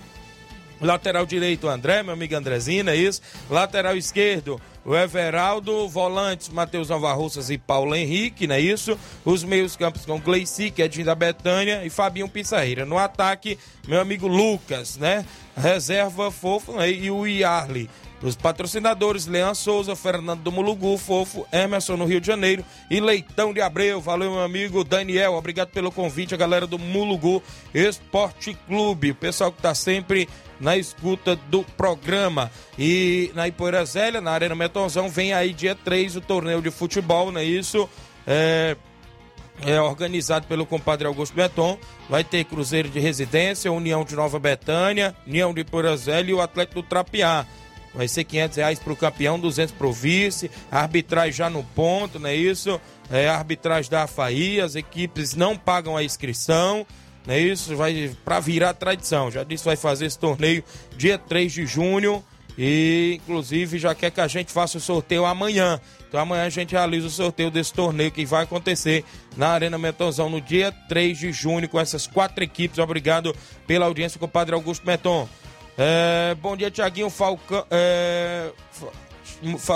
Lateral 0.80 1.24
direito, 1.24 1.68
André, 1.68 2.03
meu 2.03 2.12
amigo 2.12 2.37
Andrezinho, 2.37 2.89
é 2.91 2.97
isso. 2.97 3.22
Lateral 3.49 3.97
esquerdo, 3.97 4.61
o 4.84 4.95
Everaldo, 4.95 5.89
volantes 5.89 6.51
Matheus 6.51 6.91
Novarrussas 6.91 7.49
e 7.49 7.57
Paulo 7.57 7.95
Henrique, 7.95 8.47
não 8.47 8.55
é 8.55 8.61
isso? 8.61 8.99
Os 9.24 9.43
meios 9.43 9.74
campos 9.74 10.05
com 10.05 10.20
Gleici, 10.20 10.70
que 10.70 10.82
é 10.82 10.89
de 10.89 11.03
da 11.03 11.14
Betânia, 11.14 11.82
e 11.84 11.89
Fabinho 11.89 12.28
Pissarreira. 12.28 12.84
No 12.84 12.99
ataque, 12.99 13.59
meu 13.89 14.01
amigo 14.01 14.28
Lucas, 14.28 14.99
né? 14.99 15.24
Reserva 15.57 16.30
Fofo 16.30 16.72
né? 16.72 16.91
e 16.91 17.11
o 17.11 17.26
Iarli. 17.26 17.89
Os 18.22 18.34
patrocinadores 18.34 19.26
Leão 19.26 19.54
Souza, 19.54 19.94
Fernando 19.94 20.40
do 20.40 20.50
Mulugu, 20.50 20.96
Fofo, 20.96 21.46
Emerson 21.52 21.96
no 21.96 22.06
Rio 22.06 22.20
de 22.20 22.26
Janeiro 22.26 22.64
e 22.90 22.98
Leitão 22.98 23.52
de 23.52 23.60
Abreu. 23.60 24.00
Valeu, 24.00 24.30
meu 24.32 24.40
amigo 24.40 24.82
Daniel. 24.82 25.34
Obrigado 25.34 25.68
pelo 25.68 25.92
convite, 25.92 26.34
a 26.34 26.38
galera 26.38 26.66
do 26.66 26.78
Mulugu 26.78 27.42
Esporte 27.74 28.56
Clube. 28.66 29.10
O 29.10 29.14
pessoal 29.14 29.52
que 29.52 29.60
tá 29.60 29.74
sempre 29.74 30.28
na 30.60 30.76
escuta 30.76 31.36
do 31.36 31.62
programa. 31.62 32.50
E 32.78 33.30
na 33.34 33.46
Ipoeira 33.48 33.84
Zélia, 33.84 34.20
na 34.20 34.30
Arena 34.30 34.54
Metonzão, 34.54 35.08
vem 35.08 35.32
aí 35.32 35.52
dia 35.52 35.74
3 35.74 36.16
o 36.16 36.20
torneio 36.20 36.62
de 36.62 36.70
futebol, 36.70 37.30
não 37.30 37.40
é 37.40 37.44
isso? 37.44 37.88
É, 38.26 38.76
é 39.64 39.80
organizado 39.80 40.46
pelo 40.46 40.66
compadre 40.66 41.06
Augusto 41.06 41.34
Beton. 41.34 41.78
Vai 42.08 42.24
ter 42.24 42.44
Cruzeiro 42.44 42.88
de 42.88 42.98
Residência, 42.98 43.70
União 43.70 44.04
de 44.04 44.16
Nova 44.16 44.38
Betânia, 44.38 45.14
União 45.26 45.52
de 45.52 45.60
Ipoeira 45.60 45.96
Zélia 45.96 46.30
e 46.30 46.34
o 46.34 46.40
Atlético 46.40 46.82
do 46.82 46.88
Trapiá. 46.88 47.46
Vai 47.97 48.09
ser 48.09 48.24
500 48.24 48.57
reais 48.59 48.78
para 48.78 48.92
o 48.92 48.97
campeão, 48.97 49.40
200 49.40 49.74
para 49.74 49.86
o 49.86 49.92
vice. 49.92 50.51
Arbitragem 50.70 51.32
já 51.32 51.49
no 51.49 51.64
ponto, 51.64 52.18
não 52.18 52.28
é 52.28 52.36
isso? 52.36 52.80
É 53.11 53.28
arbitragem 53.28 53.90
da 53.90 54.03
AFAI, 54.03 54.61
as 54.61 54.74
equipes 54.74 55.34
não 55.34 55.57
pagam 55.57 55.97
a 55.97 56.05
inscrição. 56.05 56.86
Não 57.26 57.34
é 57.34 57.40
isso? 57.40 57.74
Vai 57.74 58.14
para 58.24 58.38
virar 58.38 58.74
tradição. 58.74 59.30
Já 59.30 59.42
disse 59.42 59.64
vai 59.64 59.76
fazer 59.76 60.07
esse 60.07 60.18
torneio 60.18 60.62
dia 60.97 61.18
3 61.18 61.53
de 61.53 61.66
junho. 61.66 62.22
E 62.59 63.18
inclusive 63.22 63.78
já 63.78 63.94
quer 63.94 64.11
que 64.11 64.20
a 64.20 64.28
gente 64.28 64.53
faça 64.53 64.78
o 64.78 64.80
sorteio 64.80 65.24
amanhã. 65.24 65.80
Então 66.09 66.20
amanhã 66.20 66.44
a 66.44 66.51
gente 66.51 66.72
realiza 66.72 67.07
o 67.07 67.11
sorteio 67.11 67.51
desse 67.51 67.72
torneio 67.72 68.11
que 68.11 68.24
vai 68.24 68.44
acontecer 68.44 69.05
na 69.36 69.49
Arena 69.49 69.76
Metonzão 69.76 70.30
no 70.30 70.40
dia 70.40 70.72
3 70.88 71.18
de 71.18 71.32
junho 71.32 71.68
com 71.68 71.78
essas 71.78 72.07
quatro 72.07 72.42
equipes. 72.42 72.78
Obrigado 72.78 73.34
pela 73.66 73.86
audiência 73.86 74.18
com 74.18 74.24
o 74.24 74.28
Padre 74.28 74.55
Augusto 74.55 74.86
Meton. 74.86 75.28
É, 75.79 76.35
bom 76.41 76.57
dia, 76.57 76.70
Tiaguinho 76.70 77.11
Falcão. 77.11 77.64
É, 77.70 78.51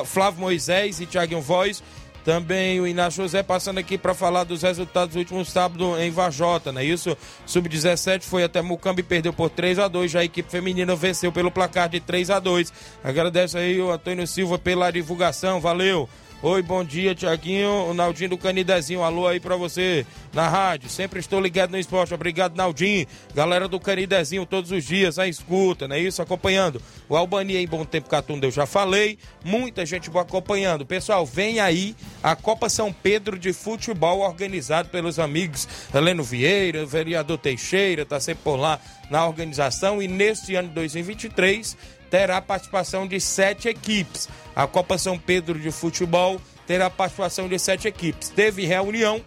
Flávio 0.06 0.40
Moisés 0.40 1.00
e 1.00 1.06
Tiaguinho 1.06 1.40
Voz. 1.40 1.82
Também 2.24 2.78
o 2.80 2.86
Inácio 2.86 3.22
José 3.22 3.42
passando 3.42 3.78
aqui 3.78 3.96
para 3.96 4.12
falar 4.12 4.44
dos 4.44 4.62
resultados 4.62 5.14
do 5.14 5.18
último 5.18 5.42
sábado 5.44 5.98
em 5.98 6.10
Vajota, 6.10 6.70
né? 6.70 6.84
Isso, 6.84 7.16
sub-17 7.46 8.22
foi 8.22 8.44
até 8.44 8.60
Mucambi 8.60 9.00
e 9.00 9.02
perdeu 9.02 9.32
por 9.32 9.48
3 9.48 9.78
a 9.78 9.88
2 9.88 10.10
Já 10.10 10.20
a 10.20 10.24
equipe 10.24 10.50
feminina 10.50 10.94
venceu 10.94 11.32
pelo 11.32 11.50
placar 11.50 11.88
de 11.88 11.98
3 11.98 12.28
a 12.30 12.38
2 12.38 12.72
Agradece 13.02 13.56
aí 13.56 13.80
o 13.80 13.90
Antônio 13.90 14.26
Silva 14.26 14.58
pela 14.58 14.90
divulgação, 14.90 15.60
valeu. 15.60 16.08
Oi, 16.42 16.62
bom 16.62 16.82
dia, 16.82 17.14
Tiaguinho. 17.14 17.90
O 17.90 17.92
Naldinho 17.92 18.30
do 18.30 18.38
Canidezinho. 18.38 19.02
Alô 19.02 19.28
aí 19.28 19.38
pra 19.38 19.56
você 19.56 20.06
na 20.32 20.48
rádio. 20.48 20.88
Sempre 20.88 21.20
estou 21.20 21.38
ligado 21.38 21.70
no 21.70 21.78
esporte. 21.78 22.14
Obrigado, 22.14 22.56
Naldinho. 22.56 23.06
Galera 23.34 23.68
do 23.68 23.78
Canidezinho, 23.78 24.46
todos 24.46 24.70
os 24.70 24.82
dias, 24.82 25.18
a 25.18 25.28
escuta, 25.28 25.86
não 25.86 25.96
é 25.96 26.00
isso? 26.00 26.22
Acompanhando. 26.22 26.80
O 27.10 27.14
Albania 27.14 27.60
em 27.60 27.66
Bom 27.66 27.84
Tempo 27.84 28.08
Catunda, 28.08 28.46
eu 28.46 28.50
já 28.50 28.64
falei. 28.64 29.18
Muita 29.44 29.84
gente 29.84 30.08
boa 30.08 30.22
acompanhando. 30.22 30.86
Pessoal, 30.86 31.26
vem 31.26 31.60
aí 31.60 31.94
a 32.22 32.34
Copa 32.34 32.70
São 32.70 32.90
Pedro 32.90 33.38
de 33.38 33.52
Futebol, 33.52 34.20
organizado 34.20 34.88
pelos 34.88 35.18
amigos 35.18 35.68
Heleno 35.94 36.22
Vieira, 36.22 36.86
vereador 36.86 37.36
Teixeira, 37.36 38.06
tá 38.06 38.18
sempre 38.18 38.44
por 38.44 38.56
lá 38.56 38.80
na 39.10 39.26
organização. 39.26 40.00
E 40.00 40.08
neste 40.08 40.54
ano 40.54 40.68
de 40.68 40.74
2023 40.74 41.99
terá 42.10 42.40
participação 42.42 43.06
de 43.06 43.20
sete 43.20 43.68
equipes. 43.68 44.28
A 44.54 44.66
Copa 44.66 44.98
São 44.98 45.18
Pedro 45.18 45.58
de 45.58 45.70
Futebol 45.70 46.40
terá 46.66 46.90
participação 46.90 47.48
de 47.48 47.58
sete 47.58 47.88
equipes. 47.88 48.28
Teve 48.28 48.66
reunião 48.66 49.24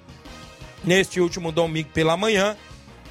neste 0.84 1.20
último 1.22 1.52
domingo 1.52 1.90
pela 1.90 2.18
manhã 2.18 2.58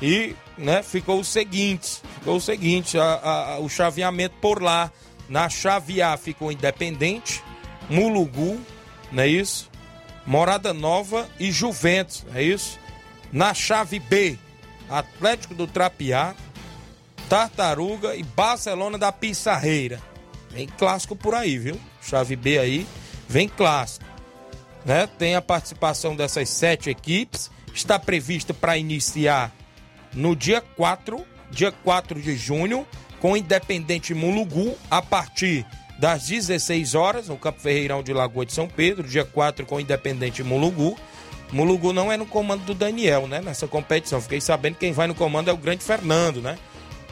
e 0.00 0.36
né, 0.58 0.82
ficou 0.82 1.20
o 1.20 1.24
seguinte: 1.24 2.02
ficou 2.18 2.36
o 2.36 2.40
seguinte, 2.40 2.98
a, 2.98 3.54
a, 3.54 3.58
o 3.58 3.68
chaveamento 3.68 4.36
por 4.40 4.62
lá. 4.62 4.90
Na 5.28 5.48
chave 5.48 6.02
A 6.02 6.16
ficou 6.18 6.52
Independente, 6.52 7.42
Mulugu, 7.88 8.60
não 9.10 9.22
é 9.22 9.28
isso? 9.28 9.70
Morada 10.26 10.74
Nova 10.74 11.28
e 11.40 11.50
Juventus, 11.50 12.26
é 12.34 12.42
isso? 12.42 12.78
Na 13.32 13.54
chave 13.54 13.98
B, 13.98 14.38
Atlético 14.90 15.54
do 15.54 15.66
Trapiá, 15.66 16.34
Tartaruga 17.32 18.14
e 18.14 18.22
Barcelona 18.22 18.98
da 18.98 19.10
Pissarreira. 19.10 19.98
Vem 20.50 20.66
clássico 20.66 21.16
por 21.16 21.34
aí, 21.34 21.56
viu? 21.56 21.80
Chave 22.02 22.36
B 22.36 22.58
aí, 22.58 22.86
vem 23.26 23.48
clássico. 23.48 24.04
Né? 24.84 25.06
Tem 25.06 25.34
a 25.34 25.40
participação 25.40 26.14
dessas 26.14 26.50
sete 26.50 26.90
equipes. 26.90 27.50
Está 27.74 27.98
previsto 27.98 28.52
para 28.52 28.76
iniciar 28.76 29.50
no 30.12 30.36
dia 30.36 30.60
4, 30.60 31.24
dia 31.50 31.72
4 31.72 32.20
de 32.20 32.36
junho, 32.36 32.86
com 33.18 33.32
o 33.32 33.36
Independente 33.38 34.12
Mulugu, 34.12 34.76
a 34.90 35.00
partir 35.00 35.64
das 35.98 36.26
16 36.26 36.94
horas, 36.94 37.28
no 37.28 37.38
Campo 37.38 37.62
Ferreirão 37.62 38.02
de 38.02 38.12
Lagoa 38.12 38.44
de 38.44 38.52
São 38.52 38.68
Pedro, 38.68 39.08
dia 39.08 39.24
4 39.24 39.64
com 39.64 39.76
o 39.76 39.80
Independente 39.80 40.42
Mulugu. 40.42 40.98
Mulugu 41.50 41.94
não 41.94 42.12
é 42.12 42.18
no 42.18 42.26
comando 42.26 42.66
do 42.66 42.74
Daniel, 42.74 43.26
né? 43.26 43.40
Nessa 43.40 43.66
competição. 43.66 44.20
Fiquei 44.20 44.40
sabendo 44.42 44.74
que 44.74 44.80
quem 44.80 44.92
vai 44.92 45.06
no 45.06 45.14
comando 45.14 45.48
é 45.48 45.52
o 45.52 45.56
grande 45.56 45.82
Fernando, 45.82 46.42
né? 46.42 46.58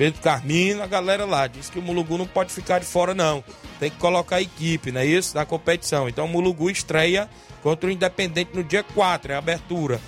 Pedro 0.00 0.22
Carmino, 0.22 0.82
a 0.82 0.86
galera 0.86 1.26
lá. 1.26 1.46
Diz 1.46 1.68
que 1.68 1.78
o 1.78 1.82
Mulugu 1.82 2.16
não 2.16 2.26
pode 2.26 2.50
ficar 2.50 2.78
de 2.78 2.86
fora, 2.86 3.12
não. 3.12 3.44
Tem 3.78 3.90
que 3.90 3.98
colocar 3.98 4.36
a 4.36 4.40
equipe, 4.40 4.90
não 4.90 5.02
é 5.02 5.04
isso? 5.04 5.36
Na 5.36 5.44
competição. 5.44 6.08
Então 6.08 6.24
o 6.24 6.28
Mulugu 6.28 6.70
estreia 6.70 7.28
contra 7.62 7.86
o 7.86 7.92
Independente 7.92 8.52
no 8.54 8.64
dia 8.64 8.82
4, 8.82 9.32
é 9.32 9.34
a 9.34 9.38
abertura. 9.38 10.00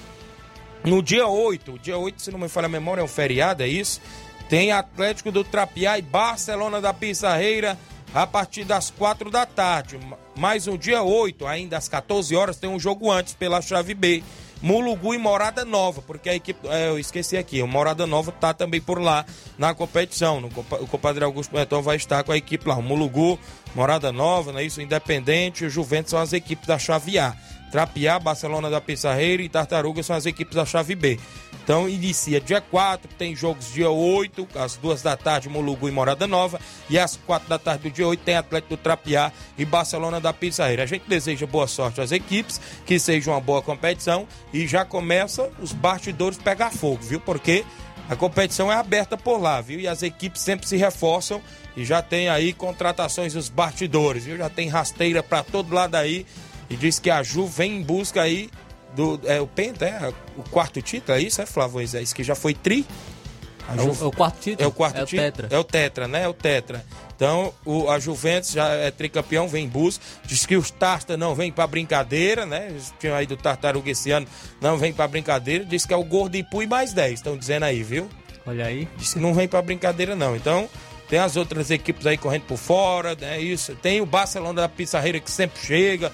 No 0.83 1.03
dia 1.03 1.27
8, 1.27 1.79
dia 1.79 1.99
8, 1.99 2.23
se 2.23 2.31
não 2.31 2.39
me 2.39 2.49
falha 2.49 2.65
a 2.65 2.71
memória, 2.71 3.03
é 3.03 3.05
um 3.05 3.09
feriado, 3.09 3.63
é 3.63 3.69
isso? 3.69 4.01
Tem 4.49 4.73
Atlético 4.73 5.31
do 5.31 5.45
Trapiá 5.45 5.99
e 5.99 6.03
Barcelona 6.03 6.81
da 6.81 6.95
Pissarreira 6.95 7.77
a 8.15 8.27
partir 8.27 8.65
das 8.65 8.89
4 8.89 9.31
da 9.31 9.45
tarde. 9.45 10.01
Mais 10.35 10.67
um 10.67 10.79
dia 10.79 11.03
8, 11.03 11.47
ainda 11.47 11.77
às 11.77 11.87
14 11.87 12.35
horas, 12.35 12.57
tem 12.57 12.71
um 12.71 12.81
jogo 12.81 13.11
antes 13.11 13.35
pela 13.35 13.61
chave 13.61 13.93
B 13.93 14.23
Mulugu 14.63 15.13
e 15.13 15.19
Morada 15.19 15.65
Nova, 15.65 16.01
porque 16.01 16.31
a 16.31 16.35
equipe, 16.35 16.67
é, 16.69 16.89
eu 16.89 16.99
esqueci 16.99 17.37
aqui, 17.37 17.61
o 17.61 17.67
Morada 17.67 18.07
Nova 18.07 18.31
tá 18.31 18.55
também 18.55 18.81
por 18.81 19.01
lá 19.01 19.27
na 19.59 19.75
competição. 19.75 20.41
No, 20.41 20.49
o 20.49 20.87
compadre 20.87 21.25
Augusto 21.25 21.53
Betão 21.53 21.83
vai 21.83 21.97
estar 21.97 22.23
com 22.23 22.31
a 22.31 22.37
equipe 22.37 22.69
lá, 22.69 22.77
o 22.77 22.83
Mulugu, 22.83 23.39
Morada 23.75 24.13
Nova, 24.13 24.53
né, 24.53 24.63
isso, 24.63 24.81
Independente 24.81 25.65
e 25.65 25.69
Juventus 25.69 26.11
são 26.11 26.21
as 26.21 26.33
equipes 26.33 26.67
da 26.67 26.79
chave 26.79 27.19
A. 27.19 27.35
Trapiá, 27.73 28.19
Barcelona 28.19 28.69
da 28.69 28.83
Pissarreira 28.83 29.43
e 29.43 29.49
Tartaruga 29.49 30.03
são 30.03 30.15
as 30.15 30.27
equipes 30.27 30.55
da 30.55 30.67
chave 30.67 30.95
B. 30.95 31.19
Então 31.63 31.89
inicia 31.89 32.41
dia 32.41 32.61
4, 32.61 33.09
tem 33.17 33.37
jogos 33.37 33.73
dia 33.73 33.91
8, 33.91 34.49
às 34.57 34.77
2 34.77 35.03
da 35.03 35.17
tarde, 35.17 35.49
Mulugu 35.49 35.89
e 35.89 35.93
Morada 35.93 36.27
Nova. 36.27 36.61
E 36.91 36.99
às 36.99 37.17
4 37.17 37.49
da 37.49 37.59
tarde 37.59 37.89
do 37.89 37.95
dia 37.95 38.07
8 38.07 38.21
tem 38.23 38.35
Atlético 38.35 38.77
do 38.77 38.83
Trapiá 38.83 39.33
e 39.57 39.65
Barcelona 39.65 40.21
da 40.21 40.33
Pizarreira. 40.33 40.83
A 40.83 40.87
gente 40.87 41.05
deseja 41.09 41.47
boa 41.47 41.67
sorte 41.67 42.01
às 42.01 42.11
equipes, 42.11 42.61
que 42.85 42.99
seja 42.99 43.31
uma 43.31 43.41
boa 43.41 43.63
competição. 43.63 44.27
E 44.53 44.67
já 44.67 44.85
começa 44.85 45.51
os 45.61 45.73
bastidores 45.73 46.39
pegar 46.39 46.71
fogo, 46.71 47.03
viu? 47.03 47.21
Porque 47.21 47.65
a 48.09 48.17
competição 48.17 48.71
é 48.71 48.75
aberta 48.75 49.17
por 49.17 49.41
lá, 49.41 49.61
viu? 49.61 49.79
E 49.79 49.87
as 49.87 50.03
equipes 50.03 50.43
sempre 50.43 50.69
se 50.69 50.77
reforçam 50.77 51.41
e 51.77 51.85
já 51.85 52.03
tem 52.03 52.29
aí 52.29 52.53
contratações 52.53 53.35
dos 53.35 53.49
bastidores, 53.49 54.25
viu? 54.25 54.37
Já 54.37 54.51
tem 54.51 54.69
rasteira 54.69 55.23
para 55.23 55.43
todo 55.43 55.75
lado 55.75 55.95
aí. 55.95 56.27
E 56.69 56.77
diz 56.77 56.99
que 56.99 57.11
a 57.11 57.23
Ju 57.23 57.47
vem 57.47 57.77
em 57.77 57.83
busca 57.83 58.23
aí 58.23 58.51
do. 58.95 59.21
É 59.25 59.41
o 59.41 59.47
Penta, 59.47 59.85
é? 59.85 60.13
O 60.37 60.43
quarto 60.51 60.81
título, 60.81 61.17
é 61.17 61.21
isso, 61.21 61.41
é, 61.41 61.47
Flávio 61.47 61.75
Moisés? 61.75 62.13
Que 62.13 62.23
já 62.23 62.35
foi 62.35 62.55
tri? 62.55 62.87
É 63.69 63.81
o, 63.81 64.05
é 64.05 64.07
o, 64.07 64.11
quarto 64.11 64.41
título? 64.41 64.65
É 64.65 64.67
o 64.67 64.73
quarto 64.73 64.99
é 64.99 65.05
título? 65.05 65.23
O 65.23 65.33
tetra. 65.33 65.49
É 65.51 65.59
o 65.59 65.65
Tetra, 65.65 66.09
né? 66.09 66.23
É 66.25 66.29
o 66.29 66.35
Tetra. 66.35 66.85
Então, 67.15 67.55
o, 67.65 67.89
a 67.89 67.99
Juventus 67.99 68.51
já 68.51 68.69
é 68.69 68.91
tricampeão, 68.91 69.47
vem 69.47 69.65
em 69.65 69.69
busca. 69.69 70.05
Diz 70.25 70.45
que 70.45 70.57
os 70.57 70.71
Tarta 70.71 71.17
não 71.17 71.35
vem 71.35 71.53
pra 71.53 71.67
brincadeira, 71.67 72.45
né? 72.45 72.75
Tinha 72.99 73.15
aí 73.15 73.27
do 73.27 73.37
Tartaruga 73.37 73.91
esse 73.91 74.11
ano, 74.11 74.27
não 74.61 74.77
vem 74.77 74.93
pra 74.93 75.07
brincadeira. 75.07 75.65
Diz 75.65 75.87
que 75.87 75.95
é 75.95 75.97
o 75.97 76.05
Gordo 76.05 76.37
e 76.37 76.67
mais 76.67 76.93
10, 76.93 77.15
estão 77.15 77.37
dizendo 77.37 77.65
aí, 77.65 77.83
viu? 77.83 78.09
Olha 78.45 78.67
aí. 78.67 78.89
Diz 78.97 79.15
que 79.15 79.21
não 79.21 79.33
vem 79.33 79.47
pra 79.47 79.63
brincadeira, 79.63 80.17
não. 80.17 80.35
Então, 80.35 80.69
tem 81.09 81.21
as 81.21 81.37
outras 81.37 81.71
equipes 81.71 82.07
aí 82.07 82.19
correndo 82.19 82.43
por 82.43 82.59
fora, 82.59 83.15
né? 83.15 83.41
Isso. 83.41 83.77
Tem 83.77 84.01
o 84.01 84.07
Barcelona 84.07 84.63
da 84.63 84.69
Pissarreira 84.69 85.21
que 85.21 85.31
sempre 85.31 85.61
chega, 85.65 86.13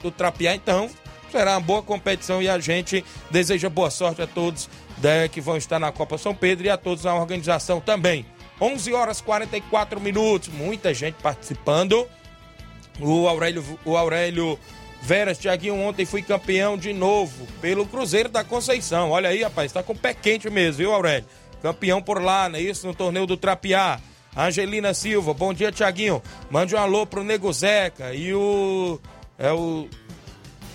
do 0.00 0.10
Trapiá, 0.10 0.54
então 0.54 0.88
será 1.34 1.54
uma 1.54 1.60
boa 1.60 1.82
competição 1.82 2.40
e 2.40 2.48
a 2.48 2.60
gente 2.60 3.04
deseja 3.28 3.68
boa 3.68 3.90
sorte 3.90 4.22
a 4.22 4.26
todos 4.26 4.70
né, 5.02 5.26
que 5.26 5.40
vão 5.40 5.56
estar 5.56 5.80
na 5.80 5.90
Copa 5.90 6.16
São 6.16 6.32
Pedro 6.32 6.66
e 6.66 6.70
a 6.70 6.76
todos 6.76 7.02
na 7.02 7.12
organização 7.12 7.80
também. 7.80 8.24
11 8.60 8.92
horas 8.94 9.20
44 9.20 10.00
minutos, 10.00 10.48
muita 10.48 10.94
gente 10.94 11.16
participando. 11.16 12.06
O 13.00 13.26
Aurélio, 13.26 13.64
o 13.84 13.96
Aurélio 13.96 14.56
Veras, 15.02 15.36
Tiaguinho, 15.36 15.74
ontem 15.74 16.06
fui 16.06 16.22
campeão 16.22 16.78
de 16.78 16.92
novo 16.92 17.48
pelo 17.60 17.84
Cruzeiro 17.84 18.28
da 18.28 18.44
Conceição. 18.44 19.10
Olha 19.10 19.30
aí, 19.30 19.42
rapaz, 19.42 19.72
tá 19.72 19.82
com 19.82 19.96
pé 19.96 20.14
quente 20.14 20.48
mesmo, 20.48 20.78
viu, 20.78 20.94
Aurélio? 20.94 21.26
Campeão 21.60 22.00
por 22.00 22.22
lá, 22.22 22.48
não 22.48 22.60
é 22.60 22.62
isso? 22.62 22.86
No 22.86 22.94
torneio 22.94 23.26
do 23.26 23.36
Trapiá. 23.36 23.98
Angelina 24.36 24.94
Silva, 24.94 25.34
bom 25.34 25.52
dia, 25.52 25.72
Tiaguinho. 25.72 26.22
Mande 26.48 26.76
um 26.76 26.78
alô 26.78 27.04
pro 27.04 27.24
Nego 27.24 27.52
Zeca 27.52 28.14
e 28.14 28.32
o. 28.32 29.00
É 29.36 29.52
o. 29.52 29.88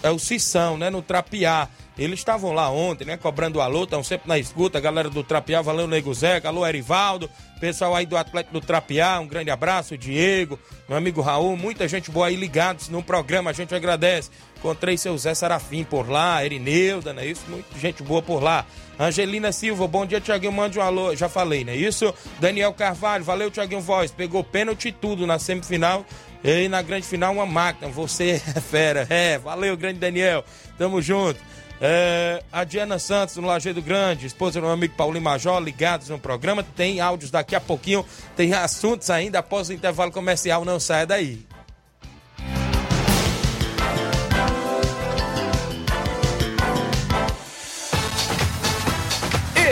É 0.02 0.10
o 0.10 0.20
Cissão, 0.20 0.78
né? 0.78 0.89
No 0.89 1.02
Trapiá. 1.02 1.68
Eles 1.97 2.20
estavam 2.20 2.54
lá 2.54 2.70
ontem, 2.72 3.04
né? 3.04 3.18
Cobrando 3.18 3.60
alô, 3.60 3.84
estão 3.84 4.02
sempre 4.02 4.30
na 4.30 4.39
escuta. 4.39 4.80
Galera 4.80 5.10
do 5.10 5.22
Trapiá, 5.22 5.62
valeu, 5.62 5.86
Nego 5.86 6.14
Zeca. 6.14 6.47
Alô, 6.47 6.66
Erivaldo. 6.66 7.30
Pessoal 7.60 7.93
aí 7.93 8.06
do 8.06 8.16
Atlético 8.16 8.54
do 8.54 8.66
Trapiá, 8.66 9.20
um 9.20 9.28
grande 9.28 9.52
abraço. 9.52 9.97
Diego, 9.97 10.58
meu 10.88 10.97
amigo 10.97 11.20
Raul, 11.20 11.58
muita 11.58 11.89
gente 11.89 12.10
boa 12.10 12.28
aí 12.28 12.38
ligados 12.38 12.88
no 12.88 13.04
programa. 13.04 13.50
A 13.50 13.54
gente 13.54 13.76
agradece. 13.76 14.32
Encontrei 14.58 14.97
seu 14.97 15.18
Zé 15.18 15.34
Sarafim 15.34 15.84
por 15.84 16.10
lá, 16.10 16.43
Erineuda, 16.43 17.12
não 17.12 17.22
é 17.22 17.26
isso? 17.26 17.43
Muita 17.50 17.78
gente 17.78 18.02
boa 18.02 18.22
por 18.22 18.41
lá. 18.41 18.66
Angelina 18.97 19.52
Silva, 19.52 19.86
bom 19.88 20.06
dia, 20.06 20.22
Tiaguinho. 20.22 20.54
Mande 20.54 20.80
um 20.80 20.82
alô. 20.82 21.14
Já 21.16 21.28
falei, 21.28 21.66
não 21.66 21.74
é 21.74 21.76
isso? 21.76 22.14
Daniel 22.39 22.74
Carvalho, 22.74 23.26
valeu, 23.26 23.52
Tiaguinho 23.52 23.82
Voz. 23.82 24.12
Pegou 24.12 24.41
pênalti 24.41 24.91
tudo 24.91 25.28
na 25.28 25.38
semifinal. 25.38 26.06
E 26.43 26.69
na 26.69 26.81
grande 26.81 27.05
final, 27.05 27.33
uma 27.33 27.45
máquina. 27.45 27.91
Você 27.91 28.41
é 28.55 28.59
fera. 28.61 29.05
É, 29.09 29.37
valeu, 29.37 29.75
grande 29.75 29.99
Daniel. 29.99 30.43
Tamo 30.77 31.01
junto. 31.01 31.39
É, 31.81 32.43
a 32.51 32.65
Diana 32.65 32.99
Santos, 32.99 33.37
no 33.37 33.47
Lajeado 33.47 33.81
Grande, 33.81 34.25
esposa 34.25 34.59
do 34.59 34.63
meu 34.65 34.73
amigo 34.73 34.95
Paulinho 34.95 35.23
Major, 35.23 35.59
ligados 35.61 36.09
no 36.09 36.19
programa. 36.19 36.61
Tem 36.61 36.99
áudios 36.99 37.31
daqui 37.31 37.55
a 37.55 37.61
pouquinho, 37.61 38.05
tem 38.35 38.53
assuntos 38.53 39.09
ainda 39.09 39.39
após 39.39 39.69
o 39.69 39.73
intervalo 39.73 40.11
comercial. 40.11 40.65
Não 40.65 40.79
saia 40.79 41.05
daí. 41.05 41.45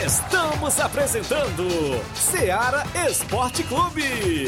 Estamos 0.05 0.79
apresentando 0.79 1.67
Seara 2.15 2.85
Esporte 3.09 3.63
Clube. 3.63 4.47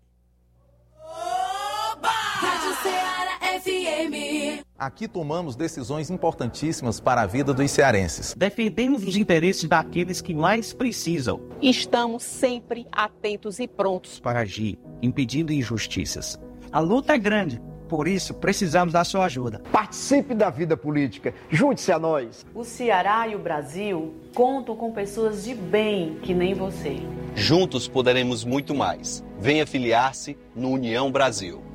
FM. 3.63 4.61
Aqui 4.77 5.07
tomamos 5.07 5.55
decisões 5.55 6.09
importantíssimas 6.09 6.99
para 6.99 7.21
a 7.21 7.25
vida 7.25 7.53
dos 7.53 7.71
cearenses. 7.71 8.35
Defendemos 8.37 9.03
os 9.07 9.15
interesses 9.15 9.69
daqueles 9.69 10.19
que 10.19 10.33
mais 10.33 10.73
precisam. 10.73 11.39
Estamos 11.61 12.23
sempre 12.23 12.85
atentos 12.91 13.59
e 13.59 13.67
prontos 13.67 14.19
para 14.19 14.41
agir, 14.41 14.77
impedindo 15.01 15.53
injustiças. 15.53 16.37
A 16.73 16.79
luta 16.79 17.13
é 17.13 17.17
grande, 17.17 17.61
por 17.87 18.05
isso 18.05 18.33
precisamos 18.33 18.93
da 18.93 19.05
sua 19.05 19.25
ajuda. 19.25 19.61
Participe 19.71 20.33
da 20.33 20.49
vida 20.49 20.75
política, 20.75 21.33
junte-se 21.49 21.93
a 21.93 21.99
nós. 21.99 22.45
O 22.53 22.65
Ceará 22.65 23.25
e 23.29 23.35
o 23.35 23.39
Brasil 23.39 24.13
contam 24.33 24.75
com 24.75 24.91
pessoas 24.91 25.45
de 25.45 25.55
bem 25.55 26.15
que 26.21 26.33
nem 26.33 26.53
você. 26.53 26.97
Juntos 27.33 27.87
poderemos 27.87 28.43
muito 28.43 28.75
mais. 28.75 29.23
Venha 29.39 29.65
filiar-se 29.65 30.37
no 30.53 30.69
União 30.71 31.09
Brasil. 31.09 31.72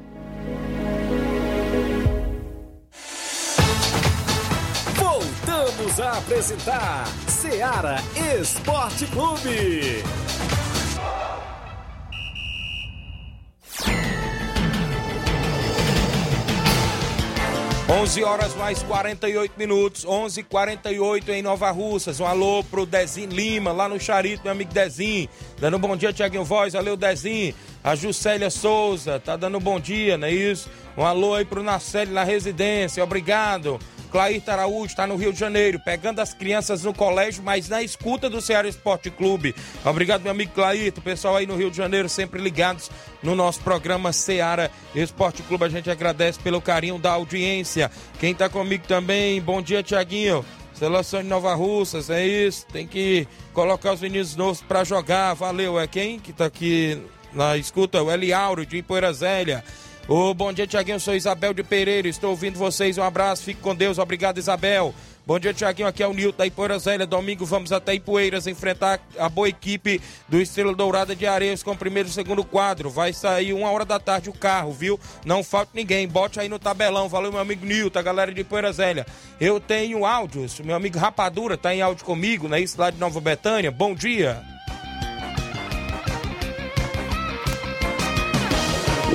Voltamos 5.89 6.01
a 6.01 6.19
apresentar 6.19 7.07
Seara 7.27 7.97
Esporte 8.41 9.07
Clube. 9.07 10.03
11 17.91 18.23
horas 18.23 18.55
mais 18.55 18.83
48 18.83 19.55
minutos, 19.57 20.05
11:48 20.05 21.31
em 21.31 21.41
Nova 21.41 21.71
Russas. 21.71 22.21
Um 22.21 22.27
alô 22.27 22.63
pro 22.63 22.85
Dezim 22.85 23.27
Lima, 23.27 23.73
lá 23.73 23.89
no 23.89 23.99
Charito, 23.99 24.43
meu 24.45 24.53
amigo 24.53 24.73
Dezim. 24.75 25.27
Dando 25.59 25.79
um 25.79 25.81
bom 25.81 25.97
dia, 25.97 26.13
Tiaguinho 26.13 26.45
Voz. 26.45 26.75
Valeu, 26.75 26.99
Dezim. 26.99 27.55
A 27.83 27.95
Juscelia 27.95 28.51
Souza, 28.51 29.19
tá 29.19 29.37
dando 29.37 29.57
um 29.57 29.61
bom 29.61 29.81
dia, 29.81 30.19
não 30.19 30.29
é 30.29 30.33
isso? 30.33 30.69
Um 30.99 31.05
alô 31.05 31.35
aí 31.35 31.47
pro 31.47 31.63
Nacelle 31.63 32.13
na 32.13 32.25
residência, 32.25 33.03
obrigado. 33.03 33.79
Clair 34.11 34.43
Araújo 34.47 34.87
está 34.87 35.07
no 35.07 35.17
Rio 35.17 35.33
de 35.33 35.39
Janeiro, 35.39 35.79
pegando 35.79 36.21
as 36.21 36.33
crianças 36.33 36.83
no 36.83 36.95
colégio, 36.95 37.43
mas 37.43 37.69
na 37.69 37.83
escuta 37.83 38.29
do 38.31 38.41
Ceará 38.41 38.69
Esporte 38.69 39.11
Clube. 39.11 39.55
Obrigado, 39.85 40.23
meu 40.23 40.33
amigo 40.33 40.53
Clair, 40.55 40.93
pessoal 40.93 41.37
aí 41.37 41.47
no 41.47 41.57
Rio 41.57 41.71
de 41.71 41.77
Janeiro, 41.77 42.09
sempre 42.09 42.41
ligados 42.41 42.91
no 43.23 43.35
nosso 43.35 43.61
programa 43.61 44.13
Ceará 44.13 44.71
Esporte 44.95 45.43
Clube. 45.43 45.65
A 45.65 45.69
gente 45.69 45.91
agradece 45.91 46.39
pelo 46.41 46.61
carinho 46.61 46.99
da 46.99 47.13
audiência. 47.13 47.91
Quem 48.19 48.33
está 48.33 48.49
comigo 48.49 48.85
também, 48.87 49.41
bom 49.41 49.61
dia, 49.61 49.83
Tiaguinho. 49.83 50.45
Seleção 50.75 51.23
de 51.23 51.29
Nova 51.29 51.55
Russas, 51.55 52.09
é 52.09 52.25
isso. 52.25 52.65
Tem 52.67 52.87
que 52.87 53.27
colocar 53.53 53.93
os 53.93 54.01
meninos 54.01 54.37
novos 54.37 54.63
para 54.63 54.85
jogar. 54.85 55.35
Valeu, 55.35 55.79
é 55.79 55.89
quem 55.89 56.21
que 56.21 56.33
tá 56.33 56.47
aqui 56.47 57.03
na 57.33 57.57
escuta? 57.57 58.01
O 58.01 58.11
Eliauro 58.11 58.65
de 58.65 58.81
Poeira 58.81 59.13
Zélia. 59.13 59.65
Ô, 60.09 60.33
bom 60.33 60.51
dia, 60.55 60.67
Tiaguinho. 60.67 60.99
Sou 60.99 61.15
Isabel 61.15 61.53
de 61.53 61.63
Pereira. 61.63 62.09
Estou 62.09 62.31
ouvindo 62.31 62.59
vocês. 62.59 62.97
Um 62.97 63.03
abraço. 63.03 63.43
Fique 63.43 63.61
com 63.61 63.75
Deus. 63.75 63.99
Obrigado, 63.99 64.39
Isabel. 64.39 64.95
Bom 65.27 65.39
dia, 65.39 65.53
Tiaguinho. 65.53 65.87
Aqui 65.87 66.03
é 66.03 66.09
o 66.09 66.15
Nilton 66.15 66.39
da 66.39 66.47
Ipoeira 66.47 66.79
Zélia. 66.79 67.07
Domingo 67.07 67.45
vamos 67.45 67.73
até 67.73 67.93
Ipueiras 67.93 68.47
enfrentar 68.47 68.99
a 69.19 69.29
boa 69.29 69.51
equipe 69.51 70.01
do 70.27 70.41
Estrela 70.41 70.75
Dourada 70.75 71.15
de 71.15 71.27
Areias 71.27 71.63
com 71.63 71.73
o 71.73 71.77
primeiro 71.77 72.09
e 72.09 72.13
segundo 72.13 72.43
quadro. 72.43 72.89
Vai 72.89 73.13
sair 73.13 73.53
uma 73.53 73.71
hora 73.71 73.85
da 73.85 74.01
tarde 74.01 74.31
o 74.31 74.33
carro, 74.33 74.73
viu? 74.73 74.99
Não 75.27 75.45
falta 75.45 75.73
ninguém. 75.75 76.09
Bote 76.09 76.41
aí 76.41 76.49
no 76.49 76.59
tabelão. 76.59 77.07
Valeu, 77.07 77.31
meu 77.31 77.43
amigo 77.43 77.67
Nilton, 77.67 77.99
a 77.99 78.03
galera 78.03 78.33
de 78.33 78.41
Ipoeira 78.41 78.73
Zélia. 78.73 79.07
Eu 79.39 79.61
tenho 79.61 80.07
áudios. 80.07 80.59
Meu 80.61 80.75
amigo 80.75 80.99
Rapadura 80.99 81.59
tá 81.59 81.75
em 81.75 81.83
áudio 81.83 82.07
comigo, 82.07 82.49
né? 82.49 82.59
Isso 82.59 82.81
lá 82.81 82.89
de 82.89 82.97
Nova 82.97 83.21
Betânia. 83.21 83.71
Bom 83.71 83.95
dia. 83.95 84.43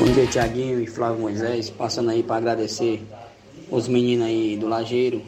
Bom 0.03 0.11
dia, 0.11 0.27
Tiaguinho 0.27 0.81
e 0.81 0.85
Flávio 0.85 1.21
Moisés. 1.21 1.69
Passando 1.69 2.09
aí 2.09 2.21
para 2.21 2.35
agradecer 2.35 3.01
os 3.71 3.87
meninos 3.87 4.27
aí 4.27 4.57
do 4.57 4.67
Lajeiro, 4.67 5.21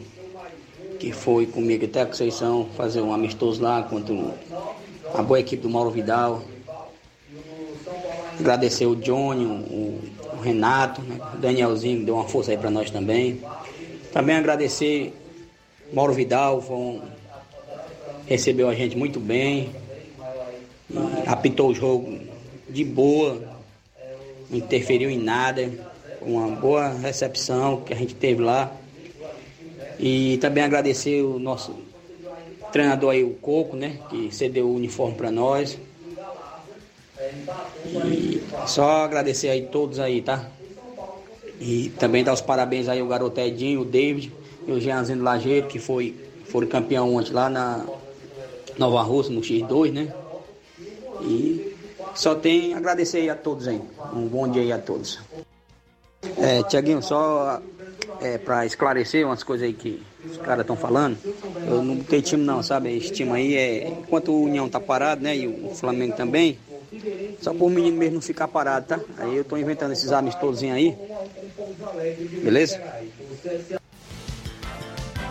que 1.00 1.12
foi 1.12 1.46
comigo 1.46 1.86
até 1.86 2.02
a 2.02 2.06
Conceição 2.06 2.68
fazer 2.76 3.00
um 3.00 3.10
amistoso 3.10 3.62
lá 3.62 3.82
contra 3.82 4.14
a 5.14 5.22
boa 5.22 5.40
equipe 5.40 5.62
do 5.62 5.70
Mauro 5.70 5.90
Vidal. 5.90 6.42
Agradecer 8.38 8.84
o 8.84 8.94
Johnny, 8.94 9.46
o, 9.46 9.98
Renato, 10.42 11.00
né? 11.00 11.18
o 11.32 11.38
Danielzinho, 11.38 12.00
que 12.00 12.04
deu 12.04 12.16
uma 12.16 12.28
força 12.28 12.50
aí 12.50 12.58
para 12.58 12.70
nós 12.70 12.90
também. 12.90 13.40
Também 14.12 14.36
agradecer 14.36 15.14
Mauro 15.90 16.12
Vidal, 16.12 16.62
um, 16.68 17.00
recebeu 18.26 18.68
a 18.68 18.74
gente 18.74 18.94
muito 18.94 19.18
bem, 19.18 19.70
apitou 21.26 21.70
o 21.70 21.74
jogo 21.74 22.18
de 22.68 22.84
boa, 22.84 23.55
não 24.50 24.58
interferiu 24.58 25.10
em 25.10 25.18
nada, 25.18 25.70
uma 26.20 26.48
boa 26.48 26.88
recepção 26.88 27.80
que 27.80 27.92
a 27.92 27.96
gente 27.96 28.14
teve 28.14 28.42
lá. 28.42 28.72
E 29.98 30.38
também 30.38 30.62
agradecer 30.62 31.22
o 31.22 31.38
nosso 31.38 31.74
treinador 32.72 33.12
aí, 33.12 33.24
o 33.24 33.30
Coco, 33.30 33.76
né, 33.76 33.98
que 34.10 34.34
cedeu 34.34 34.66
o 34.66 34.74
uniforme 34.74 35.14
para 35.14 35.30
nós. 35.30 35.78
E 38.04 38.42
só 38.66 39.04
agradecer 39.04 39.48
aí 39.48 39.62
todos 39.62 39.98
aí, 39.98 40.20
tá? 40.20 40.50
E 41.58 41.90
também 41.98 42.22
dar 42.22 42.34
os 42.34 42.42
parabéns 42.42 42.88
aí 42.88 43.00
ao 43.00 43.06
garoto 43.06 43.40
Edinho, 43.40 43.80
o 43.80 43.84
David 43.84 44.30
e 44.66 44.72
o 44.72 44.80
Jeanzinho 44.80 45.18
do 45.18 45.24
Lajeiro, 45.24 45.66
que 45.66 45.78
foi, 45.78 46.14
foram 46.44 46.66
campeão 46.66 47.14
ontem 47.14 47.32
lá 47.32 47.48
na 47.48 47.86
Nova 48.76 49.02
Rússia, 49.02 49.32
no 49.32 49.40
X2, 49.40 49.92
né? 49.92 50.14
E 51.22 51.65
só 52.16 52.34
tem 52.34 52.74
agradecer 52.74 53.18
aí 53.18 53.30
a 53.30 53.36
todos 53.36 53.68
aí. 53.68 53.80
Um 54.12 54.26
bom 54.26 54.48
dia 54.48 54.62
aí 54.62 54.72
a 54.72 54.78
todos. 54.78 55.20
É, 56.38 56.62
Tiaguinho, 56.64 57.02
só 57.02 57.60
é, 58.20 58.38
para 58.38 58.66
esclarecer 58.66 59.24
umas 59.24 59.42
coisas 59.42 59.66
aí 59.66 59.72
que 59.72 60.02
os 60.24 60.36
caras 60.38 60.62
estão 60.62 60.76
falando, 60.76 61.16
eu 61.66 61.82
não 61.82 61.98
tenho 62.02 62.22
time 62.22 62.42
não, 62.42 62.62
sabe? 62.62 62.96
Esse 62.96 63.12
time 63.12 63.32
aí 63.32 63.56
é. 63.56 63.88
Enquanto 63.88 64.32
o 64.32 64.42
União 64.42 64.68
tá 64.68 64.80
parado, 64.80 65.22
né? 65.22 65.36
E 65.36 65.46
o 65.46 65.74
Flamengo 65.74 66.16
também, 66.16 66.58
só 67.40 67.52
por 67.52 67.66
o 67.66 67.70
menino 67.70 67.96
mesmo 67.96 68.14
não 68.14 68.20
ficar 68.22 68.48
parado, 68.48 68.86
tá? 68.86 69.00
Aí 69.18 69.36
eu 69.36 69.44
tô 69.44 69.56
inventando 69.56 69.92
esses 69.92 70.10
amistosos 70.10 70.62
aí. 70.64 70.96
Beleza? 72.42 72.80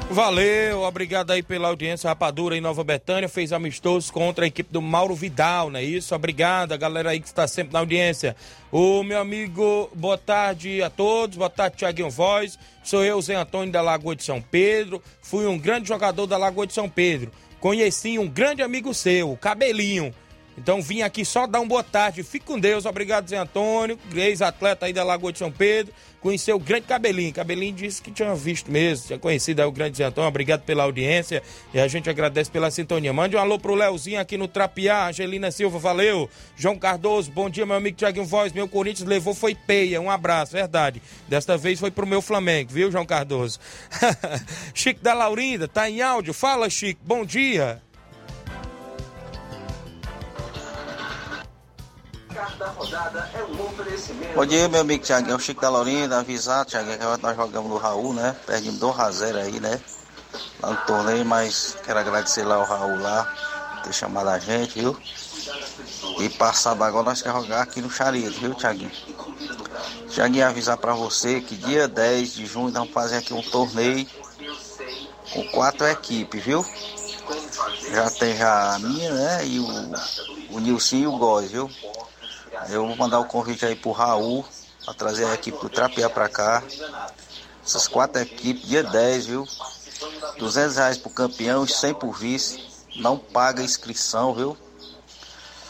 Valeu, 0.10 0.84
obrigado 0.84 1.32
aí 1.32 1.43
pela 1.43 1.68
audiência. 1.68 2.08
Rapadura 2.08 2.56
em 2.56 2.62
Nova 2.62 2.84
Betânia 2.84 3.28
fez 3.28 3.51
amistoso 3.51 4.14
contra 4.14 4.45
a 4.45 4.47
equipe 4.47 4.72
do 4.72 4.82
Mauro 4.82 5.16
Vidal, 5.16 5.70
não 5.70 5.80
é 5.80 5.84
isso? 5.84 6.16
Obrigado, 6.16 6.72
a 6.72 6.78
galera 6.78 7.10
aí 7.10 7.20
que 7.20 7.28
está 7.28 7.47
sempre 7.47 7.74
na 7.74 7.80
audiência. 7.80 8.36
O 8.72 9.03
meu 9.03 9.20
amigo, 9.20 9.89
boa 9.93 10.18
tarde 10.18 10.82
a 10.82 10.89
todos, 10.89 11.38
boa 11.38 11.49
tarde, 11.49 11.78
Tiaguinho 11.78 12.10
Voz. 12.10 12.58
Sou 12.84 13.03
eu, 13.03 13.20
Zé 13.22 13.36
Antônio 13.36 13.74
da 13.74 13.82
Lagoa 13.82 14.16
de 14.16 14.24
São 14.24 14.41
Pedro. 14.41 15.01
Fui 15.22 15.47
um 15.47 15.58
grande 15.58 15.88
jogador 15.88 16.28
da 16.28 16.38
Lagoa 16.38 16.68
de 16.68 16.74
São 16.74 16.88
Pedro. 16.88 17.32
Conheci 17.60 18.18
um 18.20 18.28
grande 18.28 18.62
amigo 18.62 18.93
seu, 18.93 19.36
Cabelinho. 19.36 20.14
Então 20.58 20.82
vim 20.82 21.01
aqui 21.01 21.26
só 21.26 21.45
dar 21.45 21.60
uma 21.60 21.68
boa 21.68 21.84
tarde. 21.84 22.24
Fique 22.24 22.45
com 22.45 22.60
Deus. 22.60 22.86
Obrigado, 22.86 23.28
Zé 23.28 23.38
Antônio, 23.38 23.99
ex-atleta 24.14 24.86
aí 24.86 24.93
da 24.93 25.03
Lagoa 25.03 25.34
de 25.34 25.39
São 25.39 25.51
Pedro. 25.51 25.93
Conheceu 26.26 26.56
o 26.56 26.60
grande 26.60 26.88
Cabelinho. 26.88 27.32
Cabelinho 27.32 27.76
disse 27.76 28.02
que 28.02 28.10
tinha 28.10 28.34
visto 28.34 28.72
mesmo, 28.72 29.06
tinha 29.06 29.20
conhecido 29.20 29.60
aí 29.60 29.68
o 29.68 29.72
grande 29.72 29.98
Zé 29.98 30.06
Antônio. 30.06 30.28
Obrigado 30.28 30.64
pela 30.64 30.82
audiência 30.82 31.44
e 31.72 31.80
a 31.80 31.88
gente 31.88 32.10
agradece 32.10 32.50
pela 32.50 32.72
sintonia. 32.72 33.14
Mande 33.14 33.36
um 33.36 33.40
alô 33.40 33.60
pro 33.60 33.76
Leozinho 33.76 34.20
aqui 34.20 34.36
no 34.36 34.48
Trapiá. 34.48 35.10
Angelina 35.10 35.52
Silva, 35.52 35.78
valeu. 35.78 36.28
João 36.58 36.80
Cardoso, 36.80 37.32
bom 37.32 37.48
dia, 37.48 37.64
meu 37.64 37.76
amigo 37.76 37.96
Tiaguinho 37.96 38.26
Voz. 38.26 38.52
Meu 38.54 38.68
Corinthians 38.68 39.08
levou 39.08 39.36
foi 39.36 39.54
peia. 39.54 40.02
Um 40.02 40.10
abraço, 40.10 40.54
verdade. 40.54 41.00
Desta 41.28 41.58
vez 41.58 41.80
foi 41.80 41.92
pro 41.92 42.08
meu 42.08 42.24
Flamengo, 42.24 42.74
viu, 42.74 42.92
João 42.92 43.06
Cardoso? 43.06 43.60
Chico 44.74 45.04
da 45.04 45.14
Laurinda, 45.14 45.68
tá 45.68 45.88
em 45.88 46.02
áudio. 46.02 46.34
Fala, 46.34 46.72
Chico. 46.72 47.02
Bom 47.06 47.24
dia. 47.24 47.84
Bom 54.36 54.46
dia, 54.46 54.68
meu 54.68 54.82
amigo 54.82 55.06
Thiaguinho, 55.06 55.32
é 55.32 55.36
o 55.38 55.40
Chico 55.40 55.62
da 55.62 55.70
Laurinda, 55.70 56.20
avisar, 56.20 56.66
Thiaguinho, 56.66 56.98
que 56.98 57.24
nós 57.24 57.34
jogamos 57.34 57.72
no 57.72 57.78
Raul, 57.78 58.14
né? 58.14 58.36
Perdemos 58.46 58.78
2 58.78 59.00
a 59.00 59.10
0 59.10 59.38
aí, 59.38 59.58
né? 59.62 59.80
Lá 60.62 60.72
no 60.72 60.78
torneio, 60.86 61.24
mas 61.24 61.78
quero 61.86 61.98
agradecer 61.98 62.44
lá 62.44 62.56
ao 62.56 62.66
Raul 62.66 63.00
lá, 63.00 63.82
ter 63.86 63.94
chamado 63.94 64.28
a 64.28 64.38
gente, 64.38 64.82
viu? 64.82 64.98
E 66.20 66.28
passado 66.28 66.84
agora 66.84 67.06
nós 67.06 67.22
queremos 67.22 67.44
jogar 67.44 67.62
aqui 67.62 67.82
no 67.82 67.90
Charito, 67.90 68.38
viu, 68.38 68.54
Thiaguinho? 68.54 68.92
Thiaguinho, 70.10 70.46
avisar 70.46 70.78
pra 70.78 70.94
você 70.94 71.40
que 71.40 71.56
dia 71.56 71.88
10 71.88 72.34
de 72.34 72.46
junho 72.46 72.66
nós 72.66 72.74
vamos 72.74 72.94
fazer 72.94 73.16
aqui 73.16 73.34
um 73.34 73.42
torneio 73.42 74.06
com 75.32 75.42
quatro 75.52 75.88
equipes, 75.88 76.44
viu? 76.44 76.66
Já 77.92 78.10
tem 78.10 78.36
já 78.36 78.76
a 78.76 78.80
minha, 78.80 79.14
né? 79.14 79.48
E 79.48 79.58
o, 79.58 79.68
o 80.52 80.60
e 80.60 81.08
o 81.08 81.18
Góis, 81.18 81.50
viu? 81.50 81.72
Eu 82.70 82.88
vou 82.88 82.95
mandar 82.95 83.20
o 83.20 83.26
convite 83.26 83.66
aí 83.66 83.76
pro 83.76 83.91
Raul 83.91 84.45
para 84.84 84.93
trazer 84.93 85.26
a 85.26 85.34
equipe 85.34 85.59
do 85.59 85.70
Trapear 85.70 86.09
para 86.09 86.30
cá. 86.30 86.63
Essas 87.66 87.88
quatro 87.88 88.22
equipes, 88.22 88.68
dia 88.68 88.84
10, 88.84 89.26
viu? 89.26 89.47
200 90.38 90.76
reais 90.76 90.97
pro 90.97 91.09
campeão 91.09 91.63
e 91.63 91.68
100 91.68 91.93
pro 91.95 92.11
vice. 92.11 92.63
Não 92.95 93.18
paga 93.18 93.63
inscrição, 93.63 94.34
viu? 94.34 94.57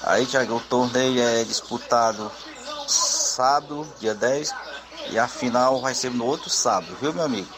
Aí, 0.01 0.25
Thiago, 0.25 0.55
o 0.55 0.59
torneio 0.59 1.21
é 1.21 1.43
disputado 1.43 2.31
sábado, 2.87 3.87
dia 3.99 4.13
10. 4.13 4.53
E 5.11 5.19
a 5.19 5.27
final 5.27 5.81
vai 5.81 5.93
ser 5.93 6.11
no 6.11 6.25
outro 6.25 6.49
sábado, 6.49 6.95
viu, 6.99 7.13
meu 7.13 7.23
amigo? 7.23 7.49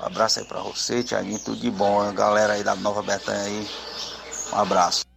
Um 0.00 0.06
abraço 0.06 0.38
aí 0.38 0.44
pra 0.44 0.60
você, 0.60 1.02
Thiaguinho. 1.02 1.38
Tudo 1.40 1.60
de 1.60 1.70
bom. 1.70 2.00
A 2.00 2.12
galera 2.12 2.52
aí 2.54 2.62
da 2.62 2.74
Nova 2.76 3.02
Betânia 3.02 3.42
aí. 3.42 3.70
Um 4.52 4.58
abraço. 4.58 5.07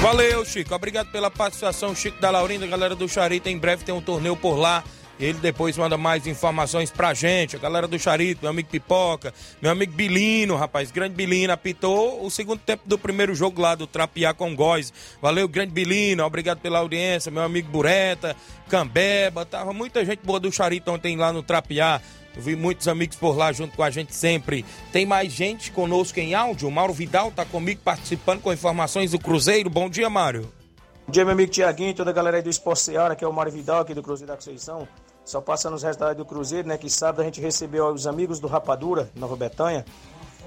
Valeu, 0.00 0.44
Chico. 0.44 0.74
Obrigado 0.74 1.10
pela 1.10 1.30
participação, 1.30 1.94
Chico 1.94 2.20
da 2.20 2.30
Laurinda, 2.30 2.66
galera 2.66 2.94
do 2.94 3.08
Charito. 3.08 3.48
Em 3.48 3.58
breve 3.58 3.84
tem 3.84 3.94
um 3.94 4.00
torneio 4.00 4.36
por 4.36 4.56
lá. 4.56 4.84
Ele 5.18 5.38
depois 5.38 5.76
manda 5.76 5.96
mais 5.96 6.26
informações 6.26 6.90
pra 6.90 7.12
gente. 7.12 7.56
A 7.56 7.58
galera 7.58 7.88
do 7.88 7.98
Charito, 7.98 8.42
meu 8.42 8.50
amigo 8.50 8.68
Pipoca, 8.68 9.34
meu 9.60 9.70
amigo 9.70 9.92
Bilino, 9.92 10.54
rapaz, 10.54 10.90
grande 10.90 11.14
Bilino, 11.14 11.52
apitou 11.52 12.24
o 12.24 12.30
segundo 12.30 12.60
tempo 12.60 12.84
do 12.86 12.96
primeiro 12.96 13.34
jogo 13.34 13.60
lá 13.60 13.74
do 13.74 13.86
Trapiá 13.86 14.32
com 14.32 14.54
Góis. 14.54 14.92
Valeu, 15.20 15.48
grande 15.48 15.72
Bilino, 15.72 16.24
obrigado 16.24 16.60
pela 16.60 16.78
audiência. 16.78 17.32
Meu 17.32 17.42
amigo 17.42 17.68
Bureta, 17.68 18.36
Cambeba, 18.68 19.44
tava 19.44 19.72
muita 19.72 20.04
gente 20.04 20.20
boa 20.24 20.38
do 20.38 20.52
Charito 20.52 20.92
ontem 20.92 21.16
lá 21.16 21.32
no 21.32 21.42
Trapiá. 21.42 22.00
Eu 22.36 22.42
vi 22.42 22.54
muitos 22.54 22.86
amigos 22.86 23.16
por 23.16 23.36
lá 23.36 23.52
junto 23.52 23.76
com 23.76 23.82
a 23.82 23.90
gente 23.90 24.14
sempre. 24.14 24.64
Tem 24.92 25.04
mais 25.04 25.32
gente 25.32 25.72
conosco 25.72 26.20
em 26.20 26.34
áudio. 26.34 26.70
Mauro 26.70 26.92
Vidal 26.92 27.32
tá 27.32 27.44
comigo 27.44 27.80
participando 27.84 28.40
com 28.40 28.52
informações 28.52 29.10
do 29.10 29.18
Cruzeiro. 29.18 29.68
Bom 29.68 29.90
dia, 29.90 30.08
Mário. 30.08 30.42
Bom 31.04 31.12
dia, 31.12 31.24
meu 31.24 31.32
amigo 31.32 31.50
Tiaguinho, 31.50 31.94
toda 31.94 32.10
a 32.10 32.12
galera 32.12 32.36
aí 32.36 32.42
do 32.42 32.50
Esporte 32.50 32.82
Seara, 32.82 33.16
que 33.16 33.24
é 33.24 33.26
o 33.26 33.32
Mário 33.32 33.50
Vidal 33.50 33.80
aqui 33.80 33.92
do 33.92 34.02
Cruzeiro 34.02 34.30
da 34.30 34.36
Conceição. 34.36 34.86
Só 35.28 35.42
passando 35.42 35.74
os 35.74 35.82
resultados 35.82 36.16
do 36.16 36.24
Cruzeiro, 36.24 36.66
né? 36.66 36.78
Que 36.78 36.88
sábado 36.88 37.20
a 37.20 37.24
gente 37.24 37.38
recebeu 37.38 37.86
os 37.88 38.06
amigos 38.06 38.40
do 38.40 38.46
Rapadura, 38.46 39.10
Nova 39.14 39.36
Betânia. 39.36 39.84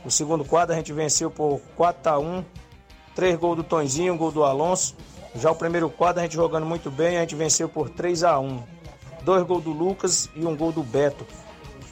No 0.03 0.09
segundo 0.09 0.43
quadro 0.43 0.73
a 0.73 0.75
gente 0.75 0.91
venceu 0.91 1.29
por 1.29 1.61
4 1.75 2.11
a 2.11 2.17
1 2.17 2.43
Três 3.13 3.37
gols 3.37 3.57
do 3.57 3.63
Tonzinho, 3.63 4.15
um 4.15 4.17
gol 4.17 4.31
do 4.31 4.43
Alonso. 4.43 4.95
Já 5.35 5.51
o 5.51 5.55
primeiro 5.55 5.87
quadro 5.87 6.21
a 6.21 6.23
gente 6.23 6.33
jogando 6.33 6.65
muito 6.65 6.89
bem, 6.89 7.17
a 7.17 7.21
gente 7.21 7.35
venceu 7.35 7.69
por 7.69 7.91
3 7.91 8.23
a 8.23 8.39
1 8.39 8.63
Dois 9.21 9.43
gols 9.45 9.63
do 9.63 9.69
Lucas 9.69 10.27
e 10.35 10.43
um 10.47 10.57
gol 10.57 10.71
do 10.71 10.81
Beto. 10.81 11.27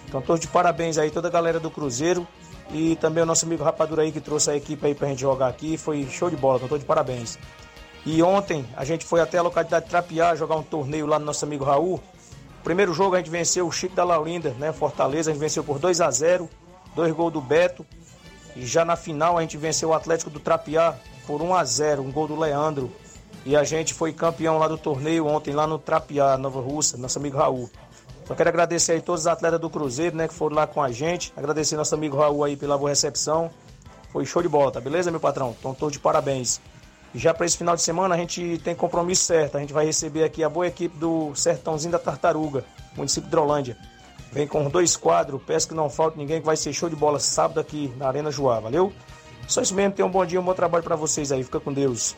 Então, 0.08 0.20
todos 0.20 0.42
de 0.42 0.48
parabéns 0.48 0.98
aí, 0.98 1.12
toda 1.12 1.28
a 1.28 1.32
galera 1.32 1.60
do 1.60 1.70
Cruzeiro 1.70 2.28
e 2.72 2.96
também 2.96 3.22
o 3.22 3.26
nosso 3.28 3.46
amigo 3.46 3.64
Rapadura 3.64 4.02
aí 4.02 4.12
que 4.12 4.20
trouxe 4.20 4.50
a 4.50 4.56
equipe 4.56 4.84
aí 4.84 4.96
pra 4.96 5.10
gente 5.10 5.22
jogar 5.22 5.48
aqui. 5.48 5.78
Foi 5.78 6.08
show 6.08 6.28
de 6.28 6.36
bola, 6.36 6.56
então, 6.56 6.68
todos 6.68 6.82
de 6.82 6.88
parabéns. 6.88 7.38
E 8.04 8.24
ontem 8.24 8.66
a 8.76 8.84
gente 8.84 9.06
foi 9.06 9.22
até 9.22 9.38
a 9.38 9.44
localidade 9.44 9.86
de 9.86 9.92
Trapiá 9.92 10.34
jogar 10.34 10.56
um 10.56 10.64
torneio 10.64 11.06
lá 11.06 11.20
no 11.20 11.26
nosso 11.26 11.46
amigo 11.46 11.64
Raul. 11.64 12.02
Primeiro 12.64 12.94
jogo 12.94 13.16
a 13.16 13.18
gente 13.20 13.30
venceu 13.30 13.68
o 13.68 13.72
Chico 13.72 13.96
da 13.96 14.04
Laurinda, 14.04 14.52
né? 14.60 14.72
Fortaleza, 14.72 15.32
a 15.32 15.34
gente 15.34 15.42
venceu 15.42 15.64
por 15.64 15.80
2 15.80 16.02
a 16.02 16.12
0 16.12 16.50
dois 16.96 17.14
gols 17.14 17.34
do 17.34 17.42
Beto. 17.42 17.86
E 18.56 18.66
já 18.66 18.84
na 18.84 18.96
final 18.96 19.38
a 19.38 19.42
gente 19.42 19.58
venceu 19.58 19.90
o 19.90 19.94
Atlético 19.94 20.30
do 20.30 20.40
Trapiá 20.40 20.96
por 21.26 21.42
1 21.42 21.56
a 21.56 21.64
0 21.64 22.02
um 22.02 22.12
gol 22.12 22.28
do 22.28 22.38
Leandro. 22.38 22.92
E 23.46 23.56
a 23.56 23.64
gente 23.64 23.94
foi 23.94 24.12
campeão 24.12 24.58
lá 24.58 24.68
do 24.68 24.78
torneio 24.78 25.26
ontem, 25.26 25.54
lá 25.54 25.66
no 25.66 25.80
Trapiá, 25.80 26.38
Nova 26.38 26.60
Russa, 26.60 26.98
nosso 26.98 27.18
amigo 27.18 27.38
Raul. 27.38 27.70
Só 28.26 28.36
quero 28.36 28.50
agradecer 28.50 28.92
aí 28.92 29.02
todos 29.02 29.22
os 29.22 29.28
atletas 29.28 29.60
do 29.60 29.70
Cruzeiro, 29.70 30.16
né, 30.16 30.28
que 30.28 30.34
foram 30.34 30.56
lá 30.56 30.68
com 30.68 30.84
a 30.84 30.92
gente. 30.92 31.34
Agradecer 31.36 31.76
nosso 31.78 31.96
amigo 31.96 32.18
Raul 32.18 32.44
aí 32.44 32.56
pela 32.56 32.78
boa 32.78 32.90
recepção. 32.90 33.50
Foi 34.12 34.26
show 34.26 34.42
de 34.42 34.50
bola, 34.50 34.72
tá 34.72 34.82
beleza, 34.82 35.10
meu 35.10 35.20
patrão? 35.20 35.56
Então, 35.58 35.74
todos 35.74 35.94
de 35.94 36.00
parabéns. 36.00 36.60
Já 37.14 37.34
para 37.34 37.46
esse 37.46 37.58
final 37.58 37.76
de 37.76 37.82
semana 37.82 38.16
a 38.16 38.18
gente 38.18 38.60
tem 38.64 38.76
compromisso 38.76 39.24
certo. 39.24 39.58
A 39.58 39.60
gente 39.60 39.74
vai 39.74 39.86
receber 39.86 40.24
aqui 40.24 40.44
a 40.44 40.50
boa 40.50 40.68
equipe 40.68 40.98
do 40.98 41.34
Sertãozinho 41.36 41.92
da 41.92 42.00
Tartaruga, 42.00 42.64
município 42.96 43.24
de 43.24 43.32
Drolândia. 43.32 43.78
Vem 44.32 44.48
com 44.48 44.70
dois 44.70 44.96
quadros, 44.96 45.42
peço 45.44 45.68
que 45.68 45.74
não 45.74 45.90
falte 45.90 46.18
ninguém, 46.18 46.40
que 46.40 46.46
vai 46.46 46.56
ser 46.56 46.72
show 46.72 46.88
de 46.88 46.96
bola 46.96 47.20
sábado 47.20 47.60
aqui 47.60 47.92
na 47.98 48.08
Arena 48.08 48.30
Joá, 48.30 48.60
valeu? 48.60 48.94
Só 49.48 49.62
isso 49.62 49.74
mesmo, 49.74 49.94
tenham 49.94 50.08
um 50.08 50.12
bom 50.12 50.24
dia, 50.24 50.40
um 50.40 50.44
bom 50.44 50.54
trabalho 50.54 50.84
para 50.84 50.96
vocês 50.96 51.32
aí. 51.32 51.44
Fica 51.44 51.60
com 51.60 51.74
Deus. 51.74 52.16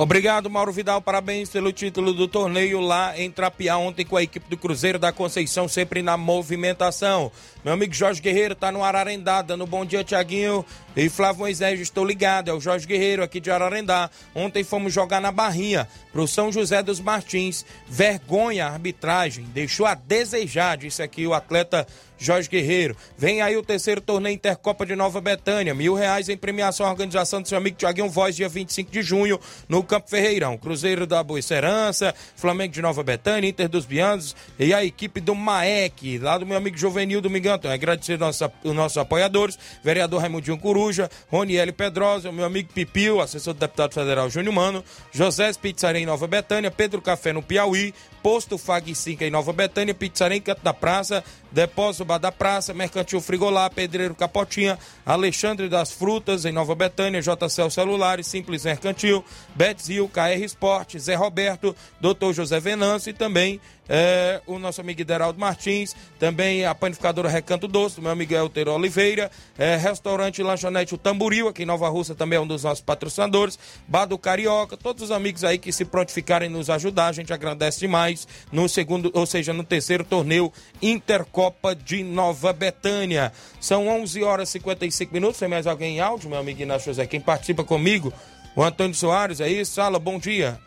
Obrigado, 0.00 0.48
Mauro 0.48 0.70
Vidal. 0.70 1.02
Parabéns 1.02 1.48
pelo 1.48 1.72
título 1.72 2.12
do 2.12 2.28
torneio 2.28 2.78
lá 2.78 3.18
em 3.18 3.28
Trapiá 3.32 3.76
ontem 3.76 4.06
com 4.06 4.16
a 4.16 4.22
equipe 4.22 4.48
do 4.48 4.56
Cruzeiro 4.56 4.96
da 4.96 5.10
Conceição, 5.10 5.66
sempre 5.66 6.02
na 6.02 6.16
movimentação. 6.16 7.32
Meu 7.64 7.74
amigo 7.74 7.92
Jorge 7.92 8.22
Guerreiro 8.22 8.54
tá 8.54 8.70
no 8.70 8.84
Ararendá, 8.84 9.42
dando 9.42 9.66
bom 9.66 9.84
dia, 9.84 10.04
Tiaguinho 10.04 10.64
e 10.96 11.08
Flávio 11.08 11.40
Moisés. 11.40 11.80
Estou 11.80 12.04
ligado, 12.04 12.48
é 12.48 12.54
o 12.54 12.60
Jorge 12.60 12.86
Guerreiro 12.86 13.24
aqui 13.24 13.40
de 13.40 13.50
Ararendá. 13.50 14.08
Ontem 14.36 14.62
fomos 14.62 14.92
jogar 14.92 15.20
na 15.20 15.32
Barrinha 15.32 15.88
pro 16.18 16.26
São 16.26 16.50
José 16.50 16.82
dos 16.82 16.98
Martins. 16.98 17.64
Vergonha 17.86 18.66
a 18.66 18.72
arbitragem, 18.72 19.44
deixou 19.54 19.86
a 19.86 19.94
desejar, 19.94 20.76
disse 20.76 21.00
aqui 21.00 21.24
o 21.28 21.32
atleta 21.32 21.86
Jorge 22.18 22.48
Guerreiro. 22.48 22.96
Vem 23.16 23.40
aí 23.40 23.56
o 23.56 23.62
terceiro 23.62 24.00
torneio 24.00 24.34
Intercopa 24.34 24.84
de 24.84 24.96
Nova 24.96 25.20
Betânia. 25.20 25.72
Mil 25.74 25.94
reais 25.94 26.28
em 26.28 26.36
premiação 26.36 26.84
à 26.86 26.90
organização 26.90 27.40
do 27.40 27.46
seu 27.46 27.56
amigo 27.56 27.76
Tiaguinho 27.76 28.08
Voz, 28.08 28.34
dia 28.34 28.48
25 28.48 28.90
de 28.90 29.02
junho, 29.02 29.38
no 29.68 29.82
Campo 29.82 30.10
Ferreirão. 30.10 30.58
Cruzeiro 30.58 31.06
da 31.06 31.22
Boa 31.22 31.40
Serança, 31.40 32.12
Flamengo 32.34 32.74
de 32.74 32.82
Nova 32.82 33.02
Betânia, 33.02 33.48
Inter 33.48 33.68
dos 33.68 33.86
Bianos 33.86 34.34
e 34.58 34.74
a 34.74 34.84
equipe 34.84 35.20
do 35.20 35.34
Maek, 35.34 36.18
lá 36.18 36.36
do 36.36 36.44
meu 36.44 36.56
amigo 36.56 36.76
Juvenil 36.76 37.20
do 37.20 37.30
Migão. 37.30 37.54
Então, 37.54 37.70
agradecer 37.70 38.18
nossa, 38.18 38.52
os 38.64 38.74
nossos 38.74 38.98
apoiadores, 38.98 39.56
vereador 39.84 40.20
Raimundinho 40.20 40.58
Coruja, 40.58 41.08
Roniele 41.28 41.70
Pedrosa, 41.70 42.32
meu 42.32 42.44
amigo 42.44 42.72
Pipil, 42.72 43.20
assessor 43.20 43.54
do 43.54 43.60
deputado 43.60 43.94
federal 43.94 44.28
Júnior 44.28 44.54
Mano, 44.54 44.84
José 45.12 45.52
Pizzaria 45.52 46.07
Nova 46.08 46.26
Betânia, 46.26 46.70
Pedro 46.70 47.02
Café 47.02 47.34
no 47.34 47.42
Piauí, 47.42 47.92
Posto 48.28 48.58
Fag 48.58 48.94
5 48.94 49.24
em 49.24 49.30
Nova 49.30 49.54
Betânia, 49.54 49.94
Pizzaria 49.94 50.36
em 50.36 50.40
Canto 50.42 50.60
da 50.62 50.74
Praça, 50.74 51.24
Depósito 51.50 52.04
Bar 52.04 52.18
da 52.18 52.30
Praça, 52.30 52.74
Mercantil 52.74 53.22
Frigolá, 53.22 53.70
Pedreiro 53.70 54.14
Capotinha, 54.14 54.78
Alexandre 55.06 55.66
das 55.66 55.90
Frutas 55.90 56.44
em 56.44 56.52
Nova 56.52 56.74
Betânia, 56.74 57.22
JCL 57.22 57.70
Celulares, 57.70 58.26
Simples 58.26 58.66
Mercantil, 58.66 59.24
Betzil, 59.54 60.10
KR 60.10 60.44
Esporte, 60.44 60.98
Zé 60.98 61.14
Roberto, 61.14 61.74
Dr. 61.98 62.34
José 62.34 62.60
Venâncio 62.60 63.08
e 63.08 63.14
também 63.14 63.58
é, 63.88 64.42
o 64.46 64.58
nosso 64.58 64.82
amigo 64.82 65.00
Ideraldo 65.00 65.40
Martins, 65.40 65.96
também 66.18 66.66
a 66.66 66.74
panificadora 66.74 67.28
Recanto 67.28 67.66
Doce, 67.66 68.00
meu 68.00 68.10
amigo 68.10 68.34
Elteiro 68.34 68.72
Oliveira, 68.72 69.30
é, 69.56 69.76
restaurante 69.76 70.42
Lanchonete 70.42 70.94
O 70.94 70.98
Tamboril, 70.98 71.48
aqui 71.48 71.62
em 71.62 71.66
Nova 71.66 71.88
Rússia 71.88 72.14
também 72.14 72.36
é 72.36 72.40
um 72.40 72.46
dos 72.46 72.64
nossos 72.64 72.84
patrocinadores, 72.84 73.58
Bar 73.86 74.04
do 74.04 74.18
Carioca, 74.18 74.76
todos 74.76 75.02
os 75.02 75.10
amigos 75.10 75.42
aí 75.42 75.56
que 75.56 75.72
se 75.72 75.86
prontificarem 75.86 76.50
nos 76.50 76.68
ajudar, 76.68 77.06
a 77.06 77.12
gente 77.12 77.32
agradece 77.32 77.80
demais 77.80 78.17
no 78.50 78.68
segundo, 78.68 79.10
ou 79.14 79.26
seja, 79.26 79.52
no 79.52 79.62
terceiro 79.62 80.04
torneio 80.04 80.52
Intercopa 80.80 81.74
de 81.74 82.02
Nova 82.02 82.52
Betânia. 82.52 83.32
São 83.60 83.86
11 83.88 84.22
horas 84.22 84.48
e 84.48 84.52
55 84.52 85.12
minutos, 85.12 85.38
tem 85.38 85.48
mais 85.48 85.66
alguém 85.66 85.96
em 85.96 86.00
áudio, 86.00 86.30
meu 86.30 86.38
amigo 86.38 86.62
Inácio 86.62 86.86
José, 86.86 87.06
quem 87.06 87.20
participa 87.20 87.64
comigo? 87.64 88.12
O 88.56 88.62
Antônio 88.62 88.94
Soares, 88.94 89.40
é 89.40 89.48
isso? 89.48 89.76
Fala, 89.76 89.98
bom 89.98 90.18
dia. 90.18 90.58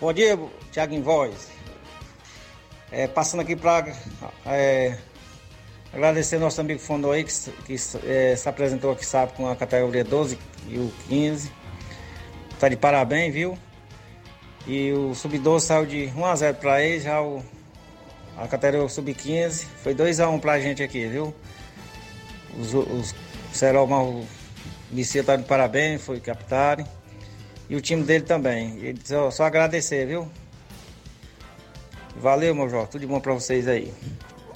Bom 0.00 0.12
dia, 0.12 0.38
Thiago 0.72 0.94
em 0.94 1.02
Voz. 1.02 1.48
É, 2.90 3.06
passando 3.06 3.40
aqui 3.40 3.54
para 3.54 3.94
é, 4.46 4.98
agradecer 5.92 6.38
nosso 6.38 6.60
amigo 6.60 6.80
Fondo 6.80 7.10
aí, 7.10 7.24
que, 7.24 7.32
que 7.66 7.76
é, 8.06 8.34
se 8.34 8.48
apresentou 8.48 8.92
aqui, 8.92 9.04
sabe, 9.06 9.32
com 9.34 9.48
a 9.48 9.54
categoria 9.54 10.02
12 10.02 10.38
e 10.68 10.78
o 10.78 10.92
15. 11.08 11.52
Tá 12.58 12.68
de 12.68 12.76
parabéns, 12.76 13.32
viu? 13.32 13.58
E 14.66 14.92
o 14.92 15.14
Sub-12 15.14 15.60
saiu 15.60 15.86
de 15.86 16.12
1x0 16.16 16.54
para 16.54 16.82
ele, 16.82 17.00
já 17.00 17.20
o, 17.22 17.42
a 18.36 18.46
categoria 18.46 18.88
Sub-15 18.88 19.66
foi 19.82 19.94
2x1 19.94 20.40
pra 20.40 20.60
gente 20.60 20.82
aqui, 20.82 21.06
viu? 21.06 21.34
Os, 22.58 22.74
os 22.74 23.14
Serol 23.52 23.88
o 23.88 24.26
Licia 24.92 25.22
tá 25.22 25.36
de 25.36 25.44
parabéns, 25.44 26.02
foi 26.02 26.20
capitão. 26.20 26.84
E 27.68 27.76
o 27.76 27.80
time 27.80 28.02
dele 28.02 28.24
também. 28.24 28.76
Ele 28.78 28.98
só, 29.04 29.30
só 29.30 29.44
agradecer, 29.44 30.06
viu? 30.06 30.28
Valeu, 32.16 32.54
meu 32.54 32.68
Jorge. 32.68 32.90
Tudo 32.90 33.00
de 33.02 33.06
bom 33.06 33.20
pra 33.20 33.32
vocês 33.32 33.68
aí. 33.68 33.92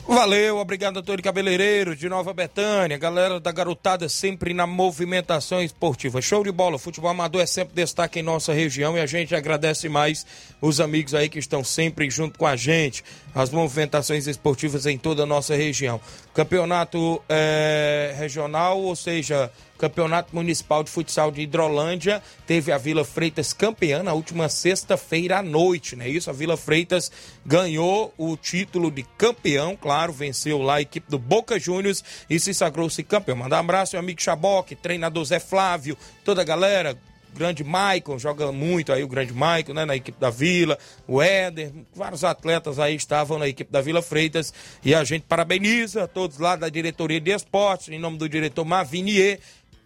Valeu, 0.06 0.58
obrigado, 0.58 0.98
Antônio 0.98 1.24
Cabeleireiro, 1.24 1.96
de 1.96 2.10
Nova 2.10 2.34
Betânia, 2.34 2.98
galera 2.98 3.40
da 3.40 3.50
garotada 3.50 4.06
sempre 4.06 4.52
na 4.52 4.66
movimentação 4.66 5.62
esportiva. 5.62 6.20
Show 6.20 6.44
de 6.44 6.52
bola, 6.52 6.78
futebol 6.78 7.10
amador 7.10 7.40
é 7.40 7.46
sempre 7.46 7.74
destaque 7.74 8.20
em 8.20 8.22
nossa 8.22 8.52
região 8.52 8.98
e 8.98 9.00
a 9.00 9.06
gente 9.06 9.34
agradece 9.34 9.88
mais 9.88 10.26
os 10.60 10.78
amigos 10.78 11.14
aí 11.14 11.30
que 11.30 11.38
estão 11.38 11.64
sempre 11.64 12.10
junto 12.10 12.38
com 12.38 12.46
a 12.46 12.54
gente, 12.54 13.02
as 13.34 13.48
movimentações 13.48 14.26
esportivas 14.26 14.84
em 14.84 14.98
toda 14.98 15.22
a 15.22 15.26
nossa 15.26 15.56
região. 15.56 15.98
Campeonato 16.34 17.22
é, 17.26 18.14
regional, 18.18 18.78
ou 18.82 18.94
seja, 18.94 19.50
Campeonato 19.78 20.34
Municipal 20.34 20.84
de 20.84 20.90
Futsal 20.90 21.30
de 21.30 21.42
Hidrolândia 21.42 22.22
teve 22.46 22.70
a 22.72 22.78
Vila 22.78 23.04
Freitas 23.04 23.52
campeã 23.52 24.02
na 24.02 24.12
última 24.12 24.48
sexta-feira 24.48 25.38
à 25.38 25.42
noite, 25.42 25.96
né? 25.96 26.08
Isso, 26.08 26.30
a 26.30 26.32
Vila 26.32 26.56
Freitas 26.56 27.10
ganhou 27.44 28.14
o 28.16 28.36
título 28.36 28.90
de 28.90 29.02
campeão, 29.18 29.76
claro, 29.76 30.12
venceu 30.12 30.62
lá 30.62 30.76
a 30.76 30.80
equipe 30.80 31.10
do 31.10 31.18
Boca 31.18 31.58
Juniors 31.58 32.04
e 32.30 32.38
se 32.38 32.54
sagrou-se 32.54 33.02
campeão. 33.02 33.36
Manda 33.36 33.56
um 33.56 33.60
abraço, 33.60 33.96
meu 33.96 34.00
amigo 34.00 34.22
Chaboque, 34.22 34.76
treinador 34.76 35.24
Zé 35.24 35.40
Flávio, 35.40 35.98
toda 36.24 36.42
a 36.42 36.44
galera, 36.44 36.96
grande 37.34 37.64
Maicon, 37.64 38.18
joga 38.18 38.52
muito 38.52 38.92
aí 38.92 39.02
o 39.02 39.08
grande 39.08 39.32
Maicon, 39.32 39.74
né, 39.74 39.84
na 39.84 39.96
equipe 39.96 40.18
da 40.18 40.30
Vila, 40.30 40.78
o 41.06 41.20
Éder, 41.20 41.72
vários 41.94 42.22
atletas 42.22 42.78
aí 42.78 42.94
estavam 42.94 43.38
na 43.38 43.48
equipe 43.48 43.70
da 43.72 43.80
Vila 43.80 44.00
Freitas 44.00 44.54
e 44.84 44.94
a 44.94 45.02
gente 45.02 45.22
parabeniza 45.22 46.06
todos 46.06 46.38
lá 46.38 46.54
da 46.54 46.68
diretoria 46.68 47.20
de 47.20 47.32
esportes, 47.32 47.88
em 47.88 47.98
nome 47.98 48.18
do 48.18 48.28
diretor 48.28 48.64
Mavinier, 48.64 49.40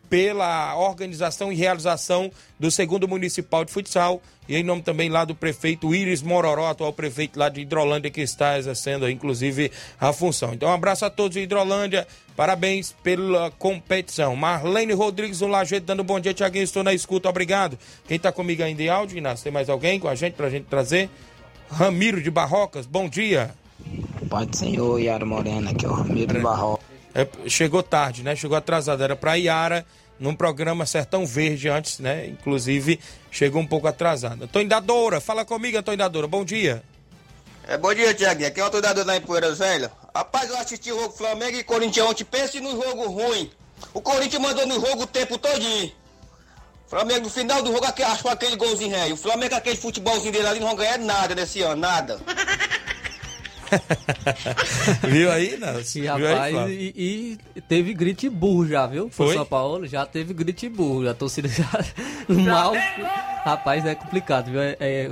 pela 0.08 0.76
organização 0.76 1.52
e 1.52 1.56
realização 1.56 2.30
do 2.58 2.70
segundo 2.70 3.06
municipal 3.06 3.64
de 3.64 3.72
futsal 3.72 4.22
e 4.48 4.56
em 4.56 4.62
nome 4.62 4.80
também 4.80 5.10
lá 5.10 5.24
do 5.24 5.34
prefeito 5.34 5.94
Iris 5.94 6.22
Mororó, 6.22 6.70
atual 6.70 6.92
prefeito 6.92 7.38
lá 7.38 7.48
de 7.48 7.60
Hidrolândia 7.60 8.10
que 8.10 8.22
está 8.22 8.58
exercendo 8.58 9.08
inclusive 9.08 9.70
a 10.00 10.12
função. 10.12 10.54
Então 10.54 10.70
um 10.70 10.72
abraço 10.72 11.04
a 11.04 11.10
todos 11.10 11.34
de 11.34 11.40
Hidrolândia, 11.40 12.06
parabéns 12.34 12.92
pela 13.02 13.50
competição. 13.52 14.34
Marlene 14.34 14.94
Rodrigues 14.94 15.40
do 15.40 15.46
Lajeito 15.46 15.86
dando 15.86 16.02
bom 16.02 16.18
dia, 16.18 16.32
Tiaguinho, 16.32 16.64
estou 16.64 16.82
na 16.82 16.94
escuta, 16.94 17.28
obrigado. 17.28 17.78
Quem 18.06 18.16
está 18.16 18.32
comigo 18.32 18.62
ainda 18.62 18.82
em 18.82 18.88
áudio, 18.88 19.18
Inácio, 19.18 19.44
tem 19.44 19.52
mais 19.52 19.68
alguém 19.68 20.00
com 20.00 20.08
a 20.08 20.14
gente 20.14 20.34
pra 20.34 20.48
gente 20.48 20.64
trazer? 20.64 21.10
Ramiro 21.70 22.22
de 22.22 22.30
Barrocas, 22.30 22.86
bom 22.86 23.06
dia. 23.08 23.50
Pai 24.30 24.46
do 24.46 24.56
Senhor, 24.56 24.98
Yara 24.98 25.26
Morena, 25.26 25.70
aqui 25.70 25.84
é 25.84 25.88
o 25.88 25.92
Ramiro 25.92 26.32
de 26.32 26.40
Barrocas. 26.40 26.97
É, 27.18 27.26
chegou 27.48 27.82
tarde, 27.82 28.22
né? 28.22 28.36
Chegou 28.36 28.56
atrasado. 28.56 29.02
Era 29.02 29.16
para 29.16 29.36
Iara 29.36 29.84
num 30.20 30.36
programa 30.36 30.86
Sertão 30.86 31.26
Verde 31.26 31.68
antes, 31.68 31.98
né? 31.98 32.28
Inclusive, 32.28 33.00
chegou 33.28 33.60
um 33.60 33.66
pouco 33.66 33.88
atrasado. 33.88 34.44
Antônio 34.44 34.68
Dadora, 34.68 35.20
fala 35.20 35.44
comigo, 35.44 35.76
Antônio 35.76 35.98
Dadora. 35.98 36.28
Bom 36.28 36.44
dia. 36.44 36.80
É, 37.66 37.76
bom 37.76 37.92
dia, 37.92 38.14
Tiaguinho. 38.14 38.48
Aqui 38.48 38.60
é 38.60 38.62
o 38.62 38.66
Antônio 38.68 38.82
Dadora 38.82 39.06
lá 39.08 39.16
em 39.16 39.20
Poeiras 39.20 39.58
Velha. 39.58 39.90
Rapaz, 40.14 40.48
eu 40.48 40.58
assisti 40.58 40.92
o 40.92 41.00
jogo 41.00 41.12
Flamengo 41.12 41.56
e 41.56 41.64
Corinthians 41.64 42.06
ontem. 42.06 42.24
Pense 42.24 42.60
no 42.60 42.70
jogo 42.70 43.08
ruim. 43.08 43.50
O 43.92 44.00
Corinthians 44.00 44.40
mandou 44.40 44.64
no 44.64 44.74
jogo 44.74 45.02
o 45.02 45.06
tempo 45.06 45.36
todinho. 45.38 45.90
Flamengo, 46.86 47.24
no 47.24 47.30
final 47.30 47.62
do 47.64 47.72
jogo, 47.72 47.84
achou 47.84 48.30
aquele 48.30 48.54
golzinho 48.54 48.96
rei. 48.96 49.12
O 49.12 49.16
Flamengo, 49.16 49.56
aquele 49.56 49.76
futebolzinho 49.76 50.32
dele 50.32 50.46
ali, 50.46 50.60
não 50.60 50.68
vai 50.68 50.86
ganhar 50.86 50.98
nada 50.98 51.34
nesse 51.34 51.62
ano, 51.62 51.80
nada. 51.80 52.20
viu 55.08 55.30
aí, 55.30 55.56
não? 55.58 55.82
Sim, 55.82 56.06
rapaz, 56.06 56.56
aí, 56.56 56.92
e, 56.96 57.38
e, 57.56 57.60
teve 57.62 57.92
grito 57.94 58.26
e 58.26 58.28
burro 58.28 58.66
já, 58.66 58.86
viu? 58.86 59.08
Foi? 59.10 59.34
São 59.34 59.44
Paulo 59.44 59.86
já 59.86 60.04
teve 60.06 60.34
grito 60.34 60.64
e 60.64 60.68
burro. 60.68 61.08
A 61.08 61.14
torcida 61.14 61.48
já. 61.48 61.68
mal. 62.28 62.72
Rapaz, 63.44 63.84
é 63.84 63.94
complicado, 63.94 64.50
viu? 64.50 64.60
É, 64.60 64.76
é, 64.80 65.08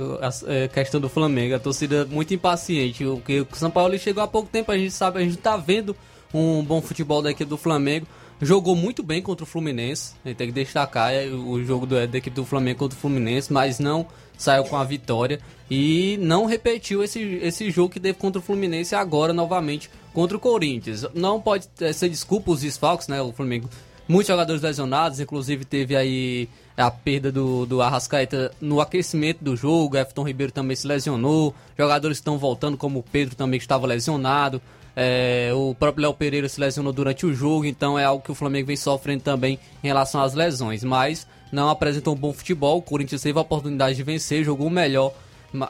é, 0.47 0.67
questão 0.67 0.99
do 0.99 1.09
Flamengo. 1.09 1.55
A 1.55 1.59
torcida 1.59 2.05
muito 2.05 2.33
impaciente. 2.33 3.03
Porque 3.03 3.41
o 3.41 3.47
São 3.53 3.71
Paulo 3.71 3.97
chegou 3.97 4.23
há 4.23 4.27
pouco 4.27 4.49
tempo, 4.49 4.71
a 4.71 4.77
gente 4.77 4.91
sabe, 4.91 5.19
a 5.19 5.23
gente 5.23 5.37
tá 5.37 5.57
vendo 5.57 5.95
um 6.33 6.63
bom 6.63 6.81
futebol 6.81 7.21
da 7.21 7.31
equipe 7.31 7.49
do 7.49 7.57
Flamengo. 7.57 8.07
Jogou 8.41 8.75
muito 8.75 9.01
bem 9.01 9.21
contra 9.21 9.43
o 9.43 9.47
Fluminense. 9.47 10.13
A 10.23 10.27
gente 10.27 10.37
tem 10.37 10.47
que 10.47 10.53
destacar 10.53 11.11
é, 11.11 11.27
o 11.27 11.63
jogo 11.63 11.85
do, 11.87 11.95
da 12.07 12.17
equipe 12.17 12.35
do 12.35 12.45
Flamengo 12.45 12.79
contra 12.79 12.97
o 12.97 13.01
Fluminense, 13.01 13.51
mas 13.51 13.79
não 13.79 14.05
saiu 14.37 14.63
com 14.65 14.77
a 14.77 14.83
vitória 14.83 15.39
e 15.69 16.17
não 16.21 16.45
repetiu 16.45 17.03
esse, 17.03 17.19
esse 17.41 17.71
jogo 17.71 17.89
que 17.89 17.99
teve 17.99 18.17
contra 18.19 18.39
o 18.39 18.43
Fluminense 18.43 18.93
agora 18.93 19.33
novamente 19.33 19.89
contra 20.13 20.37
o 20.37 20.39
Corinthians. 20.39 21.05
Não 21.15 21.41
pode 21.41 21.67
ser 21.93 22.09
desculpa 22.09 22.51
os 22.51 22.61
desfalques, 22.61 23.07
né? 23.07 23.19
O 23.19 23.31
Flamengo, 23.31 23.67
muitos 24.07 24.27
jogadores 24.27 24.61
lesionados, 24.61 25.19
inclusive 25.19 25.65
teve 25.65 25.95
aí 25.95 26.47
a 26.77 26.91
perda 26.91 27.31
do, 27.31 27.65
do 27.65 27.81
Arrascaeta 27.81 28.51
no 28.61 28.79
aquecimento 28.79 29.43
do 29.43 29.55
jogo, 29.55 29.97
Everton 29.97 30.21
Ribeiro 30.21 30.53
também 30.53 30.75
se 30.75 30.85
lesionou, 30.85 31.55
jogadores 31.75 32.17
estão 32.17 32.37
voltando, 32.37 32.77
como 32.77 32.99
o 32.99 33.03
Pedro 33.03 33.35
também 33.35 33.59
que 33.59 33.63
estava 33.63 33.87
lesionado. 33.87 34.61
É, 34.99 35.51
o 35.53 35.75
próprio 35.75 36.01
Léo 36.01 36.13
Pereira 36.15 36.49
se 36.49 36.59
lesionou 36.59 36.91
durante 36.91 37.23
o 37.23 37.31
jogo, 37.31 37.65
então 37.65 37.99
é 37.99 38.03
algo 38.03 38.23
que 38.23 38.31
o 38.31 38.35
Flamengo 38.35 38.65
vem 38.65 38.75
sofrendo 38.75 39.21
também 39.21 39.59
em 39.83 39.87
relação 39.87 40.19
às 40.19 40.33
lesões. 40.33 40.83
Mas 40.83 41.27
não 41.51 41.69
apresentou 41.69 42.15
um 42.15 42.17
bom 42.17 42.33
futebol. 42.33 42.79
O 42.79 42.81
Corinthians 42.81 43.21
teve 43.21 43.37
a 43.37 43.41
oportunidade 43.43 43.95
de 43.95 44.01
vencer, 44.01 44.43
jogou 44.43 44.71
melhor. 44.71 45.13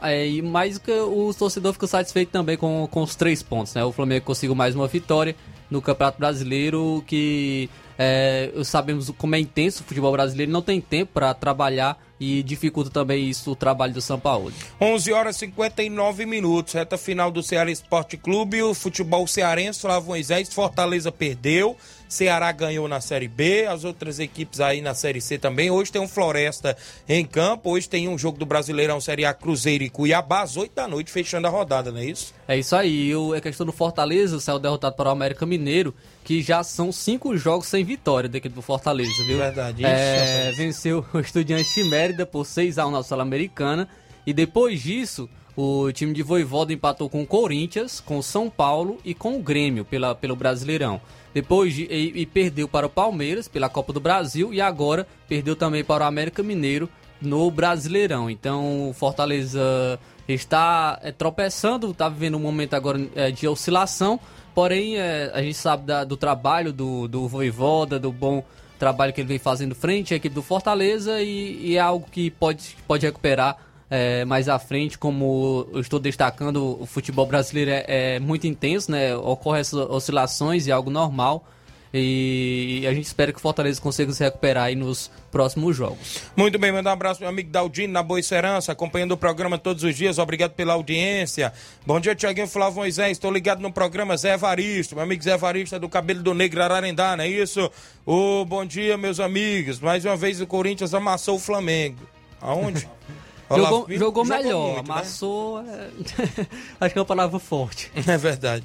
É, 0.02 0.42
mas 0.42 0.80
o 0.80 1.34
torcedor 1.34 1.74
ficou 1.74 1.90
satisfeito 1.90 2.30
também 2.30 2.56
com, 2.56 2.88
com 2.90 3.04
os 3.04 3.16
três 3.16 3.44
pontos. 3.44 3.74
Né? 3.74 3.84
O 3.84 3.92
Flamengo 3.92 4.26
conseguiu 4.26 4.56
mais 4.56 4.74
uma 4.74 4.88
vitória 4.88 5.36
no 5.70 5.82
Campeonato 5.82 6.20
Brasileiro 6.20 7.04
que 7.06 7.70
É, 7.98 8.52
sabemos 8.64 9.12
como 9.18 9.36
é 9.36 9.40
intenso 9.40 9.82
o 9.82 9.86
futebol 9.86 10.12
brasileiro, 10.12 10.52
não 10.52 10.62
tem 10.62 10.80
tempo 10.80 11.12
para 11.14 11.34
trabalhar 11.34 11.98
e 12.20 12.42
dificulta 12.44 12.90
também 12.90 13.30
isso 13.30 13.52
o 13.52 13.56
trabalho 13.56 13.94
do 13.94 14.02
São 14.02 14.20
Paulo. 14.20 14.52
11 14.82 15.14
horas 15.14 15.36
e 15.38 15.40
59 15.40 16.26
minutos, 16.26 16.74
reta 16.74 16.98
final 16.98 17.32
do 17.32 17.44
Ceará 17.44 17.72
Esporte 17.72 18.18
Clube, 18.18 18.62
o 18.62 18.74
futebol 18.74 19.26
cearense, 19.28 19.82
Flávio 19.82 20.10
Moisés, 20.10 20.52
Fortaleza 20.52 21.12
perdeu, 21.12 21.76
Ceará 22.08 22.52
ganhou 22.52 22.88
na 22.88 23.02
Série 23.02 23.28
B, 23.28 23.66
as 23.66 23.84
outras 23.84 24.20
equipes 24.20 24.60
aí 24.60 24.82
na 24.82 24.94
Série 24.94 25.20
C 25.20 25.38
também. 25.38 25.70
Hoje 25.70 25.92
tem 25.92 26.02
um 26.02 26.08
Floresta 26.08 26.78
em 27.08 27.26
campo, 27.26 27.72
hoje 27.72 27.90
tem 27.90 28.08
um 28.08 28.18
jogo 28.18 28.38
do 28.38 28.46
Brasileirão 28.46 29.02
Série 29.02 29.26
A 29.26 29.34
Cruzeiro 29.34 29.84
e 29.84 29.90
Cuiabá, 29.90 30.42
às 30.42 30.56
8 30.56 30.74
da 30.74 30.88
noite, 30.88 31.12
fechando 31.12 31.48
a 31.48 31.50
rodada, 31.50 31.92
não 31.92 32.00
é 32.00 32.06
isso? 32.06 32.34
É 32.48 32.58
isso 32.58 32.76
aí, 32.76 33.14
o, 33.16 33.34
a 33.34 33.42
questão 33.42 33.66
do 33.66 33.72
Fortaleza, 33.72 34.40
saiu 34.40 34.60
derrotado 34.60 34.96
para 34.96 35.10
o 35.10 35.12
América 35.12 35.46
Mineiro, 35.46 35.94
que 36.24 36.42
já 36.42 36.64
são 36.64 36.92
cinco 36.92 37.36
jogos 37.36 37.68
sem 37.68 37.84
vitória 37.84 38.30
da 38.30 38.38
equipe 38.38 38.56
do 38.56 38.62
Fortaleza, 38.62 39.24
viu? 39.26 39.38
Verdade, 39.38 39.86
é, 39.86 40.52
venceu 40.52 41.06
o 41.14 41.20
Estudiante 41.20 41.74
de 41.74 41.84
Mérida 41.84 42.26
por 42.26 42.46
6x1 42.46 42.92
na 42.92 43.04
Sul-Americana, 43.04 43.88
e 44.26 44.34
depois 44.34 44.82
disso, 44.82 45.30
o 45.56 45.92
time 45.92 46.14
de 46.14 46.22
Voivoda 46.22 46.72
empatou 46.72 47.10
com 47.10 47.24
o 47.24 47.26
Corinthians, 47.26 48.00
com 48.00 48.18
o 48.18 48.24
São 48.24 48.50
Paulo 48.50 49.00
e 49.04 49.14
com 49.14 49.38
o 49.38 49.42
Grêmio 49.42 49.84
pela, 49.84 50.14
pelo 50.14 50.36
Brasileirão. 50.36 51.02
Depois 51.38 51.76
de, 51.76 51.84
e, 51.84 52.22
e, 52.22 52.26
perdeu 52.26 52.68
para 52.68 52.88
o 52.88 52.90
Palmeiras 52.90 53.48
pela 53.48 53.70
Copa 53.70 53.94
do 53.94 54.00
Brasil 54.00 54.52
e 54.52 54.60
agora 54.60 55.06
perdeu 55.30 55.56
também 55.56 55.84
para 55.84 56.04
o 56.04 56.08
América 56.08 56.42
Mineiro 56.42 56.90
no 57.22 57.52
Brasileirão. 57.52 58.28
Então 58.28 58.90
o 58.90 58.94
Fortaleza 58.94 60.00
está 60.28 61.00
é, 61.04 61.12
tropeçando, 61.12 61.92
está 61.92 62.10
vivendo 62.10 62.38
um 62.38 62.40
momento 62.40 62.74
agora 62.74 63.08
é, 63.14 63.30
de 63.30 63.48
oscilação, 63.48 64.20
porém 64.56 64.98
é, 64.98 65.30
a 65.32 65.40
gente 65.44 65.54
sabe 65.54 65.86
da, 65.86 66.04
do 66.04 66.18
trabalho 66.18 66.74
do, 66.74 67.08
do 67.08 67.28
Voivoda, 67.28 68.00
do 68.00 68.12
bom 68.12 68.44
trabalho 68.80 69.14
que 69.14 69.22
ele 69.22 69.28
vem 69.28 69.38
fazendo 69.38 69.76
frente 69.76 70.16
à 70.16 70.18
equipe 70.18 70.34
do 70.34 70.42
Fortaleza 70.42 71.22
e, 71.22 71.68
e 71.68 71.78
é 71.78 71.80
algo 71.80 72.08
que 72.12 72.32
pode, 72.32 72.76
pode 72.88 73.06
recuperar 73.06 73.58
é, 73.90 74.26
mais 74.26 74.50
à 74.50 74.60
frente, 74.60 74.98
como 74.98 75.68
eu 75.72 75.80
estou 75.80 76.00
destacando, 76.00 76.82
o 76.82 76.86
futebol 76.86 77.26
brasileiro 77.26 77.72
é, 77.72 77.86
é 77.88 78.20
muito 78.20 78.46
intenso, 78.46 78.92
né? 78.92 79.16
Ocorrem 79.16 79.62
essas 79.62 79.80
oscilações 79.90 80.68
e 80.68 80.72
é 80.72 80.74
algo 80.74 80.90
normal. 80.90 81.46
E 81.94 82.86
a 82.86 82.94
gente 82.94 83.06
espera 83.06 83.32
que 83.32 83.40
o 83.40 83.42
Fortaleza 83.42 83.80
consiga 83.80 84.12
se 84.12 84.22
recuperar 84.22 84.66
aí 84.66 84.76
nos 84.76 85.10
próximos 85.32 85.76
jogos. 85.76 86.22
Muito 86.36 86.60
bem, 86.60 86.72
mandar 86.72 86.90
um 86.90 86.94
abraço 86.94 87.22
meu 87.22 87.30
amigo 87.30 87.50
Daldino 87.50 87.94
na 87.94 88.04
Boa 88.04 88.20
Esperança, 88.20 88.74
acompanhando 88.74 89.14
o 89.14 89.18
programa 89.18 89.58
todos 89.58 89.84
os 89.84 89.96
dias. 89.96 90.18
Obrigado 90.20 90.52
pela 90.52 90.74
audiência. 90.74 91.54
Bom 91.86 92.00
dia, 92.00 92.14
Tiaguinho 92.14 92.48
Flávio 92.48 92.80
Moisés. 92.80 93.14
Estou 93.14 93.32
ligado 93.32 93.62
no 93.62 93.72
programa 93.72 94.18
Zé 94.18 94.34
Evaristo. 94.34 94.96
Meu 94.96 95.06
amigo 95.06 95.24
Zé 95.24 95.34
Evaristo 95.34 95.76
é 95.76 95.80
do 95.80 95.88
Cabelo 95.88 96.22
do 96.22 96.34
Negro 96.34 96.62
Ararendá, 96.62 97.16
não 97.16 97.24
é 97.24 97.30
isso? 97.30 97.72
Oh, 98.06 98.44
bom 98.46 98.66
dia, 98.66 98.98
meus 98.98 99.20
amigos. 99.20 99.80
Mais 99.80 100.04
uma 100.04 100.18
vez 100.18 100.42
o 100.42 100.46
Corinthians 100.46 100.94
amassou 100.94 101.38
o 101.38 101.40
Flamengo. 101.40 102.00
Aonde? 102.42 102.88
Jogou, 103.50 103.88
jogou 103.90 104.26
melhor, 104.26 104.76
muito, 104.76 104.88
né? 104.88 104.94
amassou. 104.94 105.64
Né? 105.64 105.90
Acho 106.82 106.94
que 106.94 107.00
é 107.00 107.02
uma 107.02 107.06
palavra 107.06 107.40
forte. 107.40 107.92
É 107.96 108.18
verdade. 108.18 108.64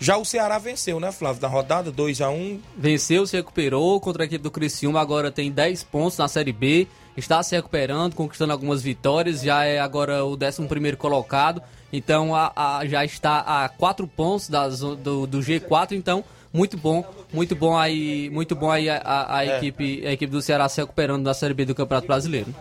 Já 0.00 0.16
o 0.16 0.24
Ceará 0.24 0.58
venceu, 0.58 0.98
né, 0.98 1.12
Flávio? 1.12 1.40
Na 1.40 1.48
rodada 1.48 1.92
2 1.92 2.20
a 2.20 2.30
1 2.30 2.34
um. 2.34 2.60
Venceu, 2.76 3.26
se 3.26 3.36
recuperou 3.36 4.00
contra 4.00 4.24
a 4.24 4.26
equipe 4.26 4.42
do 4.42 4.50
Criciúma, 4.50 5.00
agora 5.00 5.30
tem 5.30 5.50
10 5.50 5.84
pontos 5.84 6.18
na 6.18 6.26
Série 6.26 6.52
B. 6.52 6.88
Está 7.16 7.42
se 7.44 7.54
recuperando, 7.54 8.14
conquistando 8.14 8.52
algumas 8.52 8.82
vitórias, 8.82 9.40
já 9.40 9.64
é 9.64 9.78
agora 9.78 10.24
o 10.24 10.32
11 10.36 10.96
colocado. 10.96 11.62
Então 11.92 12.34
a, 12.34 12.52
a, 12.56 12.86
já 12.86 13.04
está 13.04 13.38
a 13.38 13.68
4 13.68 14.06
pontos 14.08 14.48
das, 14.48 14.80
do, 14.80 15.26
do 15.28 15.38
G4, 15.38 15.92
então 15.92 16.24
muito 16.52 16.76
bom, 16.76 17.04
muito 17.32 17.54
bom 17.54 17.76
aí, 17.76 18.28
muito 18.30 18.56
bom 18.56 18.70
aí 18.70 18.90
a, 18.90 18.96
a, 18.96 19.36
a 19.38 19.46
é. 19.46 19.56
equipe, 19.56 20.04
a 20.04 20.12
equipe 20.12 20.32
do 20.32 20.42
Ceará 20.42 20.68
se 20.68 20.80
recuperando 20.80 21.22
da 21.22 21.34
Série 21.34 21.54
B 21.54 21.64
do 21.64 21.74
Campeonato 21.74 22.08
Brasileiro. 22.08 22.52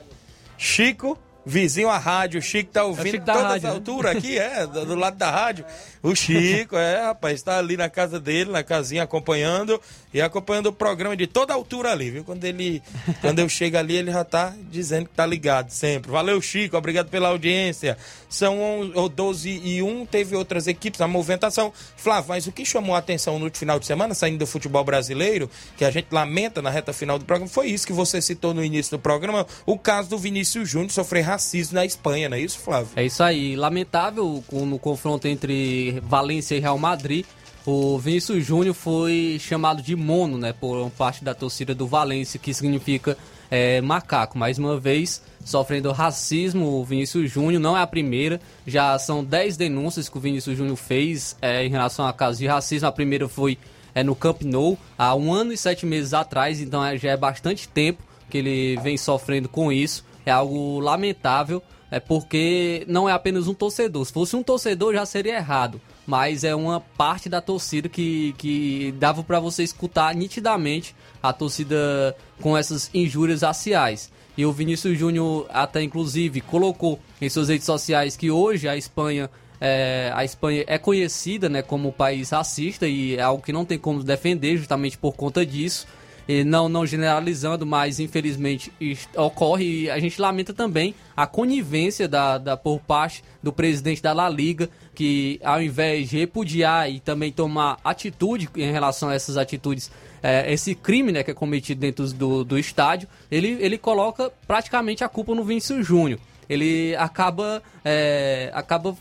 Chico 0.56 1.18
vizinho 1.46 1.89
à 1.89 1.98
rádio. 1.98 2.39
O 2.39 2.41
Chico 2.41 2.72
tá 2.72 2.84
ouvindo 2.84 3.12
Chico 3.12 3.26
todas 3.26 3.52
as 3.52 3.66
alturas 3.66 4.16
aqui, 4.16 4.38
é, 4.38 4.66
do 4.68 4.96
lado 4.96 5.18
da 5.18 5.30
rádio. 5.30 5.66
O 6.02 6.14
Chico, 6.16 6.76
é, 6.76 7.06
rapaz, 7.06 7.36
está 7.36 7.58
ali 7.58 7.78
na 7.78 7.89
casa 7.89 8.20
dele, 8.20 8.52
na 8.52 8.64
casinha, 8.64 9.04
acompanhando 9.04 9.80
e 10.14 10.22
acompanhando 10.22 10.68
o 10.68 10.74
programa 10.74 11.16
de 11.16 11.28
toda 11.28 11.54
altura 11.54 11.91
ali, 11.91 12.12
viu? 12.12 12.24
Quando 12.24 12.44
ele, 12.44 12.84
quando 13.22 13.39
eu 13.39 13.48
chego 13.48 13.78
ali, 13.78 13.96
ele 13.96 14.12
já 14.12 14.24
tá 14.24 14.54
dizendo 14.70 15.08
que 15.08 15.16
tá 15.16 15.26
ligado 15.26 15.70
sempre. 15.70 16.12
Valeu, 16.12 16.41
Chico, 16.41 16.76
obrigado 16.76 17.10
pela 17.10 17.30
audiência. 17.30 17.98
São 18.30 18.91
12 19.14 19.62
e 19.64 19.82
1, 19.82 20.06
teve 20.08 20.36
outras 20.36 20.68
equipes, 20.68 21.00
a 21.00 21.08
movimentação. 21.08 21.72
Flávio, 21.96 22.30
mas 22.30 22.48
o 22.48 22.52
que 22.52 22.66
chamou 22.66 22.96
a 22.96 23.00
atenção 23.00 23.39
no 23.39 23.50
final 23.56 23.80
de 23.80 23.86
semana, 23.86 24.14
saindo 24.14 24.39
do 24.39 24.48
futebol 24.48 24.84
brasileiro, 24.84 25.50
que 25.78 25.86
a 25.86 25.91
gente 25.91 26.08
lamenta 26.12 26.62
na 26.62 26.70
reta 26.70 26.91
final 26.91 27.18
do 27.18 27.26
programa, 27.26 27.50
foi 27.50 27.68
isso 27.68 27.88
que 27.88 27.94
você 27.94 28.22
citou 28.22 28.54
no 28.54 28.64
início 28.64 28.98
do 28.98 29.02
programa, 29.02 29.48
o 29.66 29.78
caso 29.78 30.10
do 30.10 30.18
Vinícius 30.18 30.70
Júnior 30.70 30.91
sofrer 30.91 31.22
racismo 31.34 31.76
na 31.76 31.86
Espanha, 31.86 32.30
não 32.30 32.38
é 32.38 32.42
isso, 32.42 32.60
Flávio? 32.60 32.90
É 32.96 33.04
isso 33.04 33.24
aí. 33.24 33.56
Lamentável 33.56 34.44
no 34.52 34.80
confronto 34.80 35.28
entre 35.28 36.00
Valência 36.04 36.56
e 36.56 36.60
Real 36.60 36.78
Madrid. 36.78 37.26
O 37.66 37.98
Vinícius 37.98 38.46
Júnior 38.46 38.76
foi 38.76 39.38
chamado 39.40 39.82
de 39.82 39.96
mono, 39.96 40.38
né, 40.38 40.54
por 40.54 40.90
parte 40.92 41.24
da 41.24 41.34
torcida 41.34 41.74
do 41.74 41.88
Valência, 41.88 42.38
que 42.38 42.54
significa 42.54 43.18
é, 43.50 43.82
macaco. 43.82 44.38
Mais 44.38 44.60
uma 44.60 44.78
vez, 44.78 45.22
sofrendo 45.44 45.92
racismo, 45.92 46.66
o 46.66 46.84
Vinícius 46.84 47.32
Júnior 47.32 47.62
não 47.62 47.78
é 47.78 47.82
a 47.82 47.88
primeira. 47.88 48.40
Já 48.68 49.00
são 49.00 49.24
10 49.24 49.58
denúncias 49.58 50.10
que 50.10 50.18
o 50.18 50.22
Vinícius 50.22 50.58
Júnior 50.58 50.76
fez 50.76 51.38
é, 51.42 51.66
em 51.66 51.70
relação 51.70 52.06
a 52.06 52.14
casos 52.14 52.38
de 52.38 52.48
racismo. 52.48 52.88
A 52.88 52.92
primeira 52.92 53.28
foi 53.30 53.58
é, 53.96 54.04
no 54.04 54.16
Camp 54.16 54.42
Nou, 54.42 54.78
há 54.98 55.16
um 55.16 55.34
ano 55.34 55.54
e 55.54 55.58
sete 55.58 55.86
meses 55.86 56.14
atrás, 56.14 56.60
então 56.60 56.84
é, 56.84 56.98
já 56.98 57.12
é 57.12 57.18
bastante 57.18 57.68
tempo 57.68 58.04
que 58.30 58.40
ele 58.40 58.78
vem 58.82 58.98
sofrendo 58.98 59.48
com 59.48 59.72
isso. 59.72 60.04
É 60.26 60.32
algo 60.32 60.80
lamentável, 60.80 61.62
é 61.92 62.00
porque 62.00 62.86
não 62.88 63.08
é 63.08 63.12
apenas 63.12 63.48
um 63.48 63.54
torcedor. 63.54 64.06
Se 64.06 64.14
fosse 64.14 64.36
um 64.36 64.44
torcedor 64.44 64.94
já 64.94 65.06
seria 65.06 65.36
errado 65.36 65.82
mas 66.06 66.44
é 66.44 66.54
uma 66.54 66.80
parte 66.80 67.30
da 67.30 67.42
torcida 67.42 67.88
que, 67.88 68.34
que 68.38 68.94
dava 68.98 69.24
para 69.24 69.40
você 69.40 69.64
escutar 69.64 70.14
nitidamente 70.14 70.96
a 71.22 71.32
torcida 71.32 72.16
com 72.42 72.58
essas 72.58 72.90
injúrias 72.94 73.42
raciais. 73.42 74.12
E 74.38 74.46
o 74.46 74.52
Vinícius 74.52 74.98
Júnior 74.98 75.46
até 75.50 75.82
inclusive 75.82 76.42
colocou 76.42 77.00
em 77.22 77.30
suas 77.30 77.50
redes 77.50 77.66
sociais 77.66 78.18
que 78.18 78.32
hoje 78.32 78.68
a 78.68 78.76
Espanha 78.76 79.30
é, 79.62 80.12
a 80.14 80.26
Espanha 80.26 80.66
é 80.68 80.78
conhecida 80.78 81.48
né, 81.48 81.62
como 81.62 81.94
país 81.94 82.32
racista 82.32 82.86
e 82.86 83.16
é 83.16 83.22
algo 83.22 83.42
que 83.42 83.54
não 83.54 83.64
tem 83.64 83.78
como 83.78 84.04
defender 84.04 84.58
justamente 84.58 84.98
por 84.98 85.14
conta 85.14 85.46
disso. 85.46 85.88
E 86.28 86.44
não, 86.44 86.70
não 86.70 86.86
generalizando, 86.86 87.66
mas 87.66 88.00
infelizmente 88.00 88.72
ocorre 89.16 89.84
e 89.84 89.90
a 89.90 90.00
gente 90.00 90.22
lamenta 90.22 90.54
também 90.54 90.96
a 91.16 91.28
conivência 91.28 92.08
da, 92.08 92.38
da, 92.38 92.56
por 92.56 92.80
parte 92.80 93.24
do 93.42 93.52
presidente 93.52 94.02
da 94.02 94.14
La 94.14 94.30
Liga, 94.30 94.70
que 94.96 95.40
ao 95.44 95.62
invés 95.62 96.10
de 96.10 96.18
repudiar 96.18 96.90
e 96.90 97.00
também 97.00 97.32
tomar 97.32 97.78
atitude 97.84 98.50
em 98.56 98.72
relação 98.72 99.10
a 99.10 99.14
essas 99.14 99.36
atitudes, 99.36 99.92
é, 100.22 100.52
esse 100.52 100.74
crime 100.74 101.12
né, 101.12 101.24
que 101.24 101.32
é 101.32 101.34
cometido 101.34 101.82
dentro 101.82 102.08
do, 102.14 102.44
do 102.44 102.58
estádio, 102.58 103.08
ele, 103.30 103.58
ele 103.60 103.78
coloca 103.78 104.32
praticamente 104.48 105.04
a 105.04 105.10
culpa 105.10 105.36
no 105.36 105.44
Vinícius 105.44 105.86
Júnior. 105.86 106.20
Ele 106.50 106.96
acaba, 106.96 107.62
é, 107.84 108.50
acaba 108.54 108.96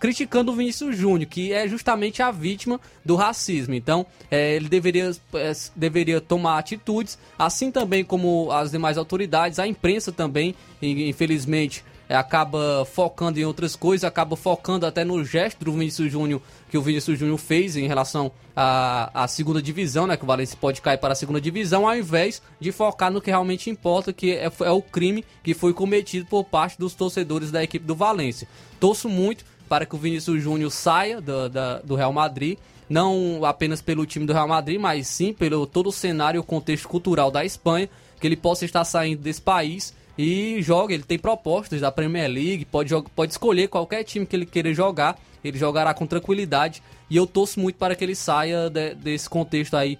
criticando 0.00 0.50
o 0.50 0.56
Vinícius 0.56 0.96
Júnior, 0.96 1.28
que 1.28 1.52
é 1.52 1.68
justamente 1.68 2.22
a 2.22 2.30
vítima 2.30 2.80
do 3.04 3.14
racismo. 3.14 3.74
Então, 3.74 4.06
é, 4.30 4.56
ele 4.56 4.68
deveria, 4.68 5.12
é, 5.34 5.52
deveria 5.76 6.20
tomar 6.20 6.58
atitudes, 6.58 7.18
assim 7.38 7.70
também 7.70 8.02
como 8.02 8.50
as 8.50 8.70
demais 8.70 8.96
autoridades, 8.96 9.58
a 9.58 9.66
imprensa 9.66 10.10
também, 10.10 10.54
infelizmente, 10.80 11.84
é, 12.08 12.16
acaba 12.16 12.84
focando 12.86 13.38
em 13.38 13.44
outras 13.44 13.76
coisas, 13.76 14.02
acaba 14.02 14.34
focando 14.34 14.84
até 14.84 15.04
no 15.04 15.22
gesto 15.22 15.64
do 15.64 15.72
Vinícius 15.72 16.10
Júnior 16.10 16.42
que 16.68 16.78
o 16.78 16.82
Vinícius 16.82 17.18
Júnior 17.18 17.38
fez 17.38 17.76
em 17.76 17.86
relação 17.86 18.32
à, 18.56 19.24
à 19.24 19.28
segunda 19.28 19.60
divisão, 19.60 20.06
né? 20.06 20.16
Que 20.16 20.24
o 20.24 20.26
Valencia 20.26 20.56
pode 20.60 20.80
cair 20.80 20.98
para 20.98 21.12
a 21.12 21.16
segunda 21.16 21.40
divisão, 21.40 21.86
ao 21.86 21.96
invés 21.96 22.42
de 22.58 22.72
focar 22.72 23.12
no 23.12 23.20
que 23.20 23.30
realmente 23.30 23.70
importa, 23.70 24.12
que 24.12 24.32
é, 24.32 24.50
é 24.60 24.70
o 24.70 24.82
crime 24.82 25.24
que 25.42 25.52
foi 25.52 25.72
cometido 25.72 26.26
por 26.26 26.44
parte 26.44 26.78
dos 26.78 26.94
torcedores 26.94 27.50
da 27.50 27.62
equipe 27.62 27.84
do 27.84 27.94
Valência. 27.94 28.48
Torço 28.80 29.08
muito 29.08 29.44
para 29.70 29.86
que 29.86 29.94
o 29.94 29.98
Vinícius 29.98 30.42
Júnior 30.42 30.68
saia 30.72 31.20
do, 31.20 31.48
da, 31.48 31.78
do 31.78 31.94
Real 31.94 32.12
Madrid, 32.12 32.58
não 32.88 33.44
apenas 33.44 33.80
pelo 33.80 34.04
time 34.04 34.26
do 34.26 34.32
Real 34.32 34.48
Madrid, 34.48 34.80
mas 34.80 35.06
sim 35.06 35.32
pelo 35.32 35.64
todo 35.64 35.90
o 35.90 35.92
cenário 35.92 36.38
e 36.38 36.40
o 36.40 36.42
contexto 36.42 36.88
cultural 36.88 37.30
da 37.30 37.44
Espanha, 37.44 37.88
que 38.20 38.26
ele 38.26 38.36
possa 38.36 38.64
estar 38.64 38.84
saindo 38.84 39.22
desse 39.22 39.40
país 39.40 39.94
e 40.18 40.60
joga. 40.60 40.92
Ele 40.92 41.04
tem 41.04 41.16
propostas 41.16 41.80
da 41.80 41.92
Premier 41.92 42.28
League, 42.28 42.64
pode, 42.64 42.92
pode 43.14 43.30
escolher 43.30 43.68
qualquer 43.68 44.02
time 44.02 44.26
que 44.26 44.34
ele 44.34 44.44
queira 44.44 44.74
jogar, 44.74 45.16
ele 45.44 45.56
jogará 45.56 45.94
com 45.94 46.04
tranquilidade 46.04 46.82
e 47.08 47.16
eu 47.16 47.24
torço 47.24 47.60
muito 47.60 47.76
para 47.76 47.94
que 47.94 48.02
ele 48.02 48.16
saia 48.16 48.68
de, 48.68 48.96
desse 48.96 49.30
contexto 49.30 49.76
aí 49.76 49.96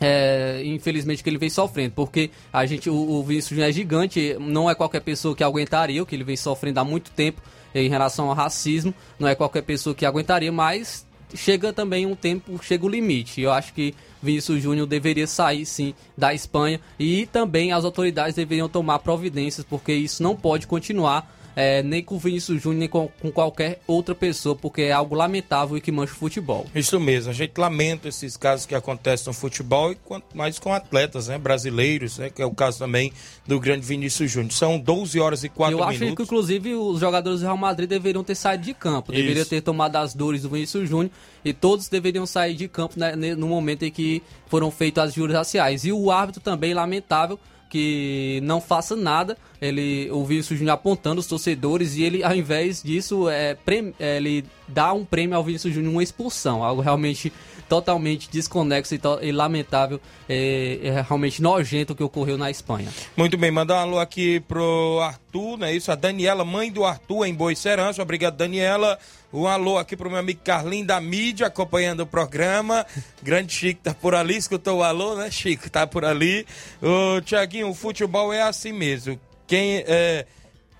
é, 0.00 0.62
infelizmente 0.64 1.22
que 1.22 1.28
ele 1.28 1.38
vem 1.38 1.50
sofrendo, 1.50 1.92
porque 1.94 2.30
a 2.50 2.64
gente, 2.64 2.88
o, 2.88 2.94
o 2.94 3.22
Vinícius 3.22 3.60
é 3.60 3.70
gigante, 3.70 4.34
não 4.40 4.68
é 4.68 4.74
qualquer 4.74 5.00
pessoa 5.00 5.36
que 5.36 5.44
aguentaria 5.44 6.02
o 6.02 6.06
que 6.06 6.16
ele 6.16 6.24
vem 6.24 6.36
sofrendo 6.36 6.80
há 6.80 6.84
muito 6.84 7.10
tempo 7.10 7.42
em 7.74 7.88
relação 7.88 8.28
ao 8.28 8.34
racismo. 8.34 8.94
Não 9.18 9.28
é 9.28 9.34
qualquer 9.34 9.62
pessoa 9.62 9.94
que 9.94 10.06
aguentaria, 10.06 10.52
mas 10.52 11.06
chega 11.34 11.72
também 11.72 12.06
um 12.06 12.14
tempo, 12.14 12.58
chega 12.62 12.86
o 12.86 12.88
limite. 12.88 13.40
Eu 13.40 13.52
acho 13.52 13.72
que 13.74 13.94
Vinícius 14.22 14.62
Júnior 14.62 14.86
deveria 14.86 15.26
sair 15.26 15.66
sim 15.66 15.94
da 16.16 16.32
Espanha 16.32 16.80
e 16.98 17.26
também 17.26 17.72
as 17.72 17.84
autoridades 17.84 18.34
deveriam 18.34 18.68
tomar 18.68 19.00
providências, 19.00 19.66
porque 19.68 19.92
isso 19.92 20.22
não 20.22 20.36
pode 20.36 20.66
continuar 20.66 21.30
é, 21.56 21.82
nem 21.82 22.02
com 22.02 22.16
o 22.16 22.18
Vinícius 22.18 22.62
Júnior, 22.62 22.80
nem 22.80 22.88
com, 22.88 23.08
com, 23.20 23.30
qualquer 23.30 23.80
outra 23.86 24.14
pessoa, 24.14 24.56
porque 24.56 24.82
é 24.82 24.92
algo 24.92 25.14
lamentável 25.14 25.76
e 25.76 25.80
que 25.80 25.92
mancha 25.92 26.12
o 26.12 26.16
futebol. 26.16 26.66
Isso 26.74 26.98
mesmo, 26.98 27.30
a 27.30 27.34
gente 27.34 27.52
lamenta 27.58 28.08
esses 28.08 28.36
casos 28.36 28.66
que 28.66 28.74
acontecem 28.74 29.26
no 29.26 29.32
futebol 29.32 29.92
e 29.92 29.94
quanto 29.94 30.36
mais 30.36 30.58
com 30.58 30.72
atletas 30.72 31.28
né, 31.28 31.38
brasileiros, 31.38 32.18
né, 32.18 32.30
que 32.30 32.42
é 32.42 32.46
o 32.46 32.54
caso 32.54 32.78
também 32.78 33.12
do 33.46 33.60
grande 33.60 33.86
Vinícius 33.86 34.30
Júnior. 34.30 34.52
São 34.52 34.78
12 34.78 35.20
horas 35.20 35.44
e 35.44 35.48
4 35.48 35.72
Eu 35.72 35.78
minutos. 35.78 36.02
acho 36.02 36.16
que, 36.16 36.22
inclusive, 36.22 36.74
os 36.74 37.00
jogadores 37.00 37.40
do 37.40 37.44
Real 37.44 37.56
Madrid 37.56 37.88
deveriam 37.88 38.24
ter 38.24 38.34
saído 38.34 38.64
de 38.64 38.74
campo, 38.74 39.12
deveriam 39.12 39.42
Isso. 39.42 39.50
ter 39.50 39.60
tomado 39.60 39.96
as 39.96 40.14
dores 40.14 40.42
do 40.42 40.48
Vinícius 40.48 40.88
Júnior 40.88 41.10
e 41.44 41.52
todos 41.52 41.88
deveriam 41.88 42.26
sair 42.26 42.54
de 42.54 42.66
campo 42.68 42.98
né, 42.98 43.14
no 43.14 43.48
momento 43.48 43.84
em 43.84 43.90
que 43.90 44.22
foram 44.46 44.70
feitas 44.70 45.08
as 45.08 45.14
juras 45.14 45.36
raciais. 45.36 45.84
E 45.84 45.92
o 45.92 46.10
árbitro 46.10 46.40
também, 46.40 46.72
lamentável, 46.74 47.38
que 47.74 48.38
não 48.44 48.60
faça 48.60 48.94
nada, 48.94 49.36
ele 49.60 50.08
o 50.12 50.24
Vinícius 50.24 50.56
Júnior 50.60 50.74
apontando 50.74 51.18
os 51.18 51.26
torcedores 51.26 51.96
e 51.96 52.04
ele, 52.04 52.22
ao 52.22 52.32
invés 52.32 52.80
disso, 52.80 53.28
é, 53.28 53.56
prêmio- 53.56 53.92
é, 53.98 54.18
ele 54.18 54.44
dá 54.68 54.92
um 54.92 55.04
prêmio 55.04 55.36
ao 55.36 55.42
Vinícius 55.42 55.74
Júnior, 55.74 55.92
uma 55.92 56.02
expulsão, 56.02 56.62
algo 56.62 56.80
realmente 56.80 57.32
totalmente 57.68 58.30
desconexo 58.30 58.94
e, 58.94 58.98
to- 58.98 59.18
e 59.22 59.32
lamentável, 59.32 60.00
é, 60.28 60.78
é 60.82 61.00
realmente 61.02 61.42
nojento 61.42 61.94
que 61.94 62.02
ocorreu 62.02 62.36
na 62.38 62.50
Espanha. 62.50 62.88
Muito 63.16 63.36
bem, 63.36 63.50
mandar 63.50 63.76
um 63.76 63.78
alô 63.78 63.98
aqui 63.98 64.40
pro 64.40 65.00
Arthur, 65.02 65.56
não 65.58 65.66
é 65.66 65.74
isso? 65.74 65.90
A 65.90 65.94
Daniela, 65.94 66.44
mãe 66.44 66.70
do 66.70 66.84
Arthur, 66.84 67.24
em 67.26 67.34
Boicerança. 67.34 68.02
Obrigado, 68.02 68.36
Daniela. 68.36 68.98
Um 69.32 69.46
alô 69.48 69.78
aqui 69.78 69.96
pro 69.96 70.08
meu 70.08 70.18
amigo 70.20 70.40
Carlinho 70.44 70.86
da 70.86 71.00
mídia, 71.00 71.48
acompanhando 71.48 72.00
o 72.00 72.06
programa. 72.06 72.86
Grande 73.22 73.52
Chico 73.52 73.80
tá 73.82 73.92
por 73.92 74.14
ali, 74.14 74.36
escutou 74.36 74.78
o 74.78 74.82
alô, 74.84 75.16
né, 75.16 75.30
Chico? 75.30 75.68
Tá 75.68 75.86
por 75.86 76.04
ali. 76.04 76.46
Ô, 76.80 77.20
Tiaguinho, 77.20 77.68
o 77.68 77.74
futebol 77.74 78.32
é 78.32 78.42
assim 78.42 78.72
mesmo. 78.72 79.18
Quem, 79.46 79.82
é, 79.88 80.24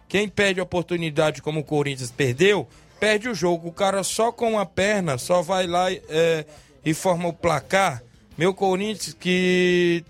quem 0.09 0.28
perde 0.28 0.61
oportunidade 0.61 1.43
como 1.43 1.61
o 1.61 1.64
Corinthians 1.64 2.12
perdeu, 2.12 2.68
perde 3.01 3.28
o 3.28 3.35
jogo. 3.35 3.68
O 3.68 3.72
cara 3.72 4.05
só 4.05 4.30
com 4.30 4.53
uma 4.53 4.64
perna, 4.64 5.18
só 5.18 5.43
vai 5.43 5.66
lá 5.66 5.91
é, 5.91 6.47
e 6.85 6.95
forma 6.95 7.28
o 7.28 7.32
placar. 7.32 8.03
Meu 8.37 8.53
Corinthians 8.53 9.14
que 9.14 10.05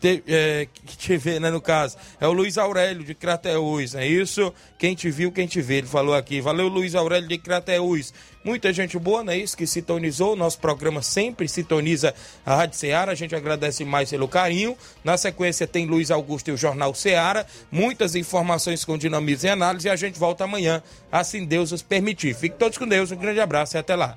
te, 0.00 0.22
é, 0.26 0.66
que 0.86 0.96
te 0.96 1.16
vê, 1.16 1.38
né, 1.38 1.50
no 1.50 1.60
caso. 1.60 1.96
É 2.18 2.26
o 2.26 2.32
Luiz 2.32 2.56
Aurélio 2.56 3.04
de 3.04 3.14
Crateús, 3.14 3.94
é 3.94 4.06
isso? 4.06 4.52
Quem 4.78 4.94
te 4.94 5.10
viu, 5.10 5.30
quem 5.30 5.46
te 5.46 5.60
vê, 5.60 5.76
ele 5.76 5.86
falou 5.86 6.14
aqui. 6.14 6.40
Valeu, 6.40 6.68
Luiz 6.68 6.94
Aurélio 6.94 7.28
de 7.28 7.36
Crateús. 7.36 8.14
Muita 8.42 8.72
gente 8.72 8.98
boa, 8.98 9.22
não 9.22 9.34
é 9.34 9.36
isso? 9.36 9.54
Que 9.54 9.66
sintonizou. 9.66 10.34
Nosso 10.34 10.58
programa 10.58 11.02
sempre 11.02 11.46
sintoniza 11.46 12.14
a 12.46 12.56
Rádio 12.56 12.78
Ceará. 12.78 13.12
A 13.12 13.14
gente 13.14 13.36
agradece 13.36 13.84
mais 13.84 14.08
pelo 14.08 14.26
carinho. 14.26 14.74
Na 15.04 15.18
sequência 15.18 15.66
tem 15.66 15.84
Luiz 15.84 16.10
Augusto 16.10 16.48
e 16.48 16.52
o 16.52 16.56
Jornal 16.56 16.94
Ceará. 16.94 17.44
Muitas 17.70 18.14
informações 18.14 18.82
com 18.82 18.96
dinamismo 18.96 19.46
e 19.46 19.50
análise. 19.50 19.88
E 19.88 19.90
a 19.90 19.96
gente 19.96 20.18
volta 20.18 20.44
amanhã, 20.44 20.82
assim 21.12 21.44
Deus 21.44 21.70
os 21.70 21.82
permitir. 21.82 22.34
Fiquem 22.34 22.56
todos 22.56 22.78
com 22.78 22.88
Deus. 22.88 23.10
Um 23.10 23.16
grande 23.16 23.40
abraço 23.40 23.76
e 23.76 23.78
até 23.78 23.94
lá. 23.94 24.16